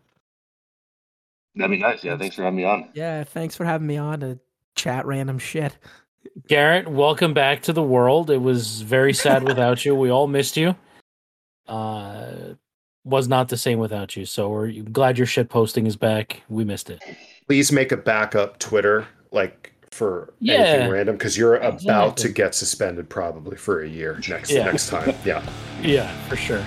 [1.55, 2.01] That'd be nice.
[2.01, 2.89] Yeah, thanks for having me on.
[2.93, 4.39] Yeah, thanks for having me on to
[4.75, 5.77] chat random shit.
[6.47, 8.29] Garrett, welcome back to the world.
[8.29, 9.95] It was very sad without you.
[9.95, 10.75] We all missed you.
[11.67, 12.55] Uh,
[13.03, 14.25] was not the same without you.
[14.25, 16.41] So we're glad your shit posting is back.
[16.49, 17.01] We missed it.
[17.47, 20.55] Please make a backup Twitter, like for Yeah.
[20.55, 21.73] anything random, because you're about
[22.13, 22.23] Exactly.
[22.23, 24.65] to get suspended probably for a year next Yeah.
[24.65, 25.13] next time.
[25.25, 25.41] Yeah.
[25.81, 26.63] Yeah, for sure.